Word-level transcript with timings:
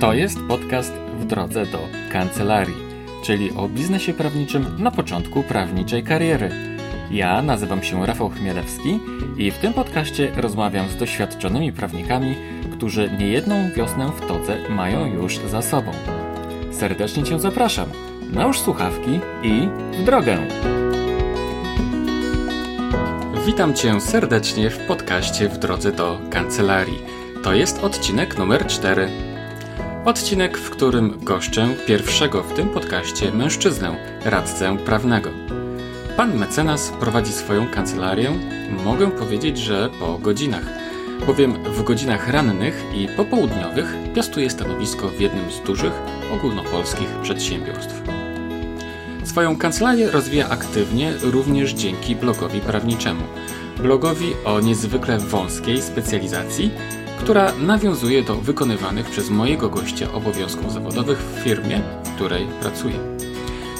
To 0.00 0.12
jest 0.12 0.38
podcast 0.48 0.92
w 0.92 1.24
drodze 1.24 1.66
do 1.66 1.78
kancelarii, 2.12 2.76
czyli 3.24 3.52
o 3.52 3.68
biznesie 3.68 4.14
prawniczym 4.14 4.66
na 4.78 4.90
początku 4.90 5.42
prawniczej 5.42 6.04
kariery. 6.04 6.50
Ja 7.10 7.42
nazywam 7.42 7.82
się 7.82 8.06
Rafał 8.06 8.30
Chmielewski 8.30 9.00
i 9.36 9.50
w 9.50 9.58
tym 9.58 9.72
podcaście 9.72 10.32
rozmawiam 10.36 10.88
z 10.88 10.96
doświadczonymi 10.96 11.72
prawnikami, 11.72 12.34
którzy 12.72 13.10
niejedną 13.18 13.70
wiosnę 13.76 14.12
w 14.16 14.26
todze 14.26 14.58
mają 14.68 15.06
już 15.06 15.38
za 15.38 15.62
sobą. 15.62 15.92
Serdecznie 16.72 17.22
Cię 17.22 17.40
zapraszam. 17.40 17.88
Nałóż 18.32 18.60
słuchawki 18.60 19.20
i 19.42 19.68
w 19.92 20.04
drogę! 20.04 20.38
Witam 23.46 23.74
Cię 23.74 24.00
serdecznie 24.00 24.70
w 24.70 24.78
podcaście 24.78 25.48
w 25.48 25.58
drodze 25.58 25.92
do 25.92 26.18
kancelarii. 26.30 26.98
To 27.44 27.54
jest 27.54 27.84
odcinek 27.84 28.38
numer 28.38 28.66
4. 28.66 29.35
Odcinek, 30.06 30.58
w 30.58 30.70
którym 30.70 31.18
goszczę 31.22 31.68
pierwszego 31.86 32.42
w 32.42 32.52
tym 32.52 32.68
podcaście 32.68 33.32
mężczyznę, 33.32 33.96
radcę 34.24 34.76
prawnego. 34.84 35.30
Pan 36.16 36.36
mecenas 36.36 36.92
prowadzi 37.00 37.32
swoją 37.32 37.70
kancelarię, 37.70 38.30
mogę 38.84 39.10
powiedzieć, 39.10 39.58
że 39.58 39.90
po 40.00 40.18
godzinach, 40.18 40.64
bowiem 41.26 41.52
w 41.64 41.82
godzinach 41.82 42.28
rannych 42.28 42.84
i 42.94 43.08
popołudniowych 43.16 43.94
piastuje 44.14 44.50
stanowisko 44.50 45.08
w 45.08 45.20
jednym 45.20 45.50
z 45.50 45.60
dużych 45.66 45.92
ogólnopolskich 46.34 47.08
przedsiębiorstw. 47.22 48.02
Swoją 49.24 49.56
kancelarię 49.56 50.10
rozwija 50.10 50.48
aktywnie 50.48 51.12
również 51.22 51.72
dzięki 51.72 52.16
blogowi 52.16 52.60
prawniczemu. 52.60 53.22
Blogowi 53.76 54.32
o 54.44 54.60
niezwykle 54.60 55.18
wąskiej 55.18 55.82
specjalizacji, 55.82 56.70
która 57.18 57.52
nawiązuje 57.52 58.22
do 58.22 58.34
wykonywanych 58.34 59.10
przez 59.10 59.30
mojego 59.30 59.68
gościa 59.68 60.12
obowiązków 60.12 60.72
zawodowych 60.72 61.18
w 61.18 61.44
firmie, 61.44 61.80
w 62.04 62.14
której 62.14 62.46
pracuję. 62.60 63.16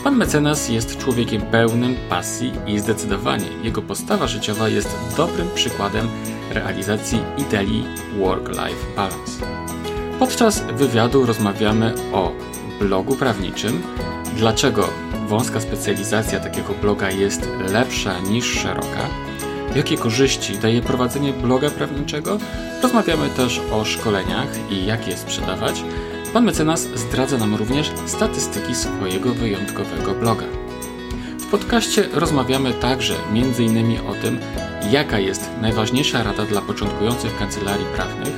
Pan 0.04 0.16
mecenas 0.16 0.68
jest 0.68 0.98
człowiekiem 0.98 1.42
pełnym 1.42 1.96
pasji 2.08 2.52
i 2.66 2.78
zdecydowanie 2.78 3.46
jego 3.62 3.82
postawa 3.82 4.26
życiowa 4.26 4.68
jest 4.68 4.96
dobrym 5.16 5.48
przykładem 5.54 6.08
realizacji 6.50 7.18
idei 7.38 7.84
work-life 8.18 8.96
balance. 8.96 9.32
Podczas 10.18 10.62
wywiadu 10.62 11.26
rozmawiamy 11.26 11.94
o 12.12 12.32
blogu 12.80 13.16
prawniczym, 13.16 13.82
dlaczego 14.36 14.88
wąska 15.28 15.60
specjalizacja 15.60 16.40
takiego 16.40 16.74
bloga 16.82 17.10
jest 17.10 17.48
lepsza 17.72 18.20
niż 18.20 18.44
szeroka, 18.44 19.08
jakie 19.76 19.96
korzyści 19.96 20.58
daje 20.58 20.82
prowadzenie 20.82 21.32
bloga 21.32 21.70
prawniczego, 21.70 22.38
rozmawiamy 22.82 23.28
też 23.28 23.60
o 23.72 23.84
szkoleniach 23.84 24.48
i 24.70 24.86
jak 24.86 25.08
je 25.08 25.16
sprzedawać. 25.16 25.82
Pan 26.32 26.44
mecenas 26.44 26.88
zdradza 26.94 27.38
nam 27.38 27.54
również 27.54 27.90
statystyki 28.06 28.74
swojego 28.74 29.34
wyjątkowego 29.34 30.14
bloga. 30.14 30.44
W 31.40 31.46
podcaście 31.50 32.08
rozmawiamy 32.12 32.72
także 32.72 33.14
m.in. 33.32 34.00
o 34.08 34.14
tym, 34.14 34.38
jaka 34.90 35.18
jest 35.18 35.50
najważniejsza 35.60 36.22
rada 36.22 36.44
dla 36.44 36.60
początkujących 36.60 37.38
kancelarii 37.38 37.86
prawnych, 37.96 38.34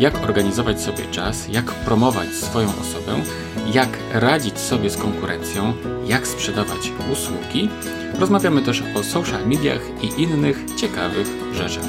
jak 0.00 0.24
organizować 0.24 0.80
sobie 0.80 1.04
czas, 1.10 1.48
jak 1.48 1.64
promować 1.64 2.28
swoją 2.28 2.68
osobę, 2.68 3.22
jak 3.72 3.88
radzić 4.12 4.58
sobie 4.58 4.90
z 4.90 4.96
konkurencją, 4.96 5.74
jak 6.06 6.26
sprzedawać 6.26 6.92
usługi. 7.12 7.68
Rozmawiamy 8.18 8.62
też 8.62 8.82
o 8.94 9.02
social 9.02 9.48
mediach 9.48 9.80
i 10.02 10.22
innych 10.22 10.74
ciekawych 10.76 11.26
rzeczach. 11.52 11.84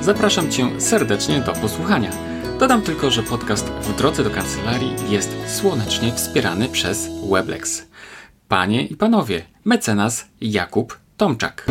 Zapraszam 0.00 0.50
Cię 0.50 0.80
serdecznie 0.80 1.40
do 1.40 1.52
posłuchania. 1.52 2.10
Dodam 2.58 2.82
tylko, 2.82 3.10
że 3.10 3.22
podcast 3.22 3.66
w 3.66 3.96
drodze 3.96 4.24
do 4.24 4.30
kancelarii 4.30 4.94
jest 5.08 5.36
słonecznie 5.46 6.12
wspierany 6.12 6.68
przez 6.68 7.08
Weblex. 7.32 7.86
Panie 8.48 8.86
i 8.86 8.96
panowie, 8.96 9.42
mecenas 9.64 10.28
Jakub 10.40 10.98
Tomczak. 11.16 11.66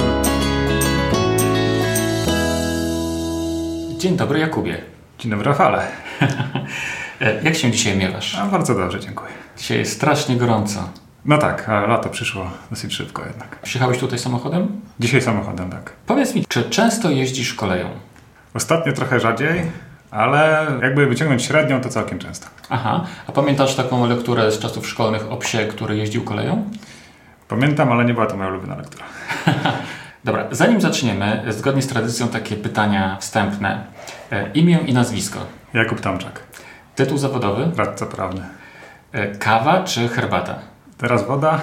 Dzień 3.98 4.18
dobry, 4.18 4.40
Jakubie. 4.40 4.82
Dzień 5.20 5.32
dobry, 5.32 5.46
Rafale. 5.46 5.88
Jak 7.44 7.56
się 7.56 7.72
dzisiaj 7.72 7.98
miewasz? 7.98 8.36
A, 8.36 8.46
bardzo 8.46 8.76
dobrze, 8.76 9.00
dziękuję. 9.00 9.32
Dzisiaj 9.58 9.78
jest 9.78 9.94
strasznie 9.94 10.36
gorąco. 10.36 10.90
No 11.26 11.38
tak, 11.38 11.70
a 11.70 11.80
lato 11.88 12.10
przyszło 12.10 12.52
dosyć 12.70 12.94
szybko 12.96 13.26
jednak. 13.26 13.60
Przyjechałeś 13.62 13.98
tutaj 13.98 14.20
samochodem? 14.20 14.82
Dzisiaj 15.00 15.22
samochodem, 15.22 15.70
tak. 15.70 15.94
Powiedz 16.08 16.36
mi, 16.36 16.46
czy 16.48 16.70
często 16.70 17.10
jeździsz 17.10 17.54
koleją? 17.54 17.90
Ostatnio 18.54 18.94
trochę 18.94 19.20
rzadziej, 19.20 19.62
ale 20.12 20.68
jakby 20.82 21.08
wyciągnąć 21.08 21.44
średnią, 21.44 21.82
to 21.82 21.90
całkiem 21.90 22.20
często. 22.20 22.48
Aha, 22.70 23.06
a 23.28 23.32
pamiętasz 23.32 23.76
taką 23.76 24.08
lekturę 24.08 24.52
z 24.52 24.60
czasów 24.60 24.88
szkolnych 24.90 25.32
o 25.32 25.38
psie, 25.38 25.58
który 25.68 25.98
jeździł 25.98 26.24
koleją? 26.24 26.70
Pamiętam, 27.48 27.92
ale 27.92 28.06
nie 28.06 28.14
była 28.14 28.26
to 28.26 28.38
moja 28.38 28.50
ulubiona 28.50 28.76
lektura. 28.76 29.06
Dobra, 30.24 30.48
zanim 30.52 30.82
zaczniemy, 30.82 31.44
zgodnie 31.50 31.82
z 31.82 31.88
tradycją 31.88 32.28
takie 32.28 32.56
pytania 32.56 33.18
wstępne. 33.20 33.84
E, 34.32 34.52
imię 34.52 34.80
i 34.86 34.94
nazwisko. 34.94 35.40
Jakub 35.74 36.02
Tomczak, 36.02 36.44
Tytuł 36.96 37.18
zawodowy? 37.18 37.72
radca 37.78 38.06
prawny. 38.06 38.42
E, 39.12 39.28
kawa 39.28 39.84
czy 39.84 40.08
herbata? 40.08 40.56
Teraz 41.00 41.28
woda? 41.28 41.60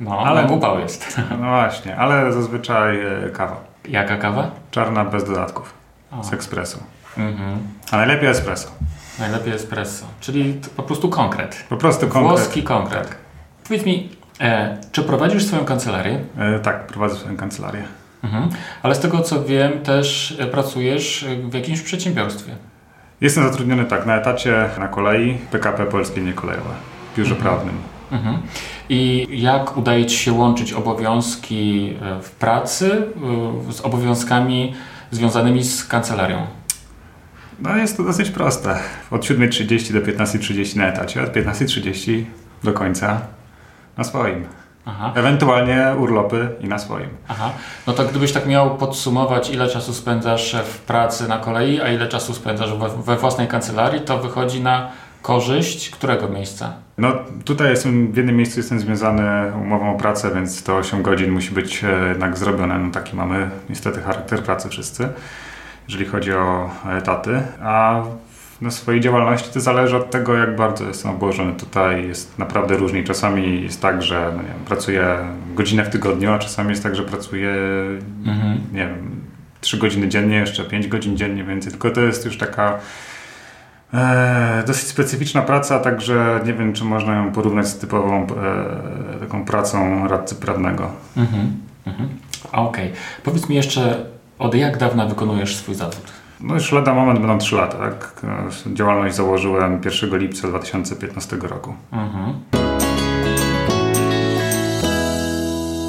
No, 0.00 0.18
Ale- 0.18 0.40
ale 0.40 0.52
upał 0.52 0.78
jest. 0.80 1.20
No 1.30 1.36
właśnie, 1.36 1.96
ale 1.96 2.32
zazwyczaj 2.32 3.00
e, 3.26 3.30
kawa. 3.30 3.56
Jaka 3.88 4.16
kawa? 4.16 4.50
Czarna 4.70 5.04
bez 5.04 5.24
dodatków, 5.24 5.74
O. 6.12 6.24
z 6.24 6.32
ekspresu. 6.32 6.78
Mhm. 7.18 7.58
A 7.90 7.96
najlepiej 7.96 8.28
espresso. 8.28 8.68
Najlepiej 9.18 9.52
espresso, 9.52 10.06
czyli 10.20 10.60
po 10.76 10.82
prostu 10.82 11.08
konkret. 11.08 11.64
Po 11.68 11.76
prostu 11.76 12.08
konkret. 12.08 12.38
Włoski 12.38 12.62
konkret. 12.62 13.14
Powiedz 13.68 13.86
mi, 13.86 14.10
e, 14.40 14.78
czy 14.92 15.02
prowadzisz 15.02 15.46
swoją 15.46 15.64
kancelarię? 15.64 16.20
E, 16.38 16.58
tak, 16.58 16.86
prowadzę 16.86 17.16
swoją 17.16 17.36
kancelarię. 17.36 17.82
Mhm. 18.24 18.48
Ale 18.82 18.94
z 18.94 19.00
tego 19.00 19.20
co 19.20 19.44
wiem, 19.44 19.82
też 19.82 20.36
e, 20.40 20.46
pracujesz 20.46 21.22
e, 21.22 21.36
w 21.50 21.54
jakimś 21.54 21.80
przedsiębiorstwie. 21.80 22.52
Jestem 23.20 23.44
zatrudniony 23.44 23.84
tak, 23.84 24.06
na 24.06 24.16
etacie 24.16 24.68
na 24.78 24.88
kolei 24.88 25.34
PKP 25.50 25.86
Polskie 25.86 26.20
Niekolejowe, 26.20 26.70
w 27.12 27.16
biurze 27.18 27.34
prawnym. 27.34 27.93
Mhm. 28.14 28.38
I 28.88 29.26
jak 29.30 29.76
udaje 29.76 30.06
Ci 30.06 30.18
się 30.18 30.32
łączyć 30.32 30.72
obowiązki 30.72 31.94
e, 32.02 32.22
w 32.22 32.30
pracy 32.30 33.06
e, 33.68 33.72
z 33.72 33.80
obowiązkami 33.80 34.74
związanymi 35.10 35.64
z 35.64 35.84
kancelarią? 35.84 36.46
No 37.60 37.76
jest 37.76 37.96
to 37.96 38.04
dosyć 38.04 38.30
proste. 38.30 38.78
Od 39.10 39.22
7.30 39.22 39.92
do 39.92 40.00
15.30 40.00 40.76
na 40.76 40.86
etacie, 40.86 41.22
od 41.22 41.32
15.30 41.32 42.24
do 42.64 42.72
końca 42.72 43.20
na 43.96 44.04
swoim. 44.04 44.44
Aha. 44.86 45.12
Ewentualnie 45.14 45.94
urlopy 45.98 46.48
i 46.60 46.68
na 46.68 46.78
swoim. 46.78 47.08
Aha. 47.28 47.50
No 47.86 47.92
to 47.92 48.04
gdybyś 48.04 48.32
tak 48.32 48.46
miał 48.46 48.76
podsumować, 48.76 49.50
ile 49.50 49.68
czasu 49.68 49.94
spędzasz 49.94 50.56
w 50.64 50.78
pracy 50.78 51.28
na 51.28 51.38
kolei, 51.38 51.80
a 51.80 51.88
ile 51.88 52.08
czasu 52.08 52.34
spędzasz 52.34 52.72
we, 52.74 52.88
we 52.88 53.16
własnej 53.16 53.48
kancelarii, 53.48 54.00
to 54.00 54.18
wychodzi 54.18 54.60
na 54.60 54.88
korzyść 55.24 55.90
którego 55.90 56.28
miejsca? 56.28 56.72
No 56.98 57.12
tutaj 57.44 57.70
jestem, 57.70 58.12
w 58.12 58.16
jednym 58.16 58.36
miejscu 58.36 58.60
jestem 58.60 58.80
związany 58.80 59.52
umową 59.62 59.94
o 59.94 59.98
pracę, 59.98 60.30
więc 60.34 60.62
to 60.62 60.76
8 60.76 61.02
godzin 61.02 61.30
musi 61.30 61.50
być 61.50 61.84
e, 61.84 62.08
jednak 62.08 62.38
zrobione. 62.38 62.78
No 62.78 62.90
taki 62.90 63.16
mamy 63.16 63.50
niestety 63.70 64.00
charakter 64.00 64.42
pracy 64.42 64.68
wszyscy, 64.68 65.08
jeżeli 65.88 66.04
chodzi 66.04 66.32
o 66.32 66.70
etaty. 66.98 67.42
A 67.62 68.02
na 68.60 68.70
swojej 68.70 69.00
działalności 69.00 69.50
to 69.52 69.60
zależy 69.60 69.96
od 69.96 70.10
tego, 70.10 70.34
jak 70.34 70.56
bardzo 70.56 70.84
jestem 70.84 71.10
obłożony. 71.10 71.52
Tutaj 71.52 72.08
jest 72.08 72.38
naprawdę 72.38 72.76
różnie. 72.76 73.04
Czasami 73.04 73.62
jest 73.62 73.82
tak, 73.82 74.02
że 74.02 74.32
no 74.36 74.42
wiem, 74.42 74.64
pracuję 74.68 75.18
godzinę 75.54 75.84
w 75.84 75.90
tygodniu, 75.90 76.32
a 76.32 76.38
czasami 76.38 76.70
jest 76.70 76.82
tak, 76.82 76.96
że 76.96 77.02
pracuję 77.02 77.54
Mhm. 78.26 78.60
nie 78.72 78.86
wiem, 78.86 79.20
3 79.60 79.78
godziny 79.78 80.08
dziennie, 80.08 80.36
jeszcze 80.36 80.64
5 80.64 80.88
godzin 80.88 81.16
dziennie 81.16 81.44
więcej. 81.44 81.72
Tylko 81.72 81.90
to 81.90 82.00
jest 82.00 82.24
już 82.24 82.38
taka 82.38 82.78
e, 83.94 84.62
dosyć 84.66 84.88
specyficzna 84.88 85.42
praca, 85.42 85.78
także 85.78 86.40
nie 86.46 86.54
wiem, 86.54 86.72
czy 86.72 86.84
można 86.84 87.14
ją 87.14 87.32
porównać 87.32 87.68
z 87.68 87.78
typową 87.78 88.26
e, 88.26 89.18
taką 89.20 89.44
pracą 89.44 90.08
radcy 90.08 90.34
prawnego. 90.34 90.90
Mhm. 91.16 91.56
Mhm. 91.86 92.08
Okej. 92.52 92.92
Powiedz 93.22 93.48
mi 93.48 93.56
jeszcze, 93.56 94.04
od 94.38 94.54
jak 94.54 94.78
dawna 94.78 95.06
wykonujesz 95.06 95.56
swój 95.56 95.74
zawód? 95.74 96.12
No 96.40 96.54
już 96.54 96.72
lada 96.72 96.94
moment 96.94 97.18
będą 97.18 97.38
3 97.38 97.56
lata, 97.56 97.78
tak? 97.78 98.22
Działalność 98.74 99.16
założyłem 99.16 99.80
1 99.84 100.18
lipca 100.18 100.48
2015 100.48 101.36
roku. 101.36 101.74
Mhm. 101.92 102.34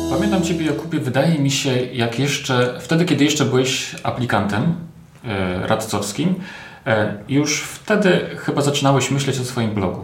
Pamiętam 0.09 0.43
Ciebie, 0.43 0.65
Jakubie, 0.65 0.99
wydaje 0.99 1.39
mi 1.39 1.51
się, 1.51 1.69
jak 1.93 2.19
jeszcze, 2.19 2.79
wtedy, 2.81 3.05
kiedy 3.05 3.23
jeszcze 3.23 3.45
byłeś 3.45 3.95
aplikantem 4.03 4.75
e, 5.25 5.67
radcowskim, 5.67 6.35
już 7.29 7.61
wtedy 7.61 8.29
chyba 8.37 8.61
zaczynałeś 8.61 9.11
myśleć 9.11 9.39
o 9.39 9.43
swoim 9.43 9.73
blogu. 9.73 10.03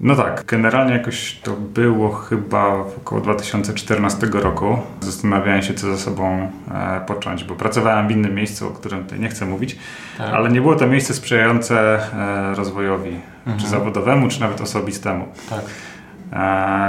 No 0.00 0.16
tak, 0.16 0.44
generalnie 0.44 0.92
jakoś 0.92 1.38
to 1.42 1.52
było 1.52 2.12
chyba 2.12 2.74
około 2.74 3.20
2014 3.20 4.26
roku. 4.26 4.78
Zastanawiałem 5.00 5.62
się, 5.62 5.74
co 5.74 5.86
ze 5.86 5.98
sobą 5.98 6.50
e, 6.70 7.00
począć, 7.06 7.44
bo 7.44 7.54
pracowałem 7.54 8.08
w 8.08 8.10
innym 8.10 8.34
miejscu, 8.34 8.68
o 8.68 8.70
którym 8.70 9.04
tutaj 9.04 9.20
nie 9.20 9.28
chcę 9.28 9.46
mówić, 9.46 9.76
tak. 10.18 10.34
ale 10.34 10.50
nie 10.50 10.60
było 10.60 10.76
to 10.76 10.86
miejsce 10.86 11.14
sprzyjające 11.14 11.98
e, 12.12 12.54
rozwojowi, 12.54 13.20
mhm. 13.38 13.58
czy 13.58 13.68
zawodowemu, 13.68 14.28
czy 14.28 14.40
nawet 14.40 14.60
osobistemu. 14.60 15.28
Tak. 15.50 15.64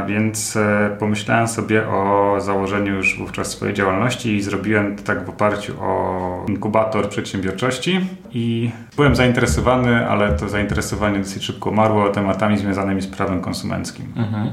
Więc 0.07 0.56
e, 0.56 0.95
pomyślałem 1.00 1.48
sobie 1.48 1.88
o 1.88 2.36
założeniu 2.39 2.95
już 2.95 3.18
wówczas 3.18 3.48
swojej 3.48 3.75
działalności 3.75 4.36
i 4.36 4.42
zrobiłem 4.42 4.95
to 4.95 5.04
tak 5.04 5.25
w 5.25 5.30
oparciu 5.30 5.74
o 5.81 6.45
inkubator 6.48 7.10
przedsiębiorczości 7.10 8.00
i 8.31 8.72
byłem 8.95 9.16
zainteresowany, 9.16 10.10
ale 10.10 10.34
to 10.34 10.50
zainteresowanie 10.50 11.19
dosyć 11.19 11.44
szybko 11.44 11.69
umarło 11.69 12.10
tematami 12.10 12.57
związanymi 12.57 13.01
z 13.01 13.07
prawem 13.07 13.42
konsumenckim. 13.42 14.13
Mhm. 14.16 14.50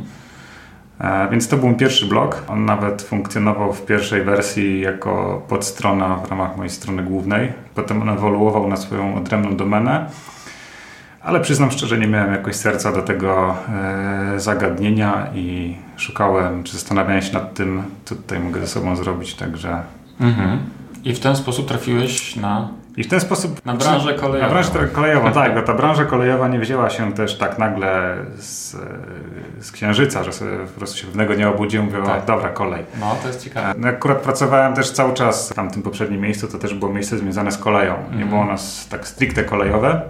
Więc 1.31 1.49
to 1.49 1.57
był 1.57 1.69
mój 1.69 1.77
pierwszy 1.77 2.07
blog. 2.07 2.45
On 2.49 2.65
nawet 2.65 3.03
funkcjonował 3.03 3.73
w 3.73 3.87
pierwszej 3.87 4.23
wersji 4.23 4.81
jako 4.81 5.43
podstrona 5.49 6.17
w 6.17 6.31
ramach 6.31 6.57
mojej 6.57 6.71
strony 6.71 7.03
głównej. 7.03 7.53
Potem 7.75 8.03
on 8.03 8.09
ewoluował 8.09 8.69
na 8.69 8.77
swoją 8.77 9.15
odrębną 9.15 9.57
domenę 9.57 10.07
ale 11.25 11.41
przyznam 11.41 11.71
szczerze, 11.71 11.99
nie 11.99 12.07
miałem 12.07 12.33
jakoś 12.33 12.57
serca 12.57 12.93
do 12.93 13.03
tego 13.03 13.57
e, 13.69 14.41
zagadnienia 14.41 15.27
i 15.35 15.77
szukałem, 15.97 16.65
czy 16.65 16.73
zastanawiałem 16.73 17.23
się 17.23 17.33
nad 17.33 17.55
tym, 17.55 17.83
co 18.05 18.15
tutaj 18.15 18.41
mogę 18.41 18.61
ze 18.61 18.67
sobą 18.67 18.97
zrobić, 18.97 19.35
także... 19.35 19.83
Mhm. 20.21 20.59
I 21.05 21.15
w 21.15 21.21
ten 21.21 21.37
sposób 21.37 21.69
trafiłeś 21.69 22.37
na... 22.37 22.69
I 22.97 23.05
w 23.05 23.09
ten 23.09 23.21
sposób... 23.21 23.65
Na 23.65 23.75
branżę 23.75 24.15
kolejową. 24.15 24.55
Na 24.55 24.63
branżę 24.63 24.89
kolejową, 24.89 25.33
tak. 25.43 25.55
Bo 25.55 25.63
ta 25.63 25.75
branża 25.75 26.05
kolejowa 26.05 26.49
nie 26.49 26.59
wzięła 26.59 26.91
się 26.91 27.13
też 27.13 27.39
tak 27.39 27.59
nagle 27.59 28.17
z, 28.37 28.77
z 29.61 29.73
księżyca, 29.73 30.25
że 30.25 30.33
sobie 30.33 30.57
po 30.57 30.79
prostu 30.79 30.99
się 30.99 31.07
pewnego 31.07 31.35
dnia 31.35 31.49
obudziłem 31.49 31.89
i 31.89 31.93
mówię, 31.93 32.07
tak. 32.07 32.25
dobra, 32.25 32.49
kolej. 32.49 32.85
No, 33.01 33.17
to 33.23 33.29
jest 33.29 33.45
ciekawe. 33.45 33.75
No, 33.79 33.89
akurat 33.89 34.19
pracowałem 34.19 34.75
też 34.75 34.91
cały 34.91 35.15
czas 35.15 35.51
w 35.51 35.55
tamtym 35.55 35.83
poprzednim 35.83 36.21
miejscu, 36.21 36.49
to 36.49 36.59
też 36.59 36.75
było 36.75 36.93
miejsce 36.93 37.19
związane 37.19 37.53
z 37.53 37.59
koleją. 37.59 37.95
Nie 37.95 38.23
mhm. 38.23 38.29
było 38.29 38.45
nas 38.45 38.89
tak 38.91 39.09
stricte 39.09 39.45
kolejowe, 39.45 40.03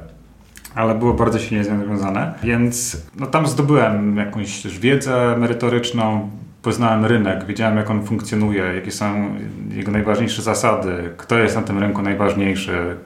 ale 0.74 0.94
było 0.94 1.14
bardzo 1.14 1.38
silnie 1.38 1.64
związane, 1.64 2.34
więc 2.42 2.96
no, 3.16 3.26
tam 3.26 3.46
zdobyłem 3.46 4.16
jakąś 4.16 4.62
też 4.62 4.78
wiedzę 4.78 5.36
merytoryczną, 5.38 6.30
poznałem 6.62 7.04
rynek, 7.04 7.44
wiedziałem 7.44 7.76
jak 7.76 7.90
on 7.90 8.06
funkcjonuje, 8.06 8.62
jakie 8.62 8.90
są 8.90 9.34
jego 9.70 9.92
najważniejsze 9.92 10.42
zasady, 10.42 11.10
kto 11.16 11.38
jest 11.38 11.56
na 11.56 11.62
tym 11.62 11.78
rynku 11.78 12.02
najważniejszy, 12.02 12.96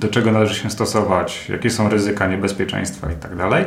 do 0.00 0.08
czego 0.08 0.32
należy 0.32 0.54
się 0.54 0.70
stosować, 0.70 1.48
jakie 1.48 1.70
są 1.70 1.88
ryzyka, 1.88 2.26
niebezpieczeństwa 2.26 3.10
itd. 3.10 3.64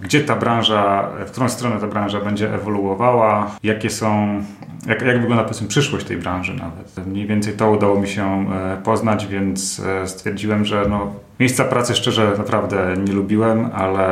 Gdzie 0.00 0.20
ta 0.20 0.36
branża, 0.36 1.08
w 1.26 1.30
którą 1.30 1.48
stronę 1.48 1.80
ta 1.80 1.86
branża 1.86 2.20
będzie 2.20 2.54
ewoluowała, 2.54 3.50
jakie 3.62 3.90
są, 3.90 4.42
jak, 4.86 5.02
jak 5.02 5.20
wygląda 5.20 5.44
powiedzmy 5.44 5.68
przyszłość 5.68 6.06
tej 6.06 6.16
branży 6.16 6.54
nawet. 6.54 7.06
Mniej 7.06 7.26
więcej 7.26 7.54
to 7.54 7.70
udało 7.70 8.00
mi 8.00 8.08
się 8.08 8.52
e, 8.52 8.76
poznać, 8.84 9.26
więc 9.26 9.80
e, 9.80 10.08
stwierdziłem, 10.08 10.64
że 10.64 10.86
no, 10.88 11.12
miejsca 11.40 11.64
pracy 11.64 11.94
szczerze 11.94 12.32
naprawdę 12.38 12.94
nie 13.04 13.12
lubiłem, 13.12 13.70
ale 13.74 14.08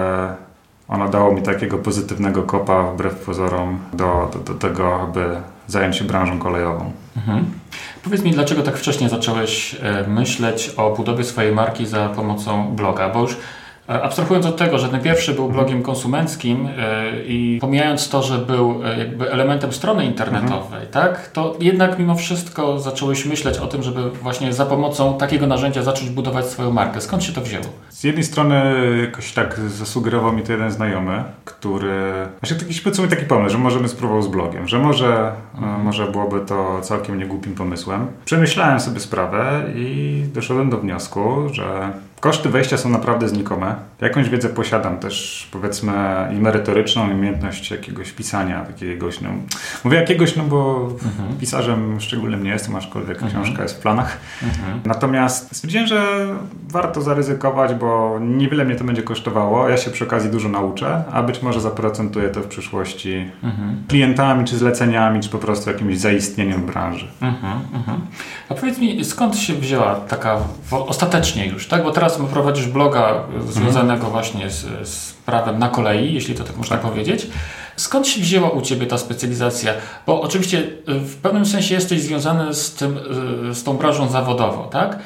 ono 0.88 1.08
dało 1.08 1.32
mi 1.32 1.42
takiego 1.42 1.78
pozytywnego 1.78 2.42
kopa 2.42 2.82
wbrew 2.82 3.14
pozorom 3.14 3.78
do, 3.92 4.30
do, 4.32 4.38
do 4.38 4.54
tego, 4.54 5.00
aby 5.00 5.36
zająć 5.66 5.96
się 5.96 6.04
branżą 6.04 6.38
kolejową. 6.38 6.92
Mhm. 7.16 7.44
Powiedz 8.04 8.22
mi, 8.22 8.30
dlaczego 8.30 8.62
tak 8.62 8.76
wcześnie 8.76 9.08
zacząłeś 9.08 9.76
e, 9.82 10.08
myśleć 10.08 10.72
o 10.76 10.90
budowie 10.90 11.24
swojej 11.24 11.54
marki 11.54 11.86
za 11.86 12.08
pomocą 12.08 12.76
bloga? 12.76 13.08
Bo 13.08 13.20
już 13.20 13.36
abstrahując 13.86 14.46
od 14.46 14.56
tego, 14.56 14.78
że 14.78 14.88
ten 14.88 15.00
pierwszy 15.00 15.34
był 15.34 15.48
blogiem 15.48 15.82
konsumenckim 15.82 16.68
e, 16.78 17.22
i 17.26 17.58
pomijając 17.60 18.08
to, 18.08 18.22
że 18.22 18.38
był 18.38 18.80
e, 18.84 18.98
jakby 18.98 19.32
elementem 19.32 19.72
strony 19.72 20.04
internetowej, 20.04 20.86
mhm. 20.86 20.86
tak, 20.90 21.28
to 21.28 21.56
jednak 21.60 21.98
mimo 21.98 22.14
wszystko 22.14 22.80
zacząłeś 22.80 23.26
myśleć 23.26 23.58
o 23.58 23.66
tym, 23.66 23.82
żeby 23.82 24.10
właśnie 24.10 24.52
za 24.52 24.66
pomocą 24.66 25.18
takiego 25.18 25.46
narzędzia 25.46 25.82
zacząć 25.82 26.10
budować 26.10 26.46
swoją 26.46 26.72
markę. 26.72 27.00
Skąd 27.00 27.24
się 27.24 27.32
to 27.32 27.40
wzięło? 27.40 27.64
Z 27.88 28.04
jednej 28.04 28.24
strony 28.24 28.64
jakoś 29.00 29.32
tak 29.32 29.60
zasugerował 29.68 30.32
mi 30.32 30.42
to 30.42 30.52
jeden 30.52 30.70
znajomy, 30.70 31.24
który... 31.44 32.02
Właśnie 32.40 32.58
taki, 32.58 32.80
powiedzmy 32.80 33.08
taki 33.08 33.24
pomysł, 33.24 33.52
że 33.52 33.58
możemy 33.58 33.88
spróbować 33.88 34.24
z 34.24 34.28
blogiem, 34.28 34.68
że 34.68 34.78
może, 34.78 35.32
mhm. 35.54 35.82
może 35.82 36.06
byłoby 36.06 36.40
to 36.40 36.80
całkiem 36.80 37.18
niegłupim 37.18 37.54
pomysłem. 37.54 38.06
Przemyślałem 38.24 38.80
sobie 38.80 39.00
sprawę 39.00 39.62
i 39.74 40.22
doszedłem 40.34 40.70
do 40.70 40.78
wniosku, 40.78 41.48
że 41.52 41.92
Koszty 42.20 42.48
wejścia 42.48 42.76
są 42.76 42.88
naprawdę 42.88 43.28
znikome. 43.28 43.74
Jakąś 44.00 44.28
wiedzę 44.28 44.48
posiadam 44.48 44.98
też, 44.98 45.48
powiedzmy, 45.52 45.92
i 46.32 46.40
merytoryczną, 46.40 47.10
i 47.10 47.14
umiejętność 47.14 47.70
jakiegoś 47.70 48.12
pisania, 48.12 48.64
jakiegoś, 48.66 49.20
no, 49.20 49.30
mówię 49.84 49.98
jakiegoś, 49.98 50.36
no 50.36 50.44
bo 50.44 50.88
mhm. 51.04 51.36
pisarzem 51.40 52.00
szczególnym 52.00 52.44
nie 52.44 52.50
jestem, 52.50 52.76
aczkolwiek 52.76 53.22
mhm. 53.22 53.42
książka 53.42 53.62
jest 53.62 53.76
w 53.76 53.80
planach. 53.80 54.16
Mhm. 54.42 54.80
Natomiast 54.84 55.56
stwierdziłem, 55.56 55.86
że 55.86 56.26
warto 56.68 57.02
zaryzykować, 57.02 57.74
bo 57.74 58.18
niewiele 58.20 58.64
mnie 58.64 58.76
to 58.76 58.84
będzie 58.84 59.02
kosztowało. 59.02 59.68
Ja 59.68 59.76
się 59.76 59.90
przy 59.90 60.04
okazji 60.04 60.30
dużo 60.30 60.48
nauczę, 60.48 61.04
a 61.12 61.22
być 61.22 61.42
może 61.42 61.60
zaprocentuję 61.60 62.28
to 62.28 62.40
w 62.40 62.46
przyszłości 62.46 63.30
mhm. 63.42 63.84
klientami, 63.88 64.44
czy 64.44 64.56
zleceniami, 64.56 65.20
czy 65.20 65.28
po 65.28 65.38
prostu 65.38 65.70
jakimś 65.70 65.98
zaistnieniem 65.98 66.62
w 66.62 66.66
branży. 66.66 67.08
Mhm, 67.20 67.58
mhm. 67.74 68.00
A 68.48 68.54
powiedz 68.54 68.78
mi, 68.78 69.04
skąd 69.04 69.36
się 69.36 69.54
wzięła 69.54 69.94
taka, 69.94 70.38
ostatecznie 70.70 71.46
już, 71.46 71.68
tak? 71.68 71.82
Bo 71.82 71.90
teraz 71.90 72.05
teraz 72.08 72.30
prowadzisz 72.30 72.66
bloga 72.66 73.14
związanego 73.48 74.06
mhm. 74.06 74.12
właśnie 74.12 74.50
z, 74.50 74.88
z, 74.88 75.12
prawem 75.12 75.58
na 75.58 75.68
kolei, 75.68 76.14
jeśli 76.14 76.34
to 76.34 76.44
tak 76.44 76.56
można 76.56 76.76
tak. 76.76 76.86
powiedzieć. 76.86 77.26
Skąd 77.76 78.08
się 78.08 78.20
wzięła 78.20 78.50
u 78.50 78.62
Ciebie 78.62 78.86
ta 78.86 78.98
specjalizacja? 78.98 79.72
Bo 80.06 80.20
oczywiście 80.20 80.62
w 80.86 81.16
pewnym 81.16 81.46
sensie 81.46 81.74
jesteś 81.74 82.00
związany 82.00 82.54
z, 82.54 82.74
tym, 82.74 82.98
z 83.52 83.64
tą 83.64 83.76
branżą 83.76 84.08
zawodową, 84.08 84.68
tak? 84.68 84.98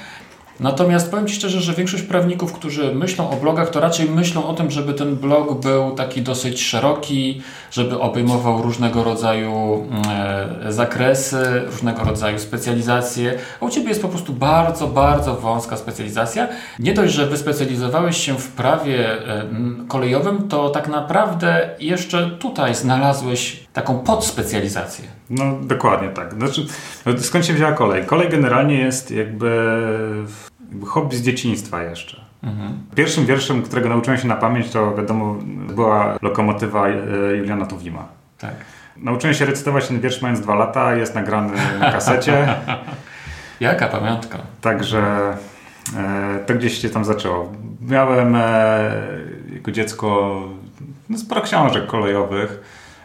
Natomiast 0.60 1.10
powiem 1.10 1.26
Ci 1.26 1.34
szczerze, 1.34 1.60
że 1.60 1.74
większość 1.74 2.02
prawników, 2.02 2.52
którzy 2.52 2.94
myślą 2.94 3.30
o 3.30 3.36
blogach, 3.36 3.70
to 3.70 3.80
raczej 3.80 4.10
myślą 4.10 4.46
o 4.46 4.54
tym, 4.54 4.70
żeby 4.70 4.94
ten 4.94 5.16
blog 5.16 5.60
był 5.60 5.94
taki 5.94 6.22
dosyć 6.22 6.62
szeroki, 6.62 7.42
żeby 7.70 8.00
obejmował 8.00 8.62
różnego 8.62 9.04
rodzaju 9.04 9.86
e, 10.08 10.72
zakresy, 10.72 11.62
różnego 11.66 12.04
rodzaju 12.04 12.38
specjalizacje. 12.38 13.38
A 13.60 13.64
u 13.64 13.70
Ciebie 13.70 13.88
jest 13.88 14.02
po 14.02 14.08
prostu 14.08 14.32
bardzo, 14.32 14.86
bardzo 14.86 15.34
wąska 15.34 15.76
specjalizacja. 15.76 16.48
Nie 16.78 16.94
dość, 16.94 17.14
że 17.14 17.26
wyspecjalizowałeś 17.26 18.16
się 18.16 18.38
w 18.38 18.48
prawie 18.48 19.28
e, 19.28 19.46
kolejowym, 19.88 20.48
to 20.48 20.70
tak 20.70 20.88
naprawdę 20.88 21.70
jeszcze 21.80 22.30
tutaj 22.30 22.74
znalazłeś 22.74 23.66
taką 23.72 23.98
podspecjalizację. 23.98 25.04
No 25.30 25.58
dokładnie 25.62 26.08
tak. 26.08 26.34
Znaczy, 26.34 26.66
no, 27.06 27.18
skąd 27.18 27.46
się 27.46 27.52
wzięła 27.52 27.72
kolej? 27.72 28.06
Kolej 28.06 28.28
generalnie 28.28 28.74
jest 28.74 29.10
jakby 29.10 29.50
hobby 30.86 31.16
z 31.16 31.22
dzieciństwa 31.22 31.82
jeszcze. 31.82 32.20
Mhm. 32.42 32.78
Pierwszym 32.94 33.26
wierszem, 33.26 33.62
którego 33.62 33.88
nauczyłem 33.88 34.18
się 34.20 34.28
na 34.28 34.36
pamięć, 34.36 34.70
to 34.70 34.94
wiadomo, 34.94 35.36
była 35.74 36.18
lokomotywa 36.22 36.88
e, 36.88 36.96
Juliana 37.36 37.66
Tuwima. 37.66 38.08
Tak. 38.38 38.54
Nauczyłem 38.96 39.34
się 39.34 39.46
recytować 39.46 39.88
ten 39.88 40.00
wiersz 40.00 40.22
mając 40.22 40.40
dwa 40.40 40.54
lata, 40.54 40.94
jest 40.94 41.14
nagrany 41.14 41.52
na 41.80 41.92
kasecie. 41.92 42.54
Jaka 43.60 43.88
pamiątka. 43.88 44.38
Także 44.60 45.36
e, 45.96 46.38
to 46.46 46.54
gdzieś 46.54 46.78
się 46.78 46.90
tam 46.90 47.04
zaczęło. 47.04 47.52
Miałem 47.80 48.36
e, 48.36 48.90
jako 49.54 49.70
dziecko 49.70 50.40
no, 51.08 51.18
sporo 51.18 51.40
książek 51.40 51.86
kolejowych 51.86 52.60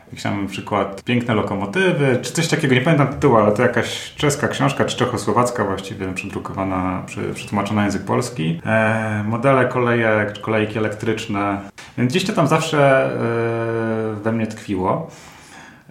jakiś 0.07 0.23
tam 0.23 0.47
przykład 0.47 1.03
Piękne 1.03 1.35
lokomotywy, 1.35 2.19
czy 2.21 2.31
coś 2.31 2.47
takiego, 2.47 2.75
nie 2.75 2.81
pamiętam 2.81 3.07
tytułu, 3.07 3.37
ale 3.37 3.51
to 3.51 3.61
jakaś 3.61 4.13
czeska 4.15 4.47
książka, 4.47 4.85
czy 4.85 4.97
czechosłowacka 4.97 5.65
właściwie, 5.65 6.13
przedrukowana, 6.13 7.03
przetłumaczona 7.33 7.81
na 7.81 7.85
język 7.85 8.03
polski. 8.03 8.61
E, 8.65 9.23
modele 9.27 9.65
kolejek, 9.65 10.41
kolejki 10.41 10.77
elektryczne. 10.77 11.61
Więc 11.97 12.11
gdzieś 12.11 12.25
to 12.25 12.33
tam 12.33 12.47
zawsze 12.47 13.05
e, 13.05 14.23
we 14.23 14.31
mnie 14.31 14.47
tkwiło. 14.47 15.11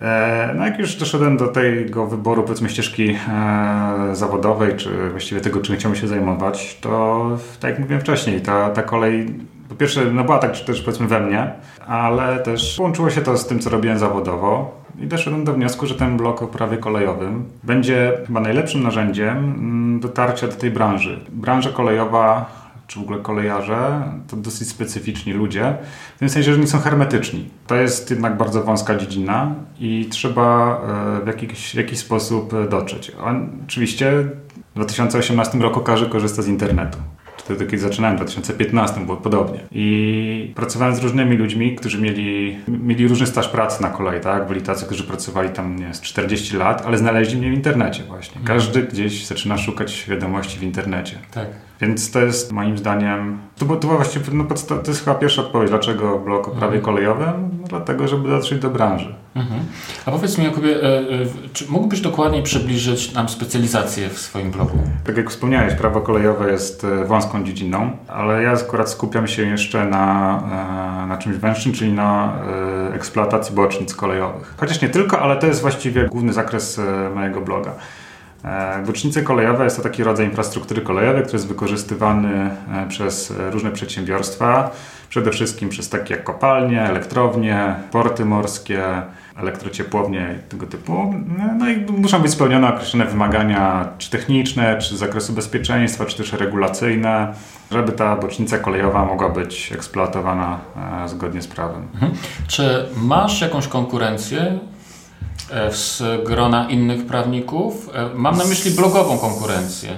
E, 0.02 0.54
no 0.56 0.66
jak 0.66 0.78
już 0.78 0.96
doszedłem 0.96 1.36
do 1.36 1.48
tego 1.48 2.06
wyboru 2.06 2.42
powiedzmy 2.42 2.68
ścieżki 2.68 3.16
e, 3.28 4.10
zawodowej, 4.12 4.76
czy 4.76 5.10
właściwie 5.10 5.40
tego, 5.40 5.60
czym 5.60 5.76
chciałbym 5.76 6.00
się 6.00 6.08
zajmować, 6.08 6.78
to 6.80 7.26
tak 7.60 7.70
jak 7.70 7.80
mówiłem 7.80 8.00
wcześniej, 8.00 8.40
ta, 8.40 8.70
ta 8.70 8.82
kolej 8.82 9.26
po 9.68 9.74
pierwsze, 9.74 10.04
no 10.04 10.24
była 10.24 10.38
tak 10.38 10.60
też 10.60 10.82
powiedzmy 10.82 11.06
we 11.06 11.20
mnie, 11.20 11.52
ale 11.86 12.38
też 12.38 12.76
połączyło 12.76 13.10
się 13.10 13.20
to 13.20 13.36
z 13.36 13.46
tym, 13.46 13.58
co 13.58 13.70
robiłem 13.70 13.98
zawodowo 13.98 14.80
i 14.98 15.06
doszedłem 15.06 15.44
do 15.44 15.52
wniosku, 15.52 15.86
że 15.86 15.94
ten 15.94 16.16
blok 16.16 16.42
o 16.42 16.46
prawie 16.46 16.76
kolejowym 16.76 17.44
będzie 17.62 18.12
chyba 18.26 18.40
najlepszym 18.40 18.82
narzędziem 18.82 19.38
mm, 19.38 20.00
dotarcia 20.00 20.48
do 20.48 20.54
tej 20.54 20.70
branży. 20.70 21.20
Branża 21.28 21.70
kolejowa 21.70 22.64
czy 22.86 22.98
w 23.00 23.02
ogóle 23.02 23.18
kolejarze, 23.18 24.02
to 24.28 24.36
dosyć 24.36 24.68
specyficzni 24.68 25.32
ludzie, 25.32 25.74
w 26.16 26.18
tym 26.18 26.28
sensie, 26.28 26.52
że 26.52 26.60
nie 26.60 26.66
są 26.66 26.78
hermetyczni. 26.78 27.48
To 27.66 27.74
jest 27.74 28.10
jednak 28.10 28.36
bardzo 28.36 28.62
wąska 28.62 28.96
dziedzina 28.96 29.54
i 29.80 30.08
trzeba 30.10 30.80
e, 31.20 31.24
w 31.24 31.26
jakiś, 31.26 31.70
w 31.70 31.74
jakiś 31.74 31.98
sposób 31.98 32.68
dotrzeć. 32.70 33.12
Oczywiście 33.64 34.12
w 34.72 34.74
2018 34.74 35.58
roku 35.58 35.80
każdy 35.80 36.06
korzysta 36.06 36.42
z 36.42 36.48
internetu 36.48 36.98
Wtedy, 37.44 37.66
kiedy 37.66 37.78
zaczynałem 37.78 38.16
w 38.16 38.20
2015, 38.20 39.00
było 39.00 39.16
podobnie. 39.16 39.60
I 39.72 40.52
pracowałem 40.54 40.94
z 40.94 40.98
różnymi 40.98 41.36
ludźmi, 41.36 41.76
którzy 41.76 42.00
mieli, 42.00 42.56
mieli 42.68 43.08
różny 43.08 43.26
staż 43.26 43.48
pracy 43.48 43.82
na 43.82 43.88
kolei, 43.88 44.20
tak? 44.20 44.48
Byli 44.48 44.60
tacy, 44.60 44.86
którzy 44.86 45.04
pracowali 45.04 45.50
tam, 45.50 45.76
nie 45.76 45.94
z 45.94 46.00
40 46.00 46.56
lat, 46.56 46.86
ale 46.86 46.98
znaleźli 46.98 47.38
mnie 47.38 47.50
w 47.50 47.54
internecie 47.54 48.02
właśnie. 48.02 48.40
Każdy 48.44 48.82
gdzieś 48.82 49.26
zaczyna 49.26 49.58
szukać 49.58 50.06
wiadomości 50.08 50.58
w 50.58 50.62
internecie. 50.62 51.18
Tak. 51.30 51.48
Więc 51.80 52.10
to 52.10 52.20
jest 52.20 52.52
moim 52.52 52.78
zdaniem, 52.78 53.38
to, 53.58 53.66
to 53.66 53.74
była 53.74 53.96
właściwie, 53.96 54.24
no, 54.32 54.44
to 54.68 54.90
jest 54.90 55.04
chyba 55.04 55.14
pierwsza 55.14 55.42
odpowiedź, 55.42 55.70
dlaczego 55.70 56.18
blog 56.18 56.48
o 56.48 56.50
prawie 56.50 56.80
kolejowym? 56.80 57.54
No, 57.60 57.68
dlatego, 57.68 58.08
żeby 58.08 58.28
dotrzeć 58.28 58.58
do 58.58 58.70
branży. 58.70 59.14
Mhm. 59.34 59.60
A 60.06 60.10
powiedz 60.10 60.38
mi, 60.38 60.44
Jakubie, 60.44 60.82
e, 60.82 60.98
e, 60.98 61.02
czy 61.52 61.70
mógłbyś 61.70 62.00
dokładniej 62.00 62.42
przybliżyć 62.42 63.12
nam 63.12 63.28
specjalizację 63.28 64.08
w 64.08 64.18
swoim 64.18 64.50
blogu? 64.50 64.78
Tak 65.04 65.16
jak 65.16 65.30
wspomniałeś, 65.30 65.74
prawo 65.74 66.00
kolejowe 66.00 66.52
jest 66.52 66.84
e, 66.84 67.04
wąską 67.04 67.44
dziedziną, 67.44 67.90
ale 68.08 68.42
ja 68.42 68.52
akurat 68.52 68.90
skupiam 68.90 69.26
się 69.26 69.42
jeszcze 69.42 69.86
na, 69.86 71.06
na 71.08 71.16
czymś 71.16 71.36
węższym, 71.36 71.72
czyli 71.72 71.92
na 71.92 72.32
eksploatacji 72.92 73.54
bocznic 73.54 73.94
kolejowych. 73.94 74.54
Chociaż 74.56 74.82
nie 74.82 74.88
tylko, 74.88 75.20
ale 75.20 75.36
to 75.36 75.46
jest 75.46 75.60
właściwie 75.60 76.08
główny 76.08 76.32
zakres 76.32 76.80
mojego 77.14 77.40
bloga. 77.40 77.74
E, 78.44 78.82
Bocznice 78.86 79.22
kolejowe 79.22 79.64
jest 79.64 79.76
to 79.76 79.82
taki 79.82 80.04
rodzaj 80.04 80.26
infrastruktury 80.26 80.82
kolejowej, 80.82 81.22
który 81.22 81.36
jest 81.36 81.48
wykorzystywany 81.48 82.50
e, 82.72 82.88
przez 82.88 83.30
e, 83.30 83.50
różne 83.50 83.70
przedsiębiorstwa, 83.70 84.70
przede 85.08 85.30
wszystkim 85.30 85.68
przez 85.68 85.88
takie 85.88 86.14
jak 86.14 86.24
kopalnie, 86.24 86.82
elektrownie, 86.82 87.74
porty 87.90 88.24
morskie, 88.24 88.82
elektrociepłownie 89.36 90.34
i 90.38 90.50
tego 90.50 90.66
typu. 90.66 91.14
No 91.58 91.68
i 91.68 91.92
muszą 91.92 92.22
być 92.22 92.32
spełnione 92.32 92.74
określone 92.74 93.06
wymagania, 93.06 93.88
czy 93.98 94.10
techniczne, 94.10 94.78
czy 94.78 94.96
z 94.96 94.98
zakresu 94.98 95.32
bezpieczeństwa, 95.32 96.04
czy 96.04 96.16
też 96.16 96.32
regulacyjne, 96.32 97.34
żeby 97.70 97.92
ta 97.92 98.16
bocznica 98.16 98.58
kolejowa 98.58 99.04
mogła 99.04 99.28
być 99.28 99.72
eksploatowana 99.72 100.58
e, 101.04 101.08
zgodnie 101.08 101.42
z 101.42 101.46
prawem. 101.46 101.82
Mhm. 101.94 102.12
Czy 102.46 102.86
masz 102.96 103.40
jakąś 103.40 103.68
konkurencję 103.68 104.40
e, 104.40 104.73
z 105.70 106.02
grona 106.26 106.70
innych 106.70 107.06
prawników? 107.06 107.90
E, 107.94 108.08
Mam 108.14 108.36
na 108.36 108.44
myśli 108.44 108.70
blogową 108.70 109.18
konkurencję. 109.18 109.90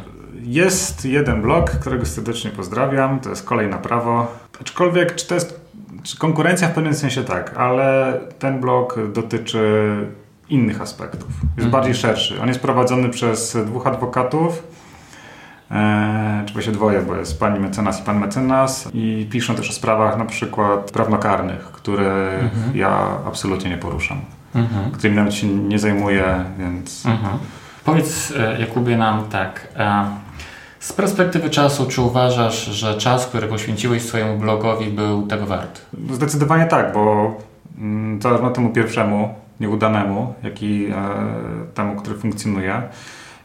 Jest 0.42 1.04
jeden 1.04 1.42
blog, 1.42 1.70
którego 1.70 2.06
serdecznie 2.06 2.50
pozdrawiam, 2.50 3.20
to 3.20 3.30
jest 3.30 3.44
Kolej 3.44 3.68
na 3.68 3.78
Prawo. 3.78 4.26
Aczkolwiek, 4.60 5.14
czy 5.14 5.26
to 5.26 5.34
jest 5.34 5.60
czy 6.02 6.18
konkurencja 6.18 6.68
w 6.68 6.72
pewnym 6.75 6.94
sensie 6.94 7.25
tak, 7.25 7.54
ale 7.56 8.20
ten 8.38 8.60
blog 8.60 8.98
dotyczy 9.12 9.88
innych 10.48 10.80
aspektów. 10.80 11.28
Jest 11.28 11.42
Mhm. 11.58 11.70
bardziej 11.70 11.94
szerszy. 11.94 12.40
On 12.42 12.48
jest 12.48 12.60
prowadzony 12.60 13.08
przez 13.08 13.56
dwóch 13.66 13.86
adwokatów, 13.86 14.62
e, 15.70 16.42
czy 16.46 16.52
właściwie 16.52 16.76
dwoje, 16.76 17.00
bo 17.02 17.16
jest 17.16 17.40
pani 17.40 17.60
mecenas 17.60 18.00
i 18.00 18.02
pan 18.04 18.18
mecenas 18.18 18.88
i 18.94 19.26
piszą 19.30 19.54
też 19.54 19.70
o 19.70 19.72
sprawach 19.72 20.18
na 20.18 20.25
przykład 20.25 20.90
prawnokarnych, 20.90 21.60
które 21.64 22.38
ja 22.75 23.08
absolutnie 23.26 23.70
nie 23.70 23.78
poruszam, 23.78 24.20
Mhm. 24.56 24.90
którymi 24.90 25.16
nawet 25.16 25.34
się 25.34 25.46
nie 25.46 25.78
zajmuję, 25.78 26.44
więc... 26.58 27.06
Mhm. 27.06 27.38
Powiedz 27.84 28.32
e, 28.36 28.60
Jakubie 28.60 28.96
nam 28.96 29.25
tak. 29.28 29.68
e, 29.76 30.06
Z 30.80 30.92
perspektywy 30.92 31.50
czasu, 31.50 31.86
czy 31.86 32.00
uważasz, 32.02 32.64
że 32.64 32.94
czas, 32.94 33.26
który 33.26 33.46
poświęciłeś 33.46 34.02
swojemu 34.02 34.38
blogowi 34.38 34.86
był 34.86 35.26
tego 35.26 35.46
wart? 35.46 35.80
Zdecydowanie 36.10 36.66
tak, 36.66 36.92
bo 36.92 37.34
mm, 37.78 38.22
zarówno 38.22 38.50
temu 38.50 38.70
pierwszemu, 38.70 39.34
nieudanemu, 39.60 40.34
jak 40.42 40.62
i 40.62 40.86
e, 40.86 40.94
temu, 41.75 41.96
który 41.96 42.16
funkcjonuje, 42.16 42.82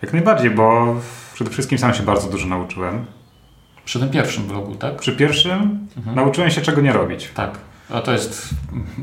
jak 0.01 0.13
najbardziej, 0.13 0.51
bo 0.51 0.95
przede 1.33 1.51
wszystkim 1.51 1.77
sam 1.77 1.93
się 1.93 2.03
bardzo 2.03 2.29
dużo 2.29 2.47
nauczyłem. 2.47 3.05
Przy 3.85 3.99
tym 3.99 4.09
pierwszym 4.09 4.43
blogu, 4.43 4.75
tak? 4.75 4.95
Przy 4.95 5.11
pierwszym 5.11 5.87
nauczyłem 6.15 6.49
się 6.49 6.61
czego 6.61 6.81
nie 6.81 6.93
robić. 6.93 7.29
Tak. 7.35 7.57
A 7.93 8.01
to 8.01 8.11
jest 8.11 8.49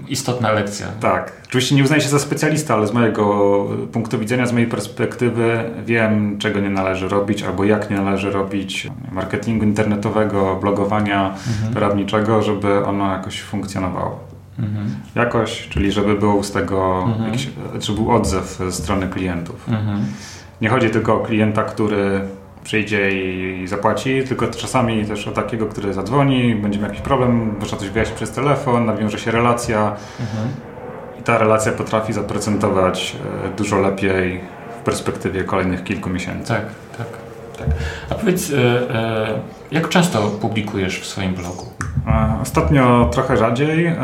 istotna 0.08 0.52
lekcja. 0.52 0.86
Tak. 1.00 1.32
Oczywiście 1.46 1.74
nie 1.74 1.82
uznaję 1.82 2.02
się 2.02 2.08
za 2.08 2.18
specjalista, 2.18 2.74
ale 2.74 2.86
z 2.86 2.92
mojego 2.92 3.64
punktu 3.92 4.18
widzenia, 4.18 4.46
z 4.46 4.52
mojej 4.52 4.68
perspektywy 4.68 5.64
wiem, 5.86 6.38
czego 6.38 6.60
nie 6.60 6.70
należy 6.70 7.08
robić 7.08 7.42
albo 7.42 7.64
jak 7.64 7.90
nie 7.90 7.96
należy 7.96 8.30
robić 8.30 8.88
marketingu 9.12 9.64
internetowego, 9.64 10.56
blogowania 10.60 11.34
prawniczego, 11.74 12.42
żeby 12.42 12.84
ono 12.86 13.12
jakoś 13.12 13.40
funkcjonowało. 13.42 14.20
Mhm. 14.58 14.86
Jakoś, 15.14 15.68
czyli 15.68 15.92
żeby 15.92 16.14
był 16.14 16.42
z 16.42 16.52
tego, 16.52 17.02
Mhm. 17.06 17.24
jakiś, 17.24 17.48
żeby 17.80 17.98
był 18.00 18.10
odzew 18.12 18.56
ze 18.58 18.72
strony 18.72 19.08
klientów. 19.08 19.68
Mhm. 19.68 20.04
Nie 20.60 20.68
chodzi 20.68 20.90
tylko 20.90 21.14
o 21.14 21.18
klienta, 21.20 21.62
który 21.62 22.20
przyjdzie 22.64 23.10
i 23.10 23.66
zapłaci, 23.66 24.22
tylko 24.28 24.46
czasami 24.46 25.04
też 25.04 25.28
o 25.28 25.30
takiego, 25.30 25.66
który 25.66 25.92
zadzwoni, 25.94 26.54
będzie 26.54 26.78
miał 26.78 26.88
jakiś 26.88 27.02
problem, 27.02 27.54
można 27.60 27.78
coś 27.78 27.88
wyjaśnić 27.88 28.16
przez 28.16 28.30
telefon, 28.30 28.86
nawiąże 28.86 29.18
się 29.18 29.30
relacja 29.30 29.96
Mhm. 30.20 30.48
i 31.20 31.22
ta 31.22 31.38
relacja 31.38 31.72
potrafi 31.72 32.12
zaprocentować 32.12 33.16
e, 33.44 33.56
dużo 33.56 33.78
lepiej 33.78 34.40
w 34.80 34.84
perspektywie 34.84 35.44
kolejnych 35.44 35.84
kilku 35.84 36.10
miesięcy. 36.10 36.48
Tak, 36.48 36.64
tak, 36.98 37.06
tak. 37.58 37.68
A 38.10 38.14
powiedz, 38.14 38.50
e, 38.50 38.54
e, 38.94 39.28
jak 39.70 39.88
często 39.88 40.18
publikujesz 40.22 41.00
w 41.00 41.06
swoim 41.06 41.34
blogu? 41.34 41.66
Ostatnio 42.42 43.10
trochę 43.12 43.36
rzadziej, 43.36 43.96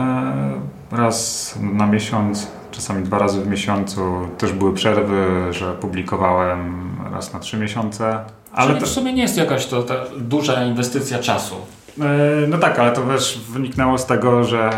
raz 0.92 1.54
na 1.61 1.87
miesiąc, 1.87 2.50
czasami 2.75 3.04
dwa 3.04 3.19
razy 3.19 3.40
w 3.40 3.47
miesiącu. 3.47 4.00
Też 4.38 4.52
były 4.52 4.75
przerwy, 4.75 5.26
że 5.50 5.73
publikowałem 5.75 6.90
raz 7.12 7.33
na 7.33 7.40
trzy 7.40 7.57
miesiące. 7.57 8.21
Ale 8.52 8.69
Czyli 8.69 8.81
to, 8.81 8.87
w 8.87 8.90
sumie 8.90 9.12
nie 9.12 9.23
jest 9.23 9.37
jakaś 9.37 9.66
to 9.66 9.85
duża 10.19 10.64
inwestycja 10.64 11.19
czasu. 11.19 11.54
e, 12.00 12.02
no 12.49 12.59
tak, 12.59 12.78
ale 12.78 12.93
to 12.93 13.00
też 13.02 13.40
wyniknęło 13.50 13.99
z 13.99 14.07
tego, 14.07 14.45
że 14.45 14.71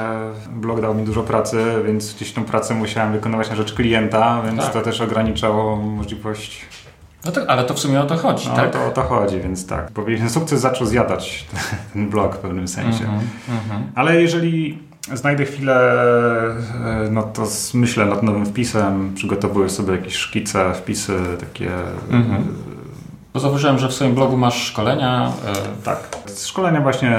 blog 0.51 0.81
dał 0.81 0.95
mi 0.95 1.05
dużo 1.05 1.23
pracy, 1.23 1.65
więc 1.87 2.15
gdzieś 2.15 2.33
tą 2.33 2.45
pracę 2.45 2.75
musiałem 2.75 3.13
wykonywać 3.13 3.51
na 3.51 3.57
rzecz 3.57 3.73
klienta, 3.75 4.43
więc 4.45 4.63
Tak. 4.63 4.73
to 4.73 4.81
też 4.83 5.01
ograniczało 5.01 5.77
możliwość. 5.77 6.67
No 7.27 7.33
tak, 7.33 7.45
ale 7.49 7.65
to 7.65 7.75
w 7.75 7.79
sumie 7.79 8.01
o 8.01 8.07
to 8.07 8.17
chodzi, 8.17 8.49
No 8.49 8.57
tak? 8.57 8.71
to 8.73 8.87
o 8.87 8.91
to 8.91 9.03
chodzi, 9.03 9.41
więc 9.41 9.67
tak. 9.67 9.91
Bo 9.91 10.05
ten 10.05 10.31
sukces 10.31 10.61
zaczął 10.61 10.87
zjadać 10.87 11.47
ten 11.93 12.09
blog 12.11 12.35
w 12.35 12.39
pewnym 12.39 12.69
sensie. 12.69 13.05
Mhm, 13.05 13.21
mhm. 13.49 13.83
Ale 13.95 14.23
jeżeli 14.23 14.79
znajdę 15.15 15.45
chwilę, 15.45 15.93
e, 16.85 17.09
no 17.11 17.23
to 17.23 17.47
myślę 17.75 18.07
nad 18.07 18.23
nowym 18.23 18.47
wpisem, 18.47 19.13
przygotowuję 19.15 19.69
sobie 19.71 19.93
jakieś 19.93 20.15
szkice, 20.15 20.75
wpisy 20.75 21.19
takie. 21.41 21.71
Mhm. 22.11 22.45
Bo 23.35 23.41
zauważyłem, 23.41 23.79
że 23.79 23.89
w 23.89 23.93
swoim 23.93 24.15
blogu 24.15 24.37
masz 24.37 24.63
szkolenia. 24.67 25.33
e, 25.47 25.53
Tak. 25.85 25.99
Szkolenia 26.47 26.81
właśnie 26.81 27.19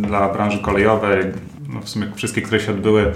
dla 0.00 0.28
branży 0.28 0.58
kolejowej, 0.58 1.24
no 1.68 1.80
w 1.80 1.88
sumie 1.88 2.06
wszystkie, 2.14 2.42
które 2.42 2.60
się 2.60 2.72
odbyły, 2.72 3.12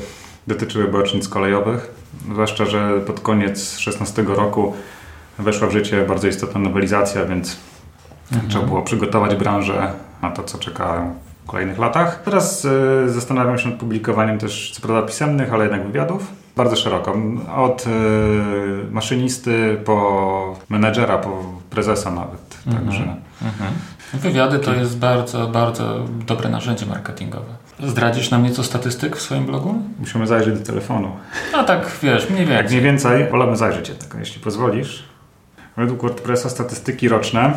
dotyczyły 0.47 0.89
bocznic 0.89 1.29
kolejowych. 1.29 1.91
Zwłaszcza, 2.33 2.65
że 2.65 3.01
pod 3.01 3.21
koniec 3.21 3.79
16 3.79 4.23
roku 4.23 4.75
weszła 5.39 5.69
w 5.69 5.73
życie 5.73 6.05
bardzo 6.09 6.29
istotna 6.29 6.61
nowelizacja, 6.61 7.25
więc 7.25 7.57
Mhm. 8.33 8.51
Trzeba 8.51 8.65
było 8.67 8.83
przygotować 8.83 9.35
branżę 9.37 9.93
na 10.23 10.31
to, 10.31 10.43
co 10.43 10.59
czeka 10.59 11.07
w 11.45 11.51
kolejnych 11.51 11.79
latach. 11.79 12.23
Teraz 12.25 12.65
y, 12.65 12.71
zastanawiam 13.07 13.59
się 13.59 13.69
nad 13.69 13.79
publikowaniem 13.79 14.39
też, 14.39 14.71
co 14.75 14.83
prawda 14.83 15.09
pisemnych, 15.09 15.53
ale 15.53 15.65
jednak 15.65 15.87
wywiadów. 15.87 16.27
Bardzo 16.57 16.77
szeroko. 16.77 17.17
Od 17.57 17.87
y, 17.87 18.91
maszynisty 18.91 19.79
po 19.85 20.57
menedżera, 20.69 21.19
po 21.19 21.45
prezesa 21.71 22.11
nawet. 22.11 22.59
Mhm. 22.67 22.87
Także 22.87 23.03
Mhm. 23.43 23.71
Wywiady 24.15 24.59
to 24.59 24.75
jest 24.75 24.99
bardzo, 24.99 25.47
bardzo 25.47 25.99
dobre 26.27 26.49
narzędzie 26.49 26.87
marketingowe. 26.87 27.55
Zdradzisz 27.83 28.31
nam 28.31 28.43
nieco 28.43 28.63
statystyk 28.65 29.17
w 29.17 29.23
swoim 29.23 29.45
blogu? 29.47 29.75
musimy 29.99 30.27
zajrzeć 30.27 30.59
do 30.59 30.67
telefonu. 30.67 31.11
No 31.53 31.65
tak, 31.65 31.91
wiesz, 32.03 32.31
mniej 32.31 32.41
Jak 32.41 32.51
więcej. 32.51 32.71
mniej 32.71 32.81
więcej, 32.91 33.31
wolemy 33.31 33.57
zajrzeć 33.57 33.89
jednak, 33.89 34.15
jeśli 34.19 34.41
pozwolisz. 34.41 35.08
Według 35.79 36.03
WordPressa 36.03 36.49
statystyki 36.49 37.09
roczne 37.09 37.53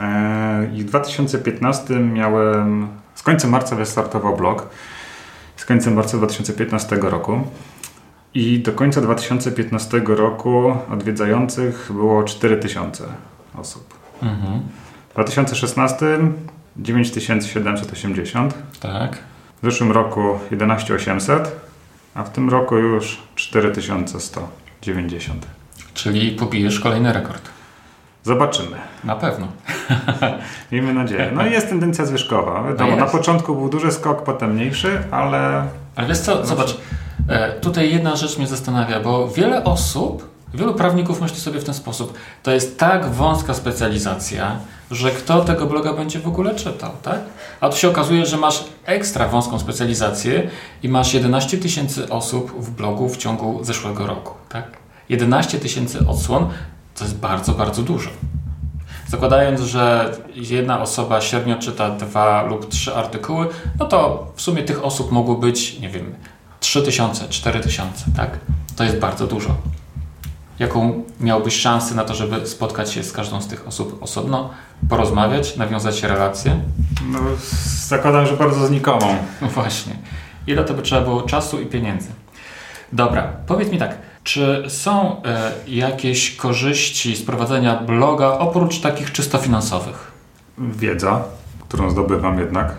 e, 0.00 0.70
i 0.74 0.82
w 0.82 0.84
2015 0.84 1.94
miałem, 1.94 2.88
z 3.14 3.22
końcem 3.22 3.50
marca 3.50 3.76
wystartował 3.76 4.36
blog, 4.36 4.68
z 5.56 5.64
końcem 5.64 5.94
marca 5.94 6.18
2015 6.18 6.96
roku 6.96 7.40
i 8.34 8.58
do 8.58 8.72
końca 8.72 9.00
2015 9.00 10.02
roku 10.06 10.76
odwiedzających 10.90 11.90
było 11.92 12.24
4000 12.24 13.04
osób. 13.58 13.94
Mhm. 14.22 14.60
W 15.10 15.14
2016 15.14 16.06
9780, 16.76 18.54
Tak. 18.80 19.18
w 19.62 19.64
zeszłym 19.64 19.92
roku 19.92 20.38
11800, 20.50 21.60
a 22.14 22.22
w 22.22 22.32
tym 22.32 22.50
roku 22.50 22.76
już 22.76 23.22
4190. 23.34 25.46
Czyli 25.94 26.30
pobijesz 26.30 26.80
kolejny 26.80 27.12
rekord. 27.12 27.61
Zobaczymy. 28.24 28.76
Na 29.04 29.16
pewno. 29.16 29.48
Miejmy 30.72 30.94
nadzieję. 30.94 31.30
No 31.34 31.46
i 31.46 31.50
jest 31.50 31.68
tendencja 31.68 32.06
zwyżkowa. 32.06 32.62
Wiadomo, 32.68 32.90
No 32.90 32.96
na 32.96 33.06
początku 33.06 33.54
był 33.54 33.68
duży 33.68 33.92
skok, 33.92 34.22
potem 34.22 34.54
mniejszy, 34.54 35.02
ale 35.10 35.66
Ale 35.96 36.06
wiesz 36.08 36.18
co, 36.18 36.46
zobacz, 36.46 36.76
e, 37.28 37.52
tutaj 37.52 37.92
jedna 37.92 38.16
rzecz 38.16 38.38
mnie 38.38 38.46
zastanawia, 38.46 39.00
bo 39.00 39.28
wiele 39.28 39.64
osób 39.64 40.32
Wielu 40.54 40.74
prawników 40.74 41.20
myśli 41.20 41.40
sobie 41.40 41.60
w 41.60 41.64
ten 41.64 41.74
sposób. 41.74 42.18
To 42.42 42.50
jest 42.50 42.78
tak 42.78 43.10
wąska 43.10 43.54
specjalizacja, 43.54 44.56
że 44.90 45.10
kto 45.10 45.44
tego 45.44 45.66
bloga 45.66 45.92
będzie 45.92 46.18
w 46.18 46.28
ogóle 46.28 46.54
czytał, 46.54 46.90
tak? 47.02 47.20
A 47.60 47.68
tu 47.68 47.76
się 47.76 47.88
okazuje, 47.88 48.26
że 48.26 48.36
masz 48.36 48.64
ekstra 48.84 49.28
wąską 49.28 49.58
specjalizację 49.58 50.50
i 50.82 50.88
masz 50.88 51.14
11 51.14 51.58
tysięcy 51.58 52.08
osób 52.08 52.64
w 52.64 52.70
blogu 52.70 53.08
w 53.08 53.16
ciągu 53.16 53.64
zeszłego 53.64 54.06
roku, 54.06 54.34
tak? 54.48 54.64
11 55.08 55.58
tysięcy 55.58 56.06
odsłon 56.06 56.48
to 56.94 57.04
jest 57.04 57.16
bardzo, 57.16 57.52
bardzo 57.52 57.82
dużo. 57.82 58.10
Zakładając, 59.08 59.60
że 59.60 60.14
jedna 60.34 60.80
osoba 60.80 61.20
średnio 61.20 61.56
czyta 61.56 61.90
dwa 61.90 62.42
lub 62.42 62.68
trzy 62.68 62.94
artykuły, 62.94 63.48
no 63.78 63.86
to 63.86 64.26
w 64.36 64.42
sumie 64.42 64.62
tych 64.62 64.84
osób 64.84 65.12
mogło 65.12 65.34
być, 65.34 65.80
nie 65.80 65.88
wiem, 65.88 66.14
3000, 66.60 67.28
4000, 67.28 68.04
tak? 68.16 68.38
To 68.76 68.84
jest 68.84 68.98
bardzo 68.98 69.26
dużo. 69.26 69.56
Jaką 70.58 71.04
miałbyś 71.20 71.60
szansę 71.60 71.94
na 71.94 72.04
to, 72.04 72.14
żeby 72.14 72.46
spotkać 72.46 72.92
się 72.92 73.02
z 73.02 73.12
każdą 73.12 73.40
z 73.40 73.46
tych 73.46 73.68
osób 73.68 74.02
osobno, 74.02 74.50
porozmawiać, 74.88 75.56
nawiązać 75.56 76.02
relacje? 76.02 76.60
No, 77.06 77.18
zakładam, 77.86 78.26
że 78.26 78.36
bardzo 78.36 78.66
znikomą. 78.66 79.16
No 79.42 79.48
właśnie. 79.58 79.96
Ile 80.46 80.64
to 80.64 80.74
by 80.74 80.82
trzeba 80.82 81.00
było 81.00 81.22
czasu 81.22 81.60
i 81.60 81.66
pieniędzy? 81.66 82.08
Dobra, 82.92 83.32
powiedz 83.46 83.72
mi 83.72 83.78
tak, 83.78 83.98
czy 84.24 84.64
są 84.68 85.22
e, 85.22 85.52
jakieś 85.66 86.36
korzyści 86.36 87.16
z 87.16 87.22
prowadzenia 87.22 87.76
bloga 87.76 88.38
oprócz 88.38 88.80
takich 88.80 89.12
czysto 89.12 89.38
finansowych? 89.38 90.12
Wiedza, 90.58 91.22
którą 91.68 91.90
zdobywam 91.90 92.38
jednak. 92.38 92.76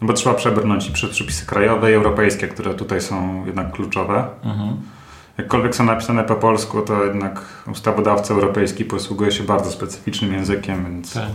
No 0.00 0.06
bo 0.06 0.12
trzeba 0.12 0.34
przebrnąć 0.34 0.88
i 0.88 0.92
przez 0.92 1.10
przepisy 1.10 1.46
krajowe 1.46 1.92
i 1.92 1.94
europejskie, 1.94 2.48
które 2.48 2.74
tutaj 2.74 3.00
są 3.00 3.46
jednak 3.46 3.72
kluczowe. 3.72 4.24
Mhm. 4.44 4.76
Jakkolwiek 5.38 5.76
są 5.76 5.84
napisane 5.84 6.24
po 6.24 6.34
polsku, 6.34 6.80
to 6.80 7.04
jednak 7.04 7.40
ustawodawca 7.72 8.34
europejski 8.34 8.84
posługuje 8.84 9.32
się 9.32 9.44
bardzo 9.44 9.70
specyficznym 9.70 10.32
językiem, 10.32 10.84
więc... 10.84 11.14
Tak. 11.14 11.28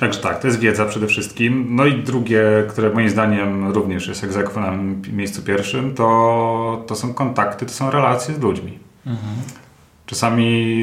Także 0.00 0.20
tak, 0.20 0.40
to 0.40 0.46
jest 0.46 0.58
wiedza 0.60 0.84
przede 0.86 1.06
wszystkim. 1.06 1.66
No 1.70 1.86
i 1.86 2.02
drugie, 2.02 2.42
które 2.68 2.90
moim 2.90 3.10
zdaniem 3.10 3.68
również 3.72 4.08
jest 4.08 4.24
egzekwo 4.24 4.60
na 4.60 4.72
miejscu 5.12 5.42
pierwszym, 5.42 5.94
to, 5.94 6.84
to 6.86 6.94
są 6.94 7.14
kontakty, 7.14 7.66
to 7.66 7.72
są 7.72 7.90
relacje 7.90 8.34
z 8.34 8.40
ludźmi. 8.40 8.78
Mhm. 9.06 9.32
Czasami 10.06 10.80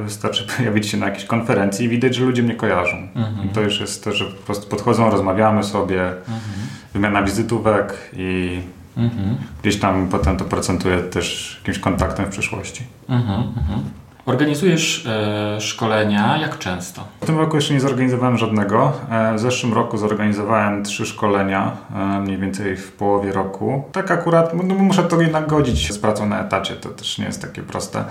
e, 0.00 0.02
wystarczy 0.04 0.46
pojawić 0.56 0.86
się 0.88 0.96
na 0.96 1.06
jakiejś 1.06 1.24
konferencji 1.24 1.86
i 1.86 1.88
widać, 1.88 2.14
że 2.14 2.24
ludzie 2.24 2.42
mnie 2.42 2.54
kojarzą. 2.54 2.96
Mhm. 3.14 3.48
To 3.48 3.60
już 3.60 3.80
jest 3.80 4.04
to, 4.04 4.12
że 4.12 4.24
po 4.24 4.42
prostu 4.46 4.68
podchodzą, 4.68 5.10
rozmawiamy 5.10 5.64
sobie, 5.64 6.06
Mhm. 6.08 6.42
wymiana 6.94 7.22
wizytówek 7.22 8.10
i 8.16 8.60
Mhm. 8.96 9.36
gdzieś 9.62 9.76
tam 9.80 10.08
potem 10.08 10.36
to 10.36 10.44
procentuje 10.44 10.98
też 10.98 11.56
jakimś 11.60 11.78
kontaktem 11.78 12.26
w 12.26 12.28
przyszłości. 12.28 12.82
Mhm. 13.08 13.42
Organizujesz 14.26 15.06
e, 15.06 15.60
szkolenia 15.60 16.36
jak 16.36 16.58
często? 16.58 17.04
W 17.20 17.26
tym 17.26 17.38
roku 17.38 17.56
jeszcze 17.56 17.74
nie 17.74 17.80
zorganizowałem 17.80 18.38
żadnego. 18.38 18.92
E, 19.10 19.34
W 19.34 19.38
zeszłym 19.38 19.74
roku 19.74 19.98
zorganizowałem 19.98 20.84
trzy 20.84 21.06
szkolenia, 21.06 21.72
e, 21.94 22.20
mniej 22.20 22.38
więcej 22.38 22.76
w 22.76 22.92
połowie 22.92 23.32
roku. 23.32 23.84
Tak 23.92 24.10
akurat, 24.10 24.54
no 24.54 24.74
muszę 24.74 25.02
to 25.02 25.20
jednak 25.20 25.46
godzić 25.46 25.92
z 25.92 25.98
pracą 25.98 26.26
na 26.26 26.40
etacie, 26.40 26.74
to 26.74 26.88
też 26.88 27.18
nie 27.18 27.24
jest 27.24 27.42
takie 27.42 27.62
proste. 27.62 28.04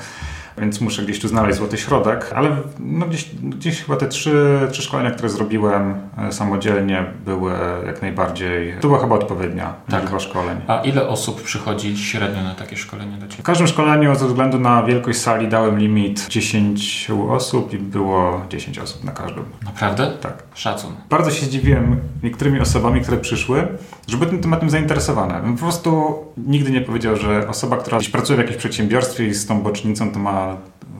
Więc 0.57 0.81
muszę 0.81 1.01
gdzieś 1.03 1.19
tu 1.19 1.27
znaleźć 1.27 1.57
złoty 1.57 1.77
środek, 1.77 2.31
ale 2.35 2.49
no 2.79 3.05
gdzieś, 3.05 3.35
gdzieś 3.35 3.81
chyba 3.83 3.97
te 3.97 4.07
trzy, 4.07 4.59
trzy 4.71 4.81
szkolenia, 4.81 5.11
które 5.11 5.29
zrobiłem 5.29 5.93
e, 6.17 6.31
samodzielnie, 6.31 7.05
były 7.25 7.51
jak 7.85 8.01
najbardziej. 8.01 8.73
To 8.81 8.87
była 8.87 8.99
chyba 8.99 9.15
odpowiednia 9.15 9.73
Tak. 9.89 10.01
liczba 10.01 10.19
szkoleń. 10.19 10.57
A 10.67 10.81
ile 10.81 11.07
osób 11.07 11.41
przychodzi 11.41 11.97
średnio 11.97 12.43
na 12.43 12.55
takie 12.55 12.77
szkolenie 12.77 13.17
do 13.17 13.27
Ciebie? 13.27 13.43
W 13.43 13.45
każdym 13.45 13.67
szkoleniu 13.67 14.15
ze 14.15 14.27
względu 14.27 14.59
na 14.59 14.83
wielkość 14.83 15.19
sali 15.19 15.47
dałem 15.47 15.79
limit 15.79 16.27
10 16.29 17.07
osób 17.29 17.73
i 17.73 17.77
było 17.77 18.41
10 18.49 18.79
osób 18.79 19.03
na 19.03 19.11
każdym. 19.11 19.43
Naprawdę? 19.65 20.11
Tak. 20.21 20.43
Szacun. 20.53 20.91
Bardzo 21.09 21.31
się 21.31 21.45
zdziwiłem 21.45 21.99
niektórymi 22.23 22.59
osobami, 22.59 23.01
które 23.01 23.17
przyszły, 23.17 23.67
że 24.07 24.17
były 24.17 24.29
tym 24.29 24.39
tematem 24.39 24.69
zainteresowane. 24.69 25.41
Po 25.53 25.59
prostu 25.59 26.13
nigdy 26.37 26.71
nie 26.71 26.81
powiedział, 26.81 27.15
że 27.15 27.47
osoba, 27.47 27.77
która 27.77 27.97
gdzieś 27.97 28.09
pracuje 28.09 28.37
w 28.37 28.39
jakimś 28.41 28.57
przedsiębiorstwie 28.57 29.27
i 29.27 29.33
z 29.33 29.45
tą 29.45 29.61
bocznicą 29.61 30.11
to 30.11 30.19
ma 30.19 30.40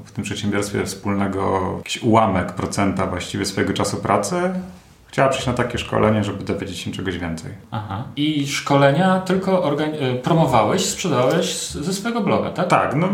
w 0.06 0.12
tym 0.12 0.24
przedsiębiorstwie 0.24 0.86
wspólnego 0.86 1.74
jakiś 1.78 2.04
ułamek 2.04 2.52
procenta 2.52 3.08
właściwie 3.08 3.46
swojego 3.46 3.74
czasu 3.74 3.98
pracy, 3.98 4.36
chciała 5.08 5.30
przyjść 5.30 5.48
na 5.48 5.54
takie 5.54 5.78
szkolenie, 5.78 6.24
żeby 6.24 6.44
dowiedzieć 6.44 6.78
się 6.78 6.92
czegoś 6.92 7.18
więcej. 7.18 7.52
Aha. 7.72 8.04
I 8.16 8.48
szkolenia 8.48 9.20
tylko 9.20 9.82
e, 9.84 10.16
promowałeś, 10.16 10.86
sprzedałeś 10.86 11.68
ze 11.68 11.94
swojego 11.94 12.22
bloga, 12.22 12.52
tak? 12.52 12.68
Tak, 12.68 12.96
no 12.96 13.08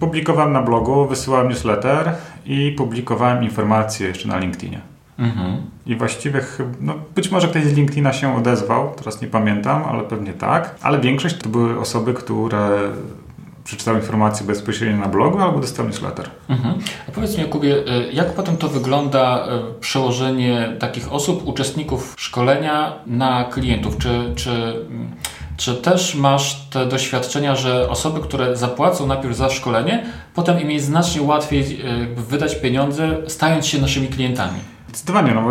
publikowałem 0.00 0.52
na 0.52 0.62
blogu, 0.62 1.06
wysyłałem 1.06 1.48
newsletter 1.48 2.12
i 2.46 2.74
publikowałem 2.78 3.44
informacje 3.44 4.08
jeszcze 4.08 4.28
na 4.28 4.38
LinkedInie. 4.38 4.80
Mhm. 5.18 5.56
I 5.86 5.96
właściwie, 5.96 6.40
no 6.80 6.94
być 7.14 7.30
może 7.30 7.48
ktoś 7.48 7.64
z 7.64 7.72
LinkedIna 7.72 8.12
się 8.12 8.36
odezwał, 8.36 8.92
teraz 8.96 9.22
nie 9.22 9.28
pamiętam, 9.28 9.82
ale 9.84 10.02
pewnie 10.02 10.32
tak. 10.32 10.74
Ale 10.82 11.00
większość 11.00 11.38
to 11.38 11.48
były 11.48 11.80
osoby, 11.80 12.14
które 12.14 12.78
przeczytały 13.64 13.98
informacje 13.98 14.46
bezpośrednio 14.46 14.96
na 14.96 15.08
blogu 15.08 15.38
albo 15.38 15.60
dostały 15.60 15.88
newsletter. 15.88 16.30
Mhm. 16.48 16.74
A 17.08 17.12
powiedz 17.12 17.36
mi, 17.36 17.42
Jakubie, 17.42 17.76
e, 17.76 18.12
jak 18.12 18.34
potem 18.34 18.56
to 18.56 18.68
wygląda 18.68 19.46
e, 19.46 19.80
przełożenie 19.80 20.76
takich 20.78 21.12
osób, 21.12 21.46
uczestników 21.46 22.14
szkolenia 22.18 22.92
na 23.06 23.44
klientów? 23.44 23.98
Czy, 23.98 24.32
czy, 24.36 24.50
mm, 24.50 25.10
czy 25.56 25.74
też 25.74 26.14
masz 26.14 26.68
te 26.70 26.86
doświadczenia, 26.86 27.56
że 27.56 27.88
osoby, 27.88 28.20
które 28.20 28.56
zapłacą 28.56 29.06
najpierw 29.06 29.36
za 29.36 29.50
szkolenie, 29.50 30.06
potem 30.34 30.60
im 30.60 30.70
jest 30.70 30.86
znacznie 30.86 31.22
łatwiej 31.22 31.60
e, 31.60 32.06
wydać 32.14 32.54
pieniądze, 32.54 33.16
stając 33.26 33.66
się 33.66 33.80
naszymi 33.80 34.08
klientami? 34.08 34.73
Zdecydowanie, 34.94 35.34
no 35.34 35.42
bo 35.42 35.50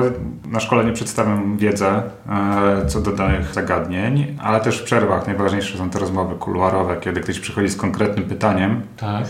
na 0.49 0.59
szkoleniu 0.59 0.93
przedstawiam 0.93 1.57
wiedzę 1.57 2.03
e, 2.29 2.85
co 2.87 3.01
do 3.01 3.11
danych 3.11 3.53
zagadnień, 3.53 4.37
ale 4.41 4.59
też 4.61 4.79
w 4.81 4.83
przerwach 4.83 5.27
najważniejsze 5.27 5.77
są 5.77 5.89
te 5.89 5.99
rozmowy 5.99 6.35
kuluarowe, 6.35 6.97
kiedy 7.01 7.21
ktoś 7.21 7.39
przychodzi 7.39 7.69
z 7.69 7.77
konkretnym 7.77 8.25
pytaniem 8.25 8.81
Tak. 8.97 9.23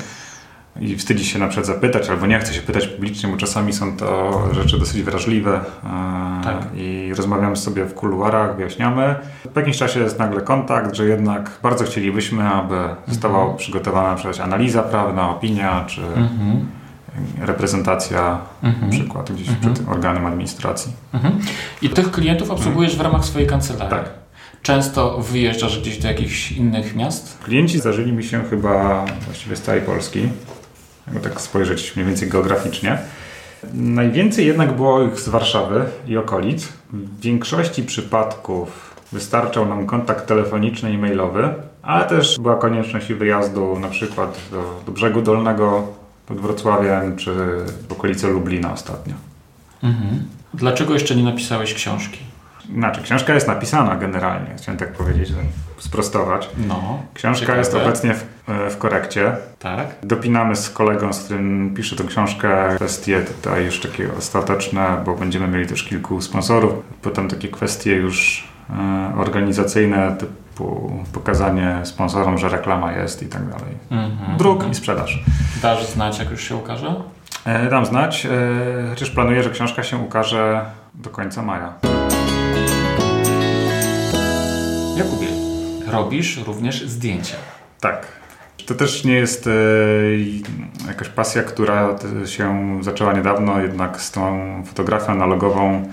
i 0.79 0.95
wstydzi 0.97 1.25
się 1.25 1.39
na 1.39 1.47
przykład 1.47 1.65
zapytać, 1.67 2.09
albo 2.09 2.27
nie 2.27 2.39
chce 2.39 2.53
się 2.53 2.61
pytać 2.61 2.87
publicznie, 2.87 3.29
bo 3.29 3.37
czasami 3.37 3.73
są 3.73 3.97
to 3.97 4.39
rzeczy 4.51 4.79
dosyć 4.79 5.03
wrażliwe 5.03 5.55
e, 5.83 6.43
Tak. 6.43 6.57
i 6.75 7.13
rozmawiamy 7.17 7.55
sobie 7.55 7.85
w 7.85 7.93
kuluarach, 7.93 8.55
wyjaśniamy. 8.55 9.15
Po 9.53 9.59
jakimś 9.59 9.77
czasie 9.77 9.99
jest 9.99 10.19
nagle 10.19 10.41
kontakt, 10.41 10.95
że 10.95 11.05
jednak 11.05 11.51
bardzo 11.63 11.85
chcielibyśmy, 11.85 12.49
aby 12.49 12.75
została 13.07 13.53
przygotowana 13.53 14.09
na 14.09 14.15
przykład 14.15 14.39
analiza 14.39 14.83
prawna, 14.83 15.29
opinia, 15.29 15.83
czy 15.87 16.01
Mhm. 16.01 16.65
Reprezentacja 17.41 18.39
Mhm. 18.63 18.85
na 18.85 18.97
przykład 18.97 19.31
gdzieś 19.31 19.47
przed 19.49 19.89
organem 19.89 20.25
administracji. 20.25 20.91
Mhm. 21.13 21.39
I 21.81 21.89
tych 21.89 22.11
klientów 22.11 22.51
obsługujesz 22.51 22.97
w 22.97 23.01
ramach 23.01 23.25
swojej 23.25 23.47
kancelarii? 23.47 23.89
Tak. 23.89 24.09
Często 24.61 25.17
wyjeżdżasz 25.17 25.79
gdzieś 25.79 25.97
do 25.97 26.07
jakichś 26.07 26.51
innych 26.51 26.95
miast? 26.95 27.37
Klienci 27.43 27.79
zdarzyli 27.79 28.11
mi 28.11 28.23
się 28.23 28.43
chyba 28.49 29.05
właściwie 29.25 29.55
z 29.55 29.61
całej 29.61 29.81
Polski, 29.81 30.29
jakby 31.07 31.21
tak 31.21 31.41
spojrzeć 31.41 31.95
mniej 31.95 32.07
więcej 32.07 32.29
geograficznie. 32.29 32.97
Najwięcej 33.73 34.47
jednak 34.47 34.75
było 34.75 35.03
ich 35.03 35.19
z 35.19 35.29
Warszawy 35.29 35.85
i 36.07 36.17
okolic. 36.17 36.67
W 36.93 37.21
większości 37.21 37.83
przypadków 37.83 38.95
wystarczał 39.11 39.65
nam 39.65 39.85
kontakt 39.85 40.27
telefoniczny 40.27 40.93
i 40.93 40.97
mailowy, 40.97 41.53
ale 41.81 42.05
też 42.05 42.39
była 42.39 42.55
konieczność 42.55 43.13
wyjazdu 43.13 43.79
na 43.79 43.87
przykład 43.87 44.39
do, 44.51 44.81
do 44.85 44.91
Brzegu 44.91 45.21
Dolnego 45.21 45.87
pod 46.33 46.41
Wrocławiem 46.41 47.15
czy 47.15 47.31
w 47.87 47.91
okolice 47.91 48.27
Lublina 48.27 48.73
ostatnio. 48.73 49.13
Mhm. 49.83 50.25
Dlaczego 50.53 50.93
jeszcze 50.93 51.15
nie 51.15 51.23
napisałeś 51.23 51.73
książki? 51.73 52.19
Znaczy, 52.75 53.01
książka 53.01 53.33
jest 53.33 53.47
napisana 53.47 53.95
generalnie, 53.95 54.55
chciałem 54.57 54.79
tak 54.79 54.93
powiedzieć, 54.93 55.27
żeby 55.27 55.41
sprostować. 55.77 56.49
No. 56.67 57.03
Książka 57.13 57.39
ciekawe. 57.39 57.59
jest 57.59 57.75
obecnie 57.75 58.13
w, 58.13 58.25
w 58.69 58.77
korekcie. 58.77 59.35
Tak. 59.59 59.87
Dopinamy 60.03 60.55
z 60.55 60.69
kolegą, 60.69 61.13
z 61.13 61.23
którym 61.23 61.73
piszę 61.75 61.95
tę 61.95 62.03
książkę, 62.03 62.75
kwestie 62.75 63.21
tutaj 63.21 63.65
już 63.65 63.79
takie 63.79 64.13
ostateczne, 64.17 65.01
bo 65.05 65.15
będziemy 65.15 65.47
mieli 65.47 65.67
też 65.67 65.83
kilku 65.83 66.21
sponsorów. 66.21 66.73
Potem 67.01 67.29
takie 67.29 67.47
kwestie 67.47 67.95
już 67.95 68.47
e, 68.69 69.13
organizacyjne, 69.17 70.15
typu 70.19 70.42
pokazanie 71.13 71.79
sponsorom, 71.83 72.37
że 72.37 72.49
reklama 72.49 72.91
jest 72.91 73.23
i 73.23 73.25
tak 73.25 73.49
dalej. 73.49 73.75
Mhm. 73.91 74.37
Druk 74.37 74.69
i 74.71 74.75
sprzedaż. 74.75 75.23
Dasz 75.61 75.85
znać, 75.87 76.19
jak 76.19 76.31
już 76.31 76.43
się 76.43 76.55
ukaże? 76.55 76.95
E, 77.45 77.69
dam 77.69 77.85
znać, 77.85 78.25
e, 78.25 78.29
chociaż 78.89 79.09
planuję, 79.09 79.43
że 79.43 79.49
książka 79.49 79.83
się 79.83 79.97
ukaże 79.97 80.65
do 80.93 81.09
końca 81.09 81.41
maja. 81.41 81.73
Jakubie, 84.97 85.27
robisz 85.87 86.37
również 86.37 86.87
zdjęcia. 86.87 87.35
Tak. 87.79 88.07
To 88.65 88.75
też 88.75 89.03
nie 89.03 89.13
jest 89.13 89.47
e, 89.47 89.51
jakaś 90.87 91.09
pasja, 91.09 91.43
która 91.43 91.95
się 92.25 92.77
zaczęła 92.81 93.13
niedawno, 93.13 93.61
jednak 93.61 94.01
z 94.01 94.11
tą 94.11 94.63
fotografią 94.65 95.11
analogową 95.11 95.83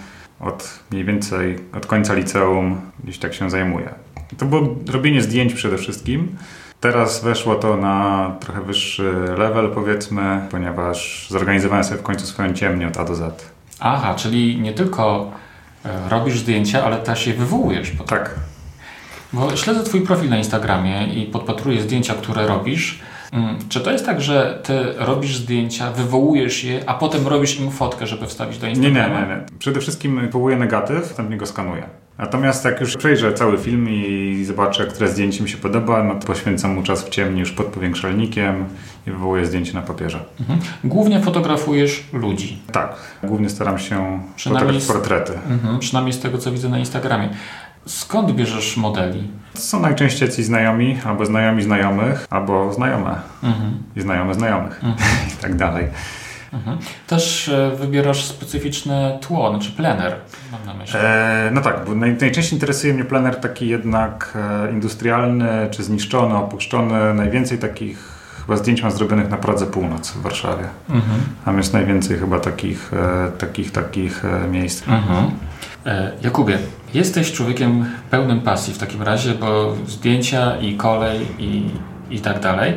od 0.41 0.81
mniej 0.91 1.05
więcej 1.05 1.59
od 1.73 1.87
końca 1.87 2.15
liceum 2.15 2.81
gdzieś 3.05 3.19
tak 3.19 3.35
się 3.35 3.51
zajmuję. 3.51 3.95
To 4.39 4.47
było 4.47 4.77
robienie 4.89 5.23
zdjęć 5.23 5.55
przede 5.55 5.79
wszystkim. 5.79 6.37
Teraz 6.81 7.25
weszło 7.25 7.55
to 7.55 7.77
na 7.77 8.31
trochę 8.41 8.61
wyższy 8.61 9.13
level, 9.39 9.71
powiedzmy, 9.75 10.41
ponieważ 10.51 11.27
zorganizowałem 11.31 11.85
sobie 11.85 11.99
w 11.99 12.03
końcu 12.03 12.27
swoją 12.27 12.55
ciemnię 12.55 12.89
od 12.89 12.97
A 12.97 13.05
do 13.05 13.15
Z. 13.15 13.51
Aha, 13.81 14.15
czyli 14.15 14.61
nie 14.61 14.73
tylko 14.73 15.31
e, 15.85 16.09
robisz 16.09 16.39
zdjęcia, 16.39 16.85
ale 16.85 16.97
też 16.97 17.27
je 17.27 17.35
wywołujesz. 17.35 17.91
Potem. 17.91 18.19
Tak. 18.19 18.35
Bo 19.33 19.57
śledzę 19.57 19.85
Twój 19.85 20.01
profil 20.01 20.31
na 20.31 20.39
Instagramie 20.39 21.07
i 21.07 21.27
podpatruję 21.27 21.83
zdjęcia, 21.83 22.15
które 22.15 22.47
robisz. 22.47 22.99
Mm, 23.33 23.57
Czy 23.69 23.81
to 23.81 23.91
jest 23.93 24.07
tak, 24.07 24.21
że 24.21 24.59
Ty 24.63 24.79
robisz 24.99 25.37
zdjęcia, 25.37 25.91
wywołujesz 25.91 26.65
je, 26.65 26.81
a 26.87 26.95
potem 26.95 27.27
robisz 27.29 27.61
im 27.61 27.71
fotkę, 27.71 28.07
żeby 28.07 28.27
wstawić 28.27 28.59
do 28.59 28.67
Nie, 28.67 28.73
nie, 28.73 28.89
Instagrama? 28.89 29.21
nie, 29.21 29.27
nie. 29.27 29.41
Przede 29.59 29.81
wszystkim 29.81 30.21
wywołuję 30.21 30.57
negatyw, 30.57 31.01
następnie 31.09 31.37
go 31.37 31.47
skanuję. 31.47 31.83
Natomiast 32.19 32.65
jak 32.65 32.81
już 32.81 32.97
przejrzę 32.97 33.33
cały 33.33 33.59
film 33.59 33.89
i 33.91 34.45
zobaczę, 34.47 34.87
które 34.87 35.09
zdjęcie 35.09 35.43
mi 35.43 35.49
się 35.49 35.57
podoba, 35.57 36.03
no 36.05 36.15
to 36.15 36.27
poświęcam 36.27 36.75
mu 36.75 36.83
czas 36.83 37.05
w 37.05 37.09
ciemni 37.09 37.41
już 37.41 37.53
pod 37.53 37.67
powiększalnikiem 37.67 38.65
i 39.07 39.11
wywołuję 39.11 39.47
zdjęcie 39.47 39.75
na 39.75 39.83
papierze. 39.83 40.19
Mhm. 40.41 40.59
Głównie 40.85 41.21
fotografujesz 41.21 42.05
ludzi. 42.13 42.59
Tak, 42.73 42.97
głównie 43.23 43.49
staram 43.51 43.79
się 43.79 44.21
fotografować 44.39 44.85
portrety. 44.85 45.33
Mhm. 45.51 45.79
Przynajmniej 45.79 46.13
z 46.13 46.21
tego, 46.21 46.39
co 46.39 46.53
widzę 46.53 46.69
na 46.69 46.79
Instagramie. 46.79 47.29
Skąd 47.91 48.33
bierzesz 48.33 48.77
modeli? 48.77 49.29
Są 49.55 49.81
najczęściej 49.81 50.29
ci 50.29 50.45
znajomi, 50.45 50.99
albo 51.05 51.27
znajomi 51.27 51.63
znajomych, 51.63 52.27
albo 52.31 52.73
znajome 52.73 53.17
Mhm. 53.43 53.83
i 53.97 54.01
znajome 54.01 54.35
znajomych 54.35 54.81
i 55.39 55.43
tak 55.43 55.55
dalej. 55.57 55.87
Mhm. 56.53 56.79
Też 57.07 57.49
e, 57.49 57.71
wybierasz 57.77 58.25
specyficzne 58.25 59.19
tło, 59.21 59.51
znaczy 59.51 59.73
plener, 59.73 60.17
mam 60.53 60.67
na 60.67 60.75
myśli. 60.75 60.99
E, 61.03 61.51
no 61.53 61.61
tak, 61.61 61.85
bo 61.87 61.95
naj, 61.95 62.17
najczęściej 62.21 62.55
interesuje 62.55 62.95
mnie 62.95 63.05
plener 63.05 63.37
taki 63.41 63.69
jednak 63.69 64.39
e, 64.69 64.73
industrialny, 64.73 65.49
czy 65.71 65.83
zniszczony, 65.83 66.35
opuszczony. 66.37 67.15
Najwięcej 67.15 67.59
takich 67.59 67.99
chyba 68.47 68.57
zdjęć 68.57 68.83
mam 68.83 68.91
zrobionych 68.93 69.31
na 69.31 69.37
Pradze 69.37 69.67
Północ 69.67 70.11
w 70.11 70.23
Warszawie. 70.23 70.65
Mhm. 70.91 71.21
Tam 71.45 71.57
jest 71.59 71.73
najwięcej 71.73 72.19
chyba 72.19 72.41
takich, 72.41 72.91
e, 72.93 73.31
takich, 73.39 73.73
takich 73.73 74.23
miejsc. 74.51 74.89
Mhm. 74.89 75.31
E, 75.87 76.13
Jakubie, 76.23 76.59
jesteś 76.95 77.33
człowiekiem 77.33 77.85
pełnym 78.11 78.41
pasji 78.41 78.75
w 78.75 78.79
takim 78.79 79.03
razie, 79.03 79.35
bo 79.35 79.77
zdjęcia 79.87 80.57
i 80.57 80.77
kolej 80.77 81.21
i, 81.39 81.71
i 82.11 82.21
tak 82.21 82.41
dalej. 82.41 82.75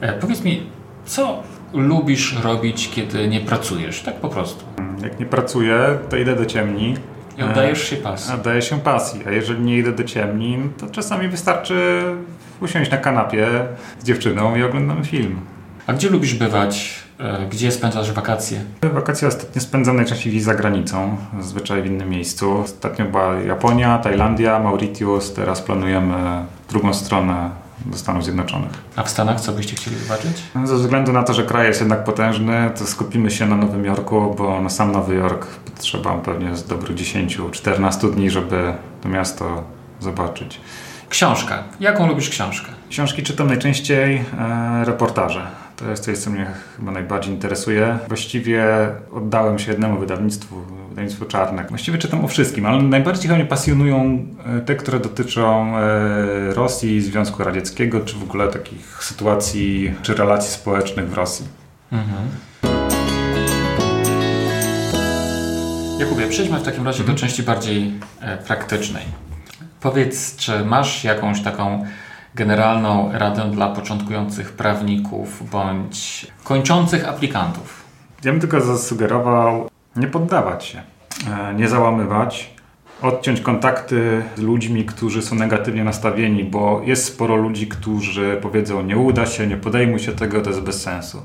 E, 0.00 0.12
powiedz 0.12 0.44
mi, 0.44 0.62
co 1.06 1.42
lubisz 1.72 2.36
robić, 2.42 2.90
kiedy 2.94 3.28
nie 3.28 3.40
pracujesz? 3.40 4.02
Tak 4.02 4.14
po 4.14 4.28
prostu. 4.28 4.64
Jak 5.02 5.20
nie 5.20 5.26
pracuję, 5.26 5.98
to 6.10 6.16
idę 6.16 6.36
do 6.36 6.46
ciemni. 6.46 6.94
I 7.38 7.42
oddajesz 7.42 7.90
się 7.90 7.96
pasji. 7.96 8.34
A 8.34 8.36
daję 8.36 8.62
się 8.62 8.80
pasji, 8.80 9.20
a 9.26 9.30
jeżeli 9.30 9.60
nie 9.60 9.78
idę 9.78 9.92
do 9.92 10.04
ciemni, 10.04 10.58
to 10.78 10.86
czasami 10.86 11.28
wystarczy 11.28 12.02
usiąść 12.60 12.90
na 12.90 12.96
kanapie 12.96 13.46
z 14.00 14.04
dziewczyną 14.04 14.56
i 14.56 14.62
oglądamy 14.62 15.04
film. 15.04 15.40
A 15.86 15.92
gdzie 15.92 16.10
lubisz 16.10 16.34
bywać? 16.34 17.05
E, 17.18 17.46
Gdzie 17.46 17.72
spędzasz 17.72 18.12
wakacje? 18.12 18.60
Wakacje 18.82 19.28
ostatnio 19.28 19.60
spędzam 19.60 19.96
najczęściej 19.96 20.40
za 20.40 20.54
granicą, 20.54 21.16
zazwyczaj 21.40 21.82
w 21.82 21.86
innym 21.86 22.10
miejscu. 22.10 22.58
Ostatnio 22.58 23.04
była 23.04 23.34
Japonia, 23.34 23.98
Tajlandia, 23.98 24.58
Mauritius, 24.58 25.32
teraz 25.32 25.62
planujemy 25.62 26.44
drugą 26.70 26.94
stronę 26.94 27.50
do 27.86 27.98
Stanów 27.98 28.24
Zjednoczonych. 28.24 28.70
A 28.96 29.02
w 29.02 29.10
Stanach 29.10 29.40
co 29.40 29.52
byście 29.52 29.76
chcieli 29.76 29.96
zobaczyć? 29.96 30.42
Ze 30.64 30.76
względu 30.76 31.12
na 31.12 31.22
to, 31.22 31.34
że 31.34 31.42
kraj 31.42 31.66
jest 31.66 31.80
jednak 31.80 32.04
potężny, 32.04 32.70
to 32.78 32.86
skupimy 32.86 33.30
się 33.30 33.46
na 33.46 33.56
Nowym 33.56 33.84
Jorku, 33.84 34.34
bo 34.38 34.60
na 34.60 34.68
sam 34.70 34.92
Nowy 34.92 35.14
Jork 35.14 35.46
potrzeba 35.46 36.14
pewnie 36.14 36.56
z 36.56 36.66
dobrych 36.66 36.96
10-14 36.96 38.14
dni, 38.14 38.30
żeby 38.30 38.74
to 39.02 39.08
miasto 39.08 39.62
zobaczyć. 40.00 40.60
Książka. 41.08 41.62
Jaką 41.80 42.06
lubisz 42.06 42.28
książkę? 42.30 42.68
Książki 42.90 43.22
czytam 43.22 43.46
najczęściej 43.46 44.24
e, 44.38 44.84
reportaże. 44.84 45.46
To 45.76 45.90
jest 45.90 46.04
coś, 46.04 46.18
co 46.18 46.30
mnie 46.30 46.46
chyba 46.76 46.92
najbardziej 46.92 47.34
interesuje. 47.34 47.98
Właściwie 48.08 48.64
oddałem 49.12 49.58
się 49.58 49.70
jednemu 49.70 49.98
wydawnictwu, 49.98 50.56
wydawnictwu 50.88 51.24
Czarnek. 51.24 51.68
Właściwie 51.68 51.98
czytam 51.98 52.24
o 52.24 52.28
wszystkim, 52.28 52.66
ale 52.66 52.82
najbardziej 52.82 53.22
chyba 53.22 53.34
mnie 53.34 53.46
pasjonują 53.46 54.26
e, 54.46 54.60
te, 54.60 54.74
które 54.74 55.00
dotyczą 55.00 55.76
e, 55.76 56.54
Rosji, 56.54 57.00
Związku 57.00 57.44
Radzieckiego, 57.44 58.00
czy 58.00 58.16
w 58.16 58.22
ogóle 58.22 58.48
takich 58.48 59.04
sytuacji, 59.04 59.94
czy 60.02 60.14
relacji 60.14 60.50
społecznych 60.50 61.10
w 61.10 61.14
Rosji. 61.14 61.46
Mhm. 61.92 62.28
Jakubie, 65.98 66.26
przejdźmy 66.28 66.58
w 66.58 66.62
takim 66.62 66.86
razie 66.86 67.04
do 67.04 67.14
części 67.14 67.42
bardziej 67.42 67.92
e, 68.20 68.36
praktycznej. 68.36 69.04
Powiedz, 69.80 70.36
czy 70.36 70.64
masz 70.64 71.04
jakąś 71.04 71.42
taką 71.42 71.86
generalną 72.36 73.10
radę 73.12 73.50
dla 73.50 73.68
początkujących 73.68 74.52
prawników 74.52 75.50
bądź 75.50 76.26
kończących 76.44 77.08
aplikantów? 77.08 77.84
Ja 78.24 78.32
bym 78.32 78.40
tylko 78.40 78.60
zasugerował 78.60 79.68
nie 79.96 80.06
poddawać 80.06 80.64
się, 80.64 80.82
e, 81.30 81.54
nie 81.54 81.68
załamywać, 81.68 82.54
odciąć 83.02 83.40
kontakty 83.40 84.22
z 84.36 84.40
ludźmi, 84.40 84.84
którzy 84.84 85.22
są 85.22 85.36
negatywnie 85.36 85.84
nastawieni, 85.84 86.44
bo 86.44 86.82
jest 86.84 87.04
sporo 87.04 87.36
ludzi, 87.36 87.66
którzy 87.66 88.38
powiedzą 88.42 88.82
nie 88.82 88.96
uda 88.96 89.26
się, 89.26 89.46
nie 89.46 89.56
podejmuj 89.56 89.98
się 89.98 90.12
tego, 90.12 90.40
to 90.40 90.50
jest 90.50 90.62
bez 90.62 90.82
sensu. 90.82 91.22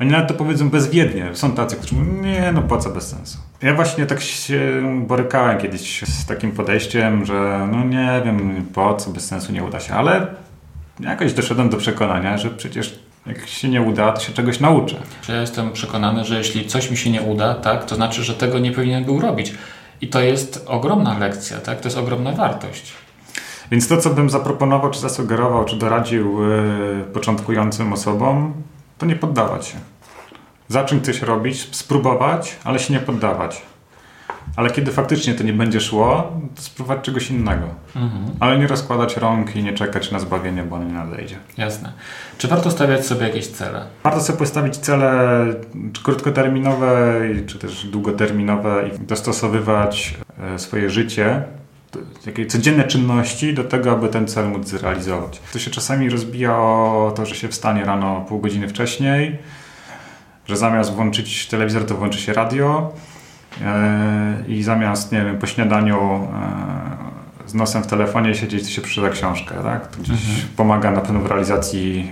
Oni 0.00 0.10
nawet 0.10 0.28
to 0.28 0.34
powiedzą 0.34 0.70
bezwiednie. 0.70 1.30
Są 1.32 1.52
tacy, 1.52 1.76
którzy 1.76 1.94
mówią, 1.94 2.22
nie, 2.22 2.52
no 2.52 2.62
po 2.62 2.78
co 2.78 2.90
bez 2.90 3.08
sensu. 3.08 3.38
Ja 3.62 3.74
właśnie 3.74 4.06
tak 4.06 4.20
się 4.20 4.82
borykałem 5.06 5.58
kiedyś 5.58 6.02
z 6.02 6.26
takim 6.26 6.52
podejściem, 6.52 7.26
że 7.26 7.68
no 7.72 7.84
nie 7.84 8.22
wiem, 8.24 8.66
po 8.74 8.94
co 8.94 9.10
bez 9.10 9.26
sensu 9.26 9.52
nie 9.52 9.64
uda 9.64 9.80
się, 9.80 9.94
ale 9.94 10.26
jakoś 11.00 11.32
doszedłem 11.32 11.68
do 11.68 11.76
przekonania, 11.76 12.38
że 12.38 12.50
przecież 12.50 12.98
jak 13.26 13.46
się 13.48 13.68
nie 13.68 13.82
uda, 13.82 14.12
to 14.12 14.20
się 14.20 14.32
czegoś 14.32 14.60
nauczę. 14.60 14.96
Ja 15.28 15.40
jestem 15.40 15.72
przekonany, 15.72 16.24
że 16.24 16.38
jeśli 16.38 16.66
coś 16.66 16.90
mi 16.90 16.96
się 16.96 17.10
nie 17.10 17.22
uda, 17.22 17.54
tak, 17.54 17.84
to 17.84 17.94
znaczy, 17.94 18.24
że 18.24 18.34
tego 18.34 18.58
nie 18.58 18.72
powinien 18.72 19.04
był 19.04 19.20
robić. 19.20 19.54
I 20.00 20.08
to 20.08 20.20
jest 20.20 20.64
ogromna 20.66 21.18
lekcja, 21.18 21.58
tak? 21.58 21.80
To 21.80 21.88
jest 21.88 21.98
ogromna 21.98 22.32
wartość. 22.32 22.92
Więc 23.70 23.88
to, 23.88 23.96
co 23.96 24.10
bym 24.10 24.30
zaproponował, 24.30 24.90
czy 24.90 25.00
zasugerował, 25.00 25.64
czy 25.64 25.76
doradził 25.76 26.48
yy, 26.48 27.04
początkującym 27.12 27.92
osobom, 27.92 28.54
to 28.98 29.06
nie 29.06 29.16
poddawać 29.16 29.66
się. 29.66 29.78
Zacząć 30.70 31.04
coś 31.04 31.22
robić, 31.22 31.68
spróbować, 31.76 32.56
ale 32.64 32.78
się 32.78 32.94
nie 32.94 33.00
poddawać. 33.00 33.62
Ale 34.56 34.70
kiedy 34.70 34.92
faktycznie 34.92 35.34
to 35.34 35.44
nie 35.44 35.52
będzie 35.52 35.80
szło, 35.80 36.32
to 36.54 36.62
spróbować 36.62 37.04
czegoś 37.04 37.30
innego. 37.30 37.66
Mhm. 37.96 38.24
Ale 38.40 38.58
nie 38.58 38.66
rozkładać 38.66 39.16
rąk 39.16 39.56
i 39.56 39.62
nie 39.62 39.72
czekać 39.72 40.10
na 40.10 40.18
zbawienie, 40.18 40.62
bo 40.62 40.76
ono 40.76 40.84
nie 40.84 40.92
nadejdzie. 40.92 41.36
Jasne. 41.56 41.92
Czy 42.38 42.48
warto 42.48 42.70
stawiać 42.70 43.06
sobie 43.06 43.26
jakieś 43.26 43.46
cele? 43.46 43.84
Warto 44.04 44.20
sobie 44.20 44.38
postawić 44.38 44.76
cele 44.76 45.46
czy 45.92 46.02
krótkoterminowe, 46.02 47.20
czy 47.46 47.58
też 47.58 47.86
długoterminowe 47.86 48.88
i 48.88 49.06
dostosowywać 49.06 50.14
e, 50.54 50.58
swoje 50.58 50.90
życie, 50.90 51.42
takie 52.24 52.46
codzienne 52.46 52.84
czynności 52.84 53.54
do 53.54 53.64
tego, 53.64 53.90
aby 53.90 54.08
ten 54.08 54.28
cel 54.28 54.48
móc 54.48 54.68
zrealizować. 54.68 55.40
To 55.52 55.58
się 55.58 55.70
czasami 55.70 56.10
rozbija 56.10 56.58
o 56.58 57.12
to, 57.16 57.26
że 57.26 57.34
się 57.34 57.48
wstanie 57.48 57.84
rano 57.84 58.24
pół 58.28 58.40
godziny 58.40 58.68
wcześniej, 58.68 59.38
że 60.50 60.56
zamiast 60.56 60.92
włączyć 60.92 61.46
telewizor, 61.46 61.86
to 61.86 61.94
włączy 61.94 62.18
się 62.18 62.32
radio 62.32 62.92
e, 63.62 64.44
i 64.48 64.62
zamiast, 64.62 65.12
nie 65.12 65.24
wiem, 65.24 65.38
po 65.38 65.46
śniadaniu 65.46 66.28
e, 67.46 67.50
z 67.50 67.54
nosem 67.54 67.82
w 67.82 67.86
telefonie 67.86 68.34
siedzieć, 68.34 68.64
to 68.64 68.70
się 68.70 68.82
przeczyta 68.82 69.10
książkę, 69.10 69.54
tak? 69.62 69.86
To 69.86 70.02
gdzieś 70.02 70.18
pomaga 70.56 70.90
na 70.90 71.00
pewno 71.00 71.20
w 71.20 71.26
realizacji 71.26 72.10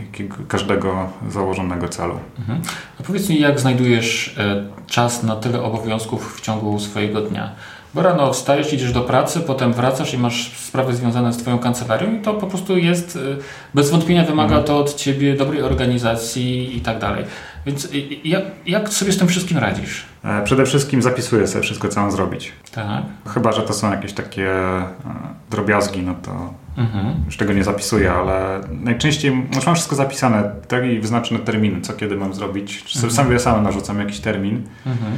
każdego 0.48 1.09
założonego 1.31 1.88
celu. 1.88 2.18
Mhm. 2.38 2.62
A 3.01 3.03
powiedz 3.03 3.29
mi, 3.29 3.40
jak 3.40 3.61
znajdujesz 3.61 4.38
e, 4.38 4.64
czas 4.87 5.22
na 5.22 5.37
tyle 5.37 5.62
obowiązków 5.62 6.37
w 6.37 6.40
ciągu 6.40 6.79
swojego 6.79 7.20
dnia? 7.20 7.53
Bo 7.94 8.03
rano 8.03 8.33
wstajesz, 8.33 8.72
idziesz 8.72 8.92
do 8.92 9.01
pracy, 9.01 9.40
potem 9.40 9.72
wracasz 9.72 10.14
i 10.14 10.18
masz 10.18 10.53
sprawy 10.59 10.96
związane 10.96 11.33
z 11.33 11.37
Twoją 11.37 11.59
kancelarią 11.59 12.14
i 12.14 12.20
to 12.22 12.35
po 12.35 12.46
prostu 12.46 12.77
jest, 12.77 13.16
e, 13.16 13.20
bez 13.74 13.90
wątpienia 13.90 14.24
wymaga 14.24 14.62
to 14.62 14.79
od 14.79 14.94
Ciebie 14.94 15.37
dobrej 15.37 15.62
organizacji 15.62 16.77
i 16.77 16.81
tak 16.81 16.98
dalej. 16.98 17.24
Więc 17.66 17.92
i- 17.92 18.27
i- 18.27 18.31
jak, 18.31 18.42
jak 18.66 18.88
sobie 18.88 19.12
z 19.12 19.18
tym 19.18 19.29
wszystkim 19.29 19.59
radzisz? 19.59 20.05
E, 20.24 20.44
Przede 20.44 20.66
wszystkim 20.66 21.03
zapisuję 21.03 21.46
sobie 21.46 21.62
wszystko, 21.62 21.88
co 21.88 22.01
mam 22.01 22.11
zrobić. 22.12 22.53
Tak? 22.74 23.03
Chyba, 23.35 23.53
że 23.53 23.62
to 23.62 23.72
są 23.74 23.90
jakieś 23.90 24.12
takie 24.12 24.51
e, 24.53 24.83
drobiazgi, 25.51 26.03
no 26.03 26.14
to 26.22 26.55
Mhm. 26.79 27.14
już 27.27 27.37
tego 27.37 27.53
nie 27.53 27.64
zapisuję, 27.64 28.12
ale 28.12 28.61
najczęściej 28.70 29.42
już 29.57 29.66
mam 29.66 29.74
wszystko 29.74 29.96
zapisane, 29.96 30.51
tak 30.68 30.85
i 30.85 31.01
wyznaczone 31.01 31.40
terminy, 31.40 31.81
co 31.81 31.92
kiedy 31.92 32.16
mam 32.16 32.35
zrobić. 32.35 32.85
Czy 32.85 32.98
sobie 32.98 33.12
sam, 33.12 33.38
sam 33.38 33.62
narzucam 33.64 33.98
jakiś 33.98 34.20
termin. 34.20 34.62
Mhm. 34.87 35.12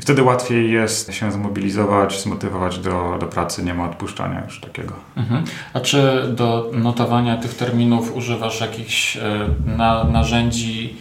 Wtedy 0.00 0.22
łatwiej 0.22 0.72
jest 0.72 1.12
się 1.12 1.32
zmobilizować, 1.32 2.22
zmotywować 2.22 2.78
do, 2.78 3.16
do 3.20 3.26
pracy, 3.26 3.64
nie 3.64 3.74
ma 3.74 3.84
odpuszczania 3.84 4.44
już 4.44 4.60
takiego. 4.60 4.94
Mhm. 5.16 5.44
A 5.72 5.80
czy 5.80 6.28
do 6.36 6.70
notowania 6.72 7.36
tych 7.36 7.54
terminów 7.54 8.16
używasz 8.16 8.60
jakichś 8.60 9.16
e, 9.16 9.20
na, 9.76 10.04
narzędzi 10.04 10.96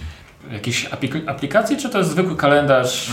jakiejś 0.51 0.89
aplikacji, 1.27 1.77
czy 1.77 1.89
to 1.89 1.97
jest 1.97 2.09
zwykły 2.09 2.35
kalendarz 2.35 3.11